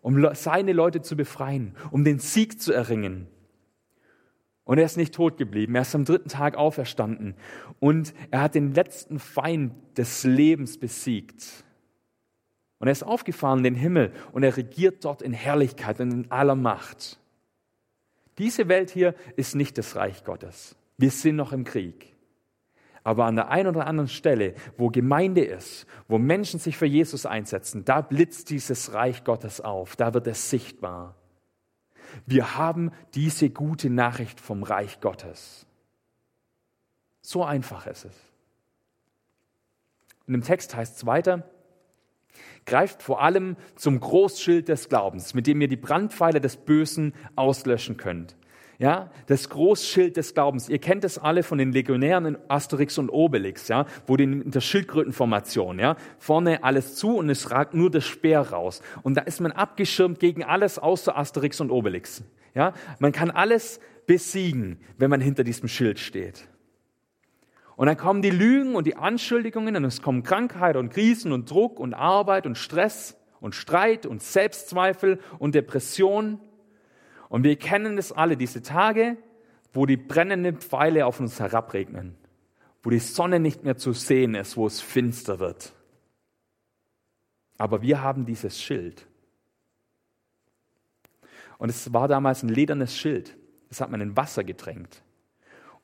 um 0.00 0.26
seine 0.34 0.72
Leute 0.72 1.02
zu 1.02 1.18
befreien, 1.18 1.76
um 1.90 2.02
den 2.02 2.18
Sieg 2.18 2.62
zu 2.62 2.72
erringen. 2.72 3.26
Und 4.64 4.78
er 4.78 4.86
ist 4.86 4.96
nicht 4.96 5.14
tot 5.14 5.36
geblieben. 5.36 5.74
Er 5.74 5.82
ist 5.82 5.94
am 5.94 6.06
dritten 6.06 6.30
Tag 6.30 6.56
auferstanden. 6.56 7.34
Und 7.78 8.14
er 8.30 8.40
hat 8.40 8.54
den 8.54 8.72
letzten 8.72 9.18
Feind 9.18 9.74
des 9.98 10.24
Lebens 10.24 10.78
besiegt. 10.78 11.44
Und 12.78 12.88
er 12.88 12.92
ist 12.92 13.02
aufgefahren 13.02 13.58
in 13.58 13.64
den 13.64 13.74
Himmel 13.74 14.14
und 14.32 14.44
er 14.44 14.56
regiert 14.56 15.04
dort 15.04 15.20
in 15.20 15.34
Herrlichkeit 15.34 16.00
und 16.00 16.10
in 16.10 16.30
aller 16.30 16.54
Macht. 16.54 17.20
Diese 18.38 18.66
Welt 18.68 18.88
hier 18.88 19.14
ist 19.36 19.54
nicht 19.54 19.76
das 19.76 19.94
Reich 19.94 20.24
Gottes. 20.24 20.74
Wir 20.98 21.10
sind 21.10 21.36
noch 21.36 21.52
im 21.52 21.64
Krieg. 21.64 22.14
Aber 23.04 23.26
an 23.26 23.36
der 23.36 23.50
einen 23.50 23.68
oder 23.68 23.86
anderen 23.86 24.08
Stelle, 24.08 24.54
wo 24.76 24.88
Gemeinde 24.88 25.44
ist, 25.44 25.86
wo 26.08 26.18
Menschen 26.18 26.58
sich 26.58 26.76
für 26.76 26.86
Jesus 26.86 27.24
einsetzen, 27.24 27.84
da 27.84 28.00
blitzt 28.00 28.50
dieses 28.50 28.94
Reich 28.94 29.22
Gottes 29.22 29.60
auf, 29.60 29.94
da 29.94 30.12
wird 30.12 30.26
es 30.26 30.50
sichtbar. 30.50 31.14
Wir 32.24 32.56
haben 32.56 32.90
diese 33.14 33.50
gute 33.50 33.90
Nachricht 33.90 34.40
vom 34.40 34.62
Reich 34.62 35.00
Gottes. 35.00 35.66
So 37.22 37.44
einfach 37.44 37.86
ist 37.86 38.06
es. 38.06 38.16
Und 40.26 40.34
im 40.34 40.42
Text 40.42 40.74
heißt 40.74 40.96
es 40.96 41.06
weiter, 41.06 41.48
greift 42.64 43.02
vor 43.02 43.22
allem 43.22 43.56
zum 43.76 44.00
Großschild 44.00 44.68
des 44.68 44.88
Glaubens, 44.88 45.34
mit 45.34 45.46
dem 45.46 45.60
ihr 45.60 45.68
die 45.68 45.76
Brandpfeile 45.76 46.40
des 46.40 46.56
Bösen 46.56 47.14
auslöschen 47.36 47.96
könnt. 47.96 48.36
Ja, 48.78 49.10
das 49.26 49.48
Großschild 49.48 50.18
des 50.18 50.34
Glaubens. 50.34 50.68
Ihr 50.68 50.78
kennt 50.78 51.02
es 51.04 51.18
alle 51.18 51.42
von 51.42 51.56
den 51.56 51.72
Legionären 51.72 52.26
in 52.26 52.38
Asterix 52.48 52.98
und 52.98 53.08
Obelix, 53.08 53.68
ja, 53.68 53.86
wo 54.06 54.16
die 54.18 54.24
in 54.24 54.50
der 54.50 54.60
Schildkrötenformation, 54.60 55.78
ja, 55.78 55.96
vorne 56.18 56.62
alles 56.62 56.94
zu 56.94 57.16
und 57.16 57.30
es 57.30 57.50
ragt 57.50 57.72
nur 57.72 57.90
das 57.90 58.04
Speer 58.04 58.40
raus. 58.40 58.82
Und 59.02 59.16
da 59.16 59.22
ist 59.22 59.40
man 59.40 59.52
abgeschirmt 59.52 60.20
gegen 60.20 60.44
alles 60.44 60.78
außer 60.78 61.16
Asterix 61.16 61.60
und 61.60 61.70
Obelix. 61.70 62.22
Ja, 62.54 62.74
man 62.98 63.12
kann 63.12 63.30
alles 63.30 63.80
besiegen, 64.06 64.78
wenn 64.98 65.10
man 65.10 65.20
hinter 65.20 65.42
diesem 65.42 65.68
Schild 65.68 65.98
steht. 65.98 66.46
Und 67.76 67.86
dann 67.86 67.96
kommen 67.96 68.22
die 68.22 68.30
Lügen 68.30 68.74
und 68.74 68.86
die 68.86 68.96
Anschuldigungen 68.96 69.76
und 69.76 69.84
es 69.84 70.00
kommen 70.00 70.22
Krankheit 70.22 70.76
und 70.76 70.90
Krisen 70.90 71.32
und 71.32 71.50
Druck 71.50 71.78
und 71.78 71.92
Arbeit 71.94 72.46
und 72.46 72.56
Stress 72.56 73.16
und 73.40 73.54
Streit 73.54 74.06
und 74.06 74.22
Selbstzweifel 74.22 75.18
und 75.38 75.54
Depression. 75.54 76.40
Und 77.28 77.44
wir 77.44 77.56
kennen 77.56 77.98
es 77.98 78.12
alle, 78.12 78.36
diese 78.36 78.62
Tage, 78.62 79.16
wo 79.72 79.86
die 79.86 79.96
brennenden 79.96 80.58
Pfeile 80.58 81.06
auf 81.06 81.20
uns 81.20 81.40
herabregnen, 81.40 82.16
wo 82.82 82.90
die 82.90 82.98
Sonne 82.98 83.40
nicht 83.40 83.64
mehr 83.64 83.76
zu 83.76 83.92
sehen 83.92 84.34
ist, 84.34 84.56
wo 84.56 84.66
es 84.66 84.80
finster 84.80 85.38
wird. 85.38 85.72
Aber 87.58 87.82
wir 87.82 88.02
haben 88.02 88.26
dieses 88.26 88.60
Schild. 88.60 89.06
Und 91.58 91.70
es 91.70 91.92
war 91.92 92.06
damals 92.08 92.42
ein 92.42 92.48
ledernes 92.48 92.96
Schild. 92.96 93.36
Das 93.68 93.80
hat 93.80 93.90
man 93.90 94.00
in 94.00 94.16
Wasser 94.16 94.44
getränkt. 94.44 95.02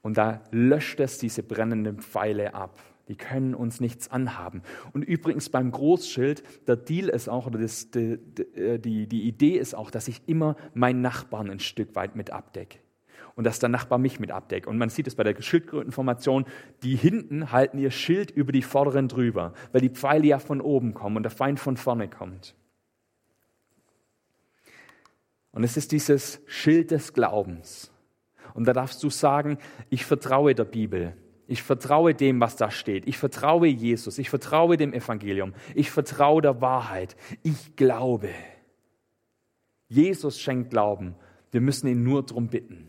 Und 0.03 0.19
da 0.19 0.43
löscht 0.51 1.01
es 1.01 1.19
diese 1.19 1.43
brennenden 1.43 2.01
Pfeile 2.01 2.55
ab. 2.55 2.79
Die 3.09 3.17
können 3.17 3.55
uns 3.55 3.81
nichts 3.81 4.11
anhaben. 4.11 4.63
Und 4.93 5.03
übrigens 5.03 5.49
beim 5.49 5.71
Großschild, 5.71 6.43
der 6.67 6.77
Deal 6.77 7.09
ist 7.09 7.29
auch, 7.29 7.47
oder 7.47 7.59
das, 7.59 7.91
die, 7.91 8.19
äh, 8.55 8.79
die, 8.79 9.07
die 9.07 9.23
Idee 9.23 9.59
ist 9.59 9.75
auch, 9.75 9.91
dass 9.91 10.09
ich 10.09 10.23
immer 10.27 10.57
meinen 10.75 11.01
Nachbarn 11.01 11.51
ein 11.51 11.59
Stück 11.59 11.95
weit 11.97 12.15
mit 12.17 12.31
abdecke. 12.31 12.79
Und 13.35 13.45
dass 13.45 13.59
der 13.59 13.71
Nachbar 13.71 13.99
mich 13.99 14.21
mit 14.21 14.31
abdeckt. 14.31 14.67
Und 14.67 14.79
man 14.79 14.91
sieht 14.91 15.07
es 15.07 15.15
bei 15.15 15.25
der 15.25 15.41
Schildkrötenformation, 15.41 16.45
die 16.83 16.97
hinten 16.97 17.51
halten 17.51 17.79
ihr 17.79 17.91
Schild 17.91 18.31
über 18.31 18.53
die 18.53 18.63
vorderen 18.63 19.09
drüber, 19.09 19.55
weil 19.73 19.81
die 19.81 19.89
Pfeile 19.89 20.27
ja 20.27 20.39
von 20.39 20.61
oben 20.61 20.95
kommen 20.95 21.17
und 21.17 21.23
der 21.23 21.31
Feind 21.31 21.59
von 21.59 21.77
vorne 21.77 22.09
kommt. 22.09 22.55
Und 25.53 25.65
es 25.65 25.77
ist 25.77 25.93
dieses 25.93 26.41
Schild 26.47 26.91
des 26.91 27.13
Glaubens. 27.13 27.93
Und 28.55 28.67
da 28.67 28.73
darfst 28.73 29.03
du 29.03 29.11
sagen, 29.11 29.59
ich 29.91 30.05
vertraue 30.05 30.55
der 30.55 30.65
Bibel. 30.65 31.17
Ich 31.53 31.63
vertraue 31.63 32.15
dem, 32.15 32.41
was 32.41 32.57
da 32.57 32.71
steht. 32.71 33.07
Ich 33.07 33.19
vertraue 33.19 33.67
Jesus. 33.67 34.17
Ich 34.17 34.31
vertraue 34.31 34.79
dem 34.79 34.95
Evangelium. 34.95 35.53
Ich 35.75 35.91
vertraue 35.91 36.41
der 36.41 36.63
Wahrheit. 36.63 37.15
Ich 37.43 37.77
glaube. 37.77 38.31
Jesus 39.87 40.41
schenkt 40.41 40.71
Glauben. 40.71 41.15
Wir 41.51 41.61
müssen 41.61 41.89
ihn 41.89 42.03
nur 42.03 42.25
darum 42.25 42.49
bitten. 42.49 42.89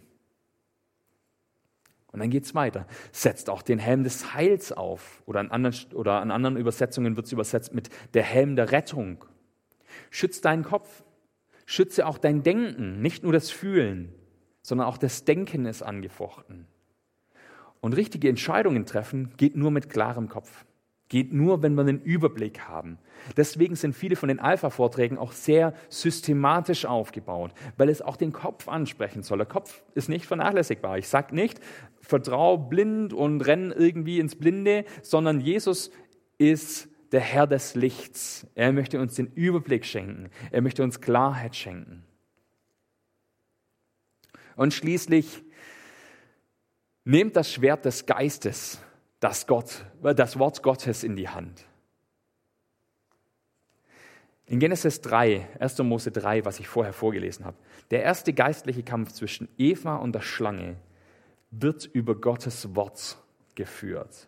Und 2.14 2.22
dann 2.22 2.30
geht 2.30 2.46
es 2.46 2.56
weiter. 2.56 2.88
Setzt 3.12 3.50
auch 3.50 3.64
den 3.64 3.80
Helm 3.80 4.06
des 4.06 4.34
Heils 4.34 4.72
auf. 4.72 5.22
Oder 5.26 5.42
an 5.42 5.52
anderen, 5.52 5.76
oder 5.94 6.22
an 6.22 6.32
anderen 6.32 6.56
Übersetzungen 6.56 7.18
wird 7.18 7.26
es 7.26 7.34
übersetzt 7.34 7.74
mit 7.74 7.90
der 8.14 8.24
Helm 8.24 8.56
der 8.56 8.72
Rettung. 8.72 9.26
Schütz 10.10 10.40
deinen 10.40 10.64
Kopf. 10.64 11.04
Schütze 11.66 12.08
auch 12.08 12.18
dein 12.18 12.44
Denken. 12.44 13.02
Nicht 13.02 13.24
nur 13.24 13.34
das 13.34 13.52
Fühlen, 13.52 14.16
sondern 14.62 14.88
auch 14.88 14.98
das 14.98 15.26
Denken 15.26 15.66
ist 15.66 15.82
angefochten. 15.82 16.70
Und 17.84 17.98
richtige 17.98 18.30
Entscheidungen 18.30 18.86
treffen 18.86 19.34
geht 19.36 19.58
nur 19.58 19.70
mit 19.70 19.90
klarem 19.90 20.30
Kopf. 20.30 20.64
Geht 21.10 21.34
nur, 21.34 21.64
wenn 21.64 21.76
wir 21.76 21.82
einen 21.82 22.00
Überblick 22.00 22.62
haben. 22.62 22.98
Deswegen 23.36 23.76
sind 23.76 23.94
viele 23.94 24.16
von 24.16 24.30
den 24.30 24.40
Alpha-Vorträgen 24.40 25.18
auch 25.18 25.34
sehr 25.34 25.74
systematisch 25.90 26.86
aufgebaut, 26.86 27.52
weil 27.76 27.90
es 27.90 28.02
auch 28.02 28.16
den 28.16 28.32
Kopf 28.32 28.70
ansprechen 28.70 29.22
soll. 29.22 29.40
Der 29.40 29.48
Kopf 29.48 29.84
ist 29.96 30.08
nicht 30.08 30.26
vernachlässigbar. 30.26 30.98
Ich 30.98 31.10
sage 31.10 31.36
nicht, 31.36 31.60
vertrau 32.00 32.58
blind 32.58 33.12
und 33.12 33.42
renn 33.42 33.74
irgendwie 33.78 34.22
ins 34.22 34.38
Blinde, 34.38 34.86
sondern 35.02 35.42
Jesus 35.42 35.92
ist 36.38 36.88
der 37.12 37.20
Herr 37.20 37.48
des 37.48 37.76
Lichts. 37.76 38.48
Er 38.56 38.72
möchte 38.72 39.02
uns 39.02 39.16
den 39.16 39.28
Überblick 39.28 39.84
schenken. 39.84 40.30
Er 40.52 40.62
möchte 40.62 40.84
uns 40.84 41.02
Klarheit 41.02 41.58
schenken. 41.58 42.06
Und 44.56 44.74
schließlich 44.74 45.44
Nehmt 47.06 47.36
das 47.36 47.52
Schwert 47.52 47.84
des 47.86 48.06
Geistes, 48.06 48.80
das, 49.20 49.46
Gott, 49.46 49.86
das 50.02 50.40
Wort 50.40 50.64
Gottes 50.64 51.04
in 51.04 51.16
die 51.16 51.28
Hand. 51.28 51.66
In 54.46 54.60
Genesis 54.60 55.02
3, 55.02 55.48
1. 55.60 55.80
Mose 55.80 56.12
3, 56.12 56.46
was 56.46 56.60
ich 56.60 56.68
vorher 56.68 56.94
vorgelesen 56.94 57.46
habe, 57.46 57.58
der 57.92 58.04
erste 58.04 58.34
geistliche 58.34 58.84
Kampf 58.84 59.12
zwischen 59.12 59.50
Eva 59.58 59.98
und 59.98 60.14
der 60.14 60.22
Schlange 60.22 60.78
wird 61.52 61.86
über 61.86 62.16
Gottes 62.16 62.74
Wort 62.76 63.18
geführt. 63.56 64.28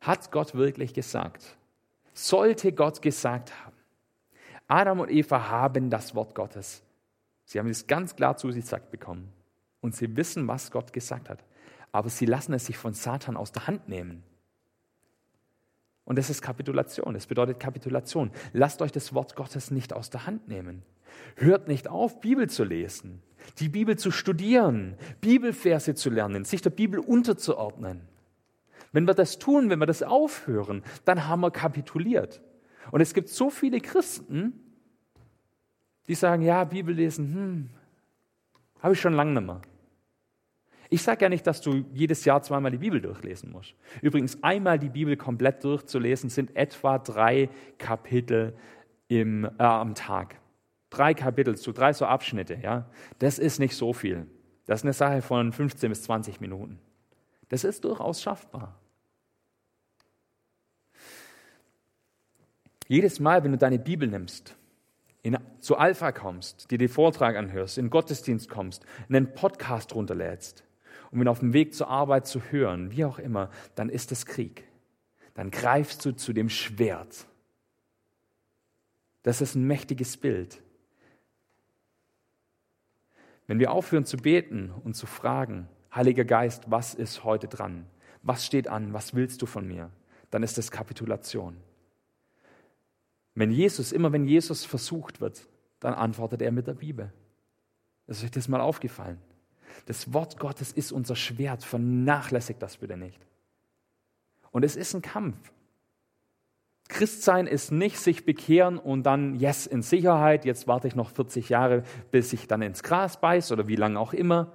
Hat 0.00 0.30
Gott 0.30 0.54
wirklich 0.54 0.92
gesagt? 0.92 1.56
Sollte 2.12 2.72
Gott 2.72 3.00
gesagt 3.00 3.52
haben? 3.64 3.76
Adam 4.66 5.00
und 5.00 5.10
Eva 5.10 5.48
haben 5.48 5.88
das 5.88 6.14
Wort 6.14 6.34
Gottes. 6.34 6.82
Sie 7.44 7.58
haben 7.58 7.68
es 7.68 7.86
ganz 7.86 8.14
klar 8.14 8.36
zu 8.36 8.50
sich 8.50 8.62
gesagt 8.62 8.90
bekommen. 8.90 9.32
Und 9.80 9.94
sie 9.96 10.16
wissen, 10.16 10.48
was 10.48 10.70
Gott 10.70 10.92
gesagt 10.92 11.28
hat 11.28 11.42
aber 11.92 12.08
sie 12.08 12.26
lassen 12.26 12.54
es 12.54 12.66
sich 12.66 12.76
von 12.76 12.94
Satan 12.94 13.36
aus 13.36 13.52
der 13.52 13.66
Hand 13.66 13.88
nehmen. 13.88 14.22
Und 16.04 16.18
das 16.18 16.30
ist 16.30 16.42
Kapitulation. 16.42 17.14
Das 17.14 17.26
bedeutet 17.26 17.60
Kapitulation. 17.60 18.32
Lasst 18.52 18.82
euch 18.82 18.90
das 18.90 19.14
Wort 19.14 19.36
Gottes 19.36 19.70
nicht 19.70 19.92
aus 19.92 20.10
der 20.10 20.26
Hand 20.26 20.48
nehmen. 20.48 20.82
Hört 21.36 21.68
nicht 21.68 21.88
auf, 21.88 22.20
Bibel 22.20 22.48
zu 22.48 22.64
lesen, 22.64 23.22
die 23.58 23.68
Bibel 23.68 23.96
zu 23.96 24.10
studieren, 24.10 24.96
Bibelverse 25.20 25.94
zu 25.94 26.10
lernen, 26.10 26.44
sich 26.44 26.62
der 26.62 26.70
Bibel 26.70 26.98
unterzuordnen. 26.98 28.08
Wenn 28.92 29.06
wir 29.06 29.14
das 29.14 29.38
tun, 29.38 29.70
wenn 29.70 29.78
wir 29.78 29.86
das 29.86 30.02
aufhören, 30.02 30.82
dann 31.04 31.28
haben 31.28 31.40
wir 31.40 31.50
kapituliert. 31.50 32.42
Und 32.90 33.00
es 33.00 33.14
gibt 33.14 33.28
so 33.28 33.50
viele 33.50 33.80
Christen, 33.80 34.52
die 36.08 36.14
sagen, 36.14 36.42
ja, 36.42 36.64
Bibel 36.64 36.94
lesen, 36.94 37.34
hm, 37.34 37.70
habe 38.80 38.94
ich 38.94 39.00
schon 39.00 39.14
lange 39.14 39.32
nicht 39.32 39.46
mehr. 39.46 39.62
Ich 40.92 41.02
sage 41.02 41.24
ja 41.24 41.30
nicht, 41.30 41.46
dass 41.46 41.62
du 41.62 41.86
jedes 41.94 42.26
Jahr 42.26 42.42
zweimal 42.42 42.70
die 42.70 42.76
Bibel 42.76 43.00
durchlesen 43.00 43.50
musst. 43.50 43.74
Übrigens, 44.02 44.42
einmal 44.42 44.78
die 44.78 44.90
Bibel 44.90 45.16
komplett 45.16 45.64
durchzulesen, 45.64 46.28
sind 46.28 46.54
etwa 46.54 46.98
drei 46.98 47.48
Kapitel 47.78 48.54
im, 49.08 49.46
äh, 49.46 49.62
am 49.62 49.94
Tag. 49.94 50.38
Drei 50.90 51.14
Kapitel, 51.14 51.56
so 51.56 51.72
drei 51.72 51.94
so 51.94 52.04
Abschnitte. 52.04 52.58
Ja? 52.62 52.90
Das 53.20 53.38
ist 53.38 53.58
nicht 53.58 53.74
so 53.74 53.94
viel. 53.94 54.26
Das 54.66 54.80
ist 54.80 54.84
eine 54.84 54.92
Sache 54.92 55.22
von 55.22 55.50
15 55.50 55.88
bis 55.88 56.02
20 56.02 56.42
Minuten. 56.42 56.78
Das 57.48 57.64
ist 57.64 57.84
durchaus 57.84 58.20
schaffbar. 58.20 58.78
Jedes 62.86 63.18
Mal, 63.18 63.42
wenn 63.44 63.52
du 63.52 63.56
deine 63.56 63.78
Bibel 63.78 64.08
nimmst, 64.08 64.58
in, 65.22 65.38
zu 65.60 65.78
Alpha 65.78 66.12
kommst, 66.12 66.70
dir 66.70 66.76
den 66.76 66.90
Vortrag 66.90 67.36
anhörst, 67.36 67.78
in 67.78 67.86
den 67.86 67.90
Gottesdienst 67.90 68.50
kommst, 68.50 68.84
einen 69.08 69.32
Podcast 69.32 69.94
runterlädst, 69.94 70.64
um 71.12 71.20
ihn 71.20 71.28
auf 71.28 71.40
dem 71.40 71.52
Weg 71.52 71.74
zur 71.74 71.88
Arbeit 71.88 72.26
zu 72.26 72.40
hören, 72.50 72.90
wie 72.90 73.04
auch 73.04 73.18
immer, 73.18 73.50
dann 73.74 73.88
ist 73.88 74.10
es 74.10 74.26
Krieg. 74.26 74.64
Dann 75.34 75.50
greifst 75.50 76.04
du 76.04 76.12
zu 76.12 76.32
dem 76.32 76.48
Schwert. 76.48 77.26
Das 79.22 79.40
ist 79.40 79.54
ein 79.54 79.66
mächtiges 79.66 80.16
Bild. 80.16 80.60
Wenn 83.46 83.58
wir 83.58 83.70
aufhören 83.70 84.06
zu 84.06 84.16
beten 84.16 84.72
und 84.84 84.94
zu 84.94 85.06
fragen, 85.06 85.68
Heiliger 85.94 86.24
Geist, 86.24 86.70
was 86.70 86.94
ist 86.94 87.22
heute 87.22 87.48
dran? 87.48 87.86
Was 88.22 88.46
steht 88.46 88.66
an? 88.66 88.94
Was 88.94 89.14
willst 89.14 89.42
du 89.42 89.46
von 89.46 89.68
mir? 89.68 89.90
Dann 90.30 90.42
ist 90.42 90.56
es 90.56 90.70
Kapitulation. 90.70 91.58
Wenn 93.34 93.50
Jesus, 93.50 93.92
immer 93.92 94.12
wenn 94.12 94.26
Jesus 94.26 94.64
versucht 94.64 95.20
wird, 95.20 95.46
dann 95.80 95.92
antwortet 95.92 96.40
er 96.40 96.52
mit 96.52 96.66
der 96.66 96.74
Bibel. 96.74 97.12
ist 98.06 98.24
euch 98.24 98.30
das 98.30 98.48
mal 98.48 98.60
aufgefallen? 98.62 99.18
Das 99.86 100.12
Wort 100.12 100.38
Gottes 100.38 100.72
ist 100.72 100.92
unser 100.92 101.16
Schwert. 101.16 101.64
Vernachlässigt 101.64 102.62
das 102.62 102.78
bitte 102.78 102.96
nicht. 102.96 103.20
Und 104.50 104.64
es 104.64 104.76
ist 104.76 104.94
ein 104.94 105.02
Kampf. 105.02 105.36
Christsein 106.88 107.46
ist 107.46 107.72
nicht 107.72 107.98
sich 107.98 108.26
bekehren 108.26 108.78
und 108.78 109.04
dann, 109.04 109.34
yes, 109.40 109.66
in 109.66 109.80
Sicherheit, 109.82 110.44
jetzt 110.44 110.68
warte 110.68 110.88
ich 110.88 110.94
noch 110.94 111.10
40 111.10 111.48
Jahre, 111.48 111.84
bis 112.10 112.32
ich 112.34 112.46
dann 112.48 112.60
ins 112.60 112.82
Gras 112.82 113.18
beiß 113.18 113.50
oder 113.52 113.66
wie 113.66 113.76
lange 113.76 113.98
auch 113.98 114.12
immer. 114.12 114.52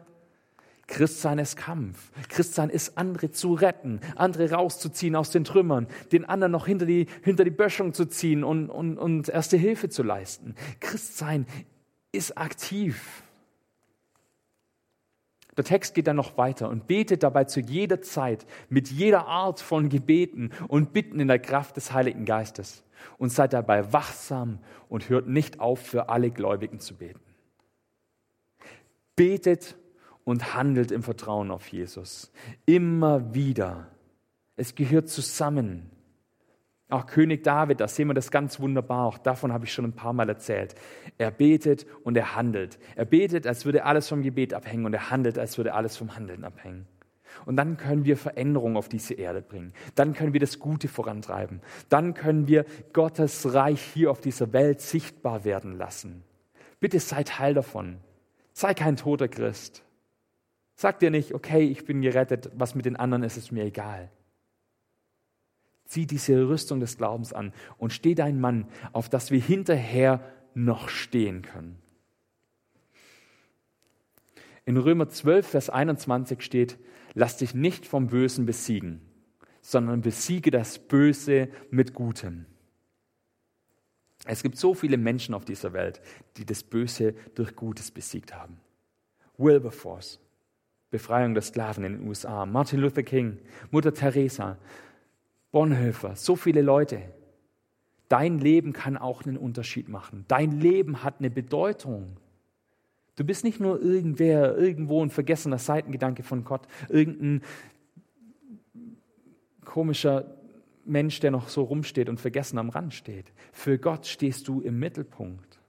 Christsein 0.86 1.40
ist 1.40 1.58
Kampf. 1.58 2.12
Christsein 2.30 2.70
ist, 2.70 2.98
andere 2.98 3.32
zu 3.32 3.54
retten, 3.54 4.00
andere 4.16 4.52
rauszuziehen 4.52 5.16
aus 5.16 5.32
den 5.32 5.44
Trümmern, 5.44 5.88
den 6.12 6.26
anderen 6.26 6.52
noch 6.52 6.66
hinter 6.66 6.86
die, 6.86 7.08
hinter 7.24 7.44
die 7.44 7.52
Böschung 7.52 7.94
zu 7.94 8.06
ziehen 8.06 8.44
und, 8.44 8.70
und, 8.70 8.98
und 8.98 9.30
erste 9.30 9.58
Hilfe 9.58 9.90
zu 9.90 10.04
leisten. 10.04 10.56
Christsein 10.80 11.46
ist 12.14 12.38
aktiv. 12.38 13.24
Der 15.58 15.64
Text 15.64 15.96
geht 15.96 16.08
dann 16.08 16.16
noch 16.16 16.38
weiter 16.38 16.70
und 16.70 16.88
betet 16.88 17.24
dabei 17.24 17.46
zu 17.46 17.60
jeder 17.60 18.02
Zeit 18.02 18.46
mit 18.70 18.90
jeder 18.90 19.26
Art 19.26 19.60
von 19.60 19.90
Gebeten 19.90 20.52
und 20.68 20.94
Bitten 20.94 21.20
in 21.20 21.28
der 21.28 21.40
Kraft 21.40 21.76
des 21.78 21.92
Heiligen 21.92 22.26
Geistes 22.26 22.84
und 23.18 23.32
seid 23.32 23.54
dabei 23.54 23.92
wachsam 23.92 24.60
und 24.88 25.10
hört 25.10 25.28
nicht 25.28 25.60
auf, 25.60 25.80
für 25.80 26.10
alle 26.10 26.30
Gläubigen 26.30 26.80
zu 26.80 26.96
beten. 26.96 27.20
Betet 29.16 29.76
und 30.24 30.54
handelt 30.54 30.92
im 30.92 31.02
Vertrauen 31.02 31.50
auf 31.50 31.68
Jesus. 31.70 32.32
Immer 32.66 33.34
wieder. 33.34 33.88
Es 34.56 34.76
gehört 34.76 35.10
zusammen. 35.10 35.90
Auch 36.90 37.06
König 37.06 37.44
David, 37.44 37.82
da 37.82 37.88
sehen 37.88 38.08
wir 38.08 38.14
das 38.14 38.32
ganz 38.32 38.62
wunderbar. 38.62 39.06
Auch 39.06 39.18
davon 39.18 39.52
habe 39.52 39.66
ich 39.66 39.74
schon 39.74 39.84
ein 39.84 39.94
paar 39.94 40.14
Mal 40.14 40.30
erzählt. 40.30 40.76
Er 41.18 41.32
betet 41.32 41.86
und 42.04 42.16
er 42.16 42.36
handelt. 42.36 42.80
Er 42.96 43.04
betet, 43.04 43.46
als 43.46 43.66
würde 43.66 43.84
alles 43.84 44.08
vom 44.08 44.22
Gebet 44.22 44.54
abhängen 44.54 44.86
und 44.86 44.94
er 44.94 45.10
handelt, 45.10 45.38
als 45.38 45.58
würde 45.58 45.74
alles 45.74 45.98
vom 45.98 46.16
Handeln 46.16 46.46
abhängen. 46.46 46.88
Und 47.46 47.58
dann 47.58 47.76
können 47.76 48.06
wir 48.06 48.16
Veränderung 48.16 48.78
auf 48.78 48.88
diese 48.88 49.14
Erde 49.14 49.42
bringen. 49.42 49.74
Dann 49.96 50.14
können 50.14 50.34
wir 50.34 50.40
das 50.40 50.60
Gute 50.60 50.88
vorantreiben. 50.88 51.62
Dann 51.90 52.14
können 52.14 52.48
wir 52.48 52.66
Gottes 52.94 53.54
Reich 53.54 53.82
hier 53.82 54.10
auf 54.10 54.22
dieser 54.22 54.54
Welt 54.54 54.80
sichtbar 54.80 55.44
werden 55.44 55.78
lassen. 55.78 56.24
Bitte 56.80 57.00
sei 57.00 57.24
Teil 57.24 57.54
davon. 57.54 57.98
Sei 58.54 58.74
kein 58.74 58.96
toter 58.96 59.28
Christ. 59.28 59.84
Sag 60.76 61.00
dir 61.00 61.12
nicht, 61.12 61.34
okay, 61.34 61.64
ich 61.64 61.86
bin 61.86 62.02
gerettet, 62.02 62.50
was 62.56 62.76
mit 62.76 62.86
den 62.86 62.96
anderen 62.96 63.24
ist, 63.24 63.36
ist 63.36 63.52
mir 63.52 63.66
egal. 63.66 64.10
Zieh 65.88 66.06
diese 66.06 66.48
Rüstung 66.48 66.80
des 66.80 66.98
Glaubens 66.98 67.34
an 67.34 67.54
und 67.78 67.94
steh 67.94 68.14
dein 68.14 68.40
Mann, 68.40 68.68
auf 68.94 69.10
das 69.10 69.32
wir 69.32 69.40
hinterher 69.42 70.22
noch 70.54 70.90
stehen 70.90 71.42
können. 71.42 71.78
In 74.66 74.76
Römer 74.78 75.08
12, 75.08 75.48
Vers 75.48 75.70
21 75.70 76.42
steht, 76.42 76.78
lass 77.14 77.38
dich 77.38 77.54
nicht 77.54 77.86
vom 77.86 78.08
Bösen 78.08 78.46
besiegen, 78.46 79.02
sondern 79.62 80.02
besiege 80.02 80.52
das 80.52 80.78
Böse 80.78 81.50
mit 81.72 81.94
Gutem. 81.94 82.46
Es 84.26 84.44
gibt 84.44 84.58
so 84.58 84.74
viele 84.74 84.98
Menschen 84.98 85.34
auf 85.34 85.46
dieser 85.46 85.72
Welt, 85.72 86.02
die 86.36 86.46
das 86.46 86.64
Böse 86.64 87.14
durch 87.34 87.56
Gutes 87.56 87.92
besiegt 87.92 88.36
haben. 88.36 88.60
Wilberforce, 89.38 90.20
Befreiung 90.90 91.34
der 91.34 91.44
Sklaven 91.44 91.84
in 91.86 92.00
den 92.00 92.08
USA, 92.08 92.46
Martin 92.46 92.80
Luther 92.80 93.04
King, 93.04 93.40
Mutter 93.72 93.94
Teresa, 93.94 94.58
Bonhoeffer, 95.52 96.16
so 96.16 96.36
viele 96.36 96.62
Leute. 96.62 97.02
Dein 98.10 98.40
Leben 98.40 98.74
kann 98.74 98.98
auch 98.98 99.26
einen 99.26 99.38
Unterschied 99.38 99.90
machen. 99.90 100.26
Dein 100.28 100.52
Leben 100.52 101.04
hat 101.04 101.16
eine 101.20 101.30
Bedeutung. 101.30 102.18
Du 103.16 103.24
bist 103.24 103.44
nicht 103.44 103.60
nur 103.60 103.82
irgendwer, 103.82 104.58
irgendwo 104.58 105.04
ein 105.04 105.10
vergessener 105.10 105.58
Seitengedanke 105.58 106.24
von 106.24 106.44
Gott, 106.44 106.68
irgendein 106.88 107.42
komischer 109.66 110.38
Mensch, 110.86 111.20
der 111.20 111.32
noch 111.32 111.50
so 111.50 111.64
rumsteht 111.64 112.10
und 112.10 112.20
vergessen 112.20 112.58
am 112.58 112.70
Rand 112.70 112.94
steht. 112.94 113.34
Für 113.52 113.78
Gott 113.78 114.06
stehst 114.06 114.48
du 114.48 114.62
im 114.62 114.80
Mittelpunkt. 114.80 115.60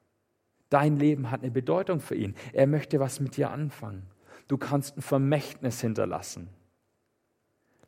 Dein 0.71 0.97
Leben 0.97 1.31
hat 1.31 1.43
eine 1.43 1.51
Bedeutung 1.51 2.01
für 2.01 2.15
ihn. 2.15 2.35
Er 2.53 2.67
möchte 2.67 3.01
was 3.01 3.21
mit 3.21 3.37
dir 3.37 3.51
anfangen. 3.51 4.03
Du 4.47 4.59
kannst 4.59 4.97
ein 4.97 5.03
Vermächtnis 5.03 5.81
hinterlassen. 5.81 6.49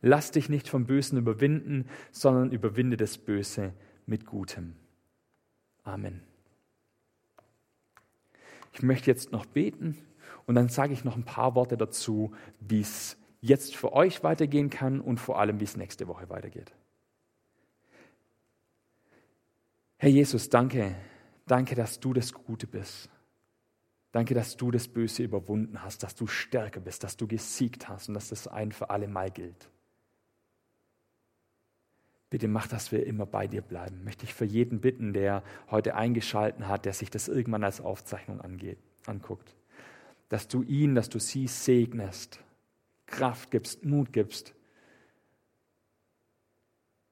Lass 0.02 0.30
dich 0.30 0.48
nicht 0.48 0.68
vom 0.68 0.86
Bösen 0.86 1.18
überwinden, 1.18 1.88
sondern 2.10 2.52
überwinde 2.52 2.96
das 2.96 3.18
Böse 3.18 3.74
mit 4.06 4.24
Gutem. 4.24 4.74
Amen. 5.82 6.22
Ich 8.72 8.82
möchte 8.82 9.10
jetzt 9.10 9.32
noch 9.32 9.46
beten 9.46 9.98
und 10.46 10.54
dann 10.54 10.68
sage 10.68 10.92
ich 10.92 11.04
noch 11.04 11.16
ein 11.16 11.24
paar 11.24 11.54
Worte 11.54 11.76
dazu, 11.76 12.32
wie 12.60 12.80
es 12.80 13.18
jetzt 13.40 13.76
für 13.76 13.92
euch 13.92 14.22
weitergehen 14.22 14.70
kann 14.70 15.00
und 15.00 15.18
vor 15.18 15.38
allem, 15.38 15.60
wie 15.60 15.64
es 15.64 15.76
nächste 15.76 16.08
Woche 16.08 16.28
weitergeht. 16.28 16.72
Herr 19.96 20.10
Jesus, 20.10 20.48
danke, 20.48 20.94
danke, 21.46 21.74
dass 21.74 22.00
du 22.00 22.14
das 22.14 22.32
Gute 22.32 22.66
bist. 22.66 23.10
Danke, 24.12 24.34
dass 24.34 24.56
du 24.56 24.70
das 24.70 24.88
Böse 24.88 25.22
überwunden 25.22 25.82
hast, 25.82 26.02
dass 26.02 26.14
du 26.14 26.26
stärker 26.26 26.80
bist, 26.80 27.04
dass 27.04 27.16
du 27.16 27.28
gesiegt 27.28 27.88
hast 27.88 28.08
und 28.08 28.14
dass 28.14 28.30
das 28.30 28.48
ein 28.48 28.72
für 28.72 28.90
alle 28.90 29.06
Mal 29.08 29.30
gilt. 29.30 29.70
Bitte 32.30 32.46
mach, 32.46 32.68
dass 32.68 32.92
wir 32.92 33.04
immer 33.06 33.26
bei 33.26 33.48
dir 33.48 33.60
bleiben. 33.60 34.04
Möchte 34.04 34.24
ich 34.24 34.32
für 34.32 34.44
jeden 34.44 34.80
bitten, 34.80 35.12
der 35.12 35.42
heute 35.68 35.96
eingeschalten 35.96 36.68
hat, 36.68 36.84
der 36.84 36.92
sich 36.92 37.10
das 37.10 37.26
irgendwann 37.26 37.64
als 37.64 37.80
Aufzeichnung 37.80 38.40
angeht, 38.40 38.78
anguckt, 39.06 39.56
dass 40.28 40.46
du 40.46 40.62
ihn, 40.62 40.94
dass 40.94 41.08
du 41.08 41.18
sie 41.18 41.48
segnest, 41.48 42.38
Kraft 43.06 43.50
gibst, 43.50 43.84
Mut 43.84 44.12
gibst. 44.12 44.54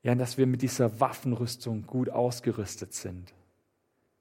Ja, 0.05 0.15
dass 0.15 0.39
wir 0.39 0.47
mit 0.47 0.63
dieser 0.63 1.01
Waffenrüstung 1.01 1.85
gut 1.85 2.09
ausgerüstet 2.09 2.95
sind. 2.95 3.35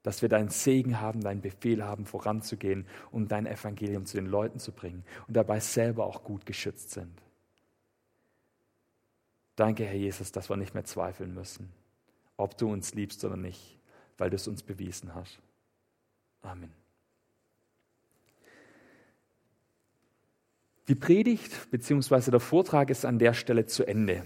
Dass 0.02 0.22
wir 0.22 0.28
deinen 0.28 0.48
Segen 0.48 1.00
haben, 1.00 1.20
deinen 1.20 1.40
Befehl 1.40 1.84
haben, 1.84 2.06
voranzugehen 2.06 2.86
und 3.12 3.30
dein 3.30 3.46
Evangelium 3.46 4.04
zu 4.04 4.16
den 4.16 4.26
Leuten 4.26 4.58
zu 4.58 4.72
bringen 4.72 5.04
und 5.28 5.36
dabei 5.36 5.60
selber 5.60 6.06
auch 6.06 6.24
gut 6.24 6.44
geschützt 6.44 6.90
sind. 6.90 7.22
Danke, 9.58 9.84
Herr 9.84 9.96
Jesus, 9.96 10.30
dass 10.30 10.48
wir 10.48 10.56
nicht 10.56 10.74
mehr 10.74 10.84
zweifeln 10.84 11.34
müssen, 11.34 11.72
ob 12.36 12.56
du 12.56 12.70
uns 12.70 12.94
liebst 12.94 13.24
oder 13.24 13.36
nicht, 13.36 13.76
weil 14.16 14.30
du 14.30 14.36
es 14.36 14.46
uns 14.46 14.62
bewiesen 14.62 15.16
hast. 15.16 15.40
Amen. 16.42 16.72
Die 20.86 20.94
Predigt 20.94 21.72
bzw. 21.72 22.30
der 22.30 22.38
Vortrag 22.38 22.88
ist 22.88 23.04
an 23.04 23.18
der 23.18 23.34
Stelle 23.34 23.66
zu 23.66 23.84
Ende. 23.84 24.24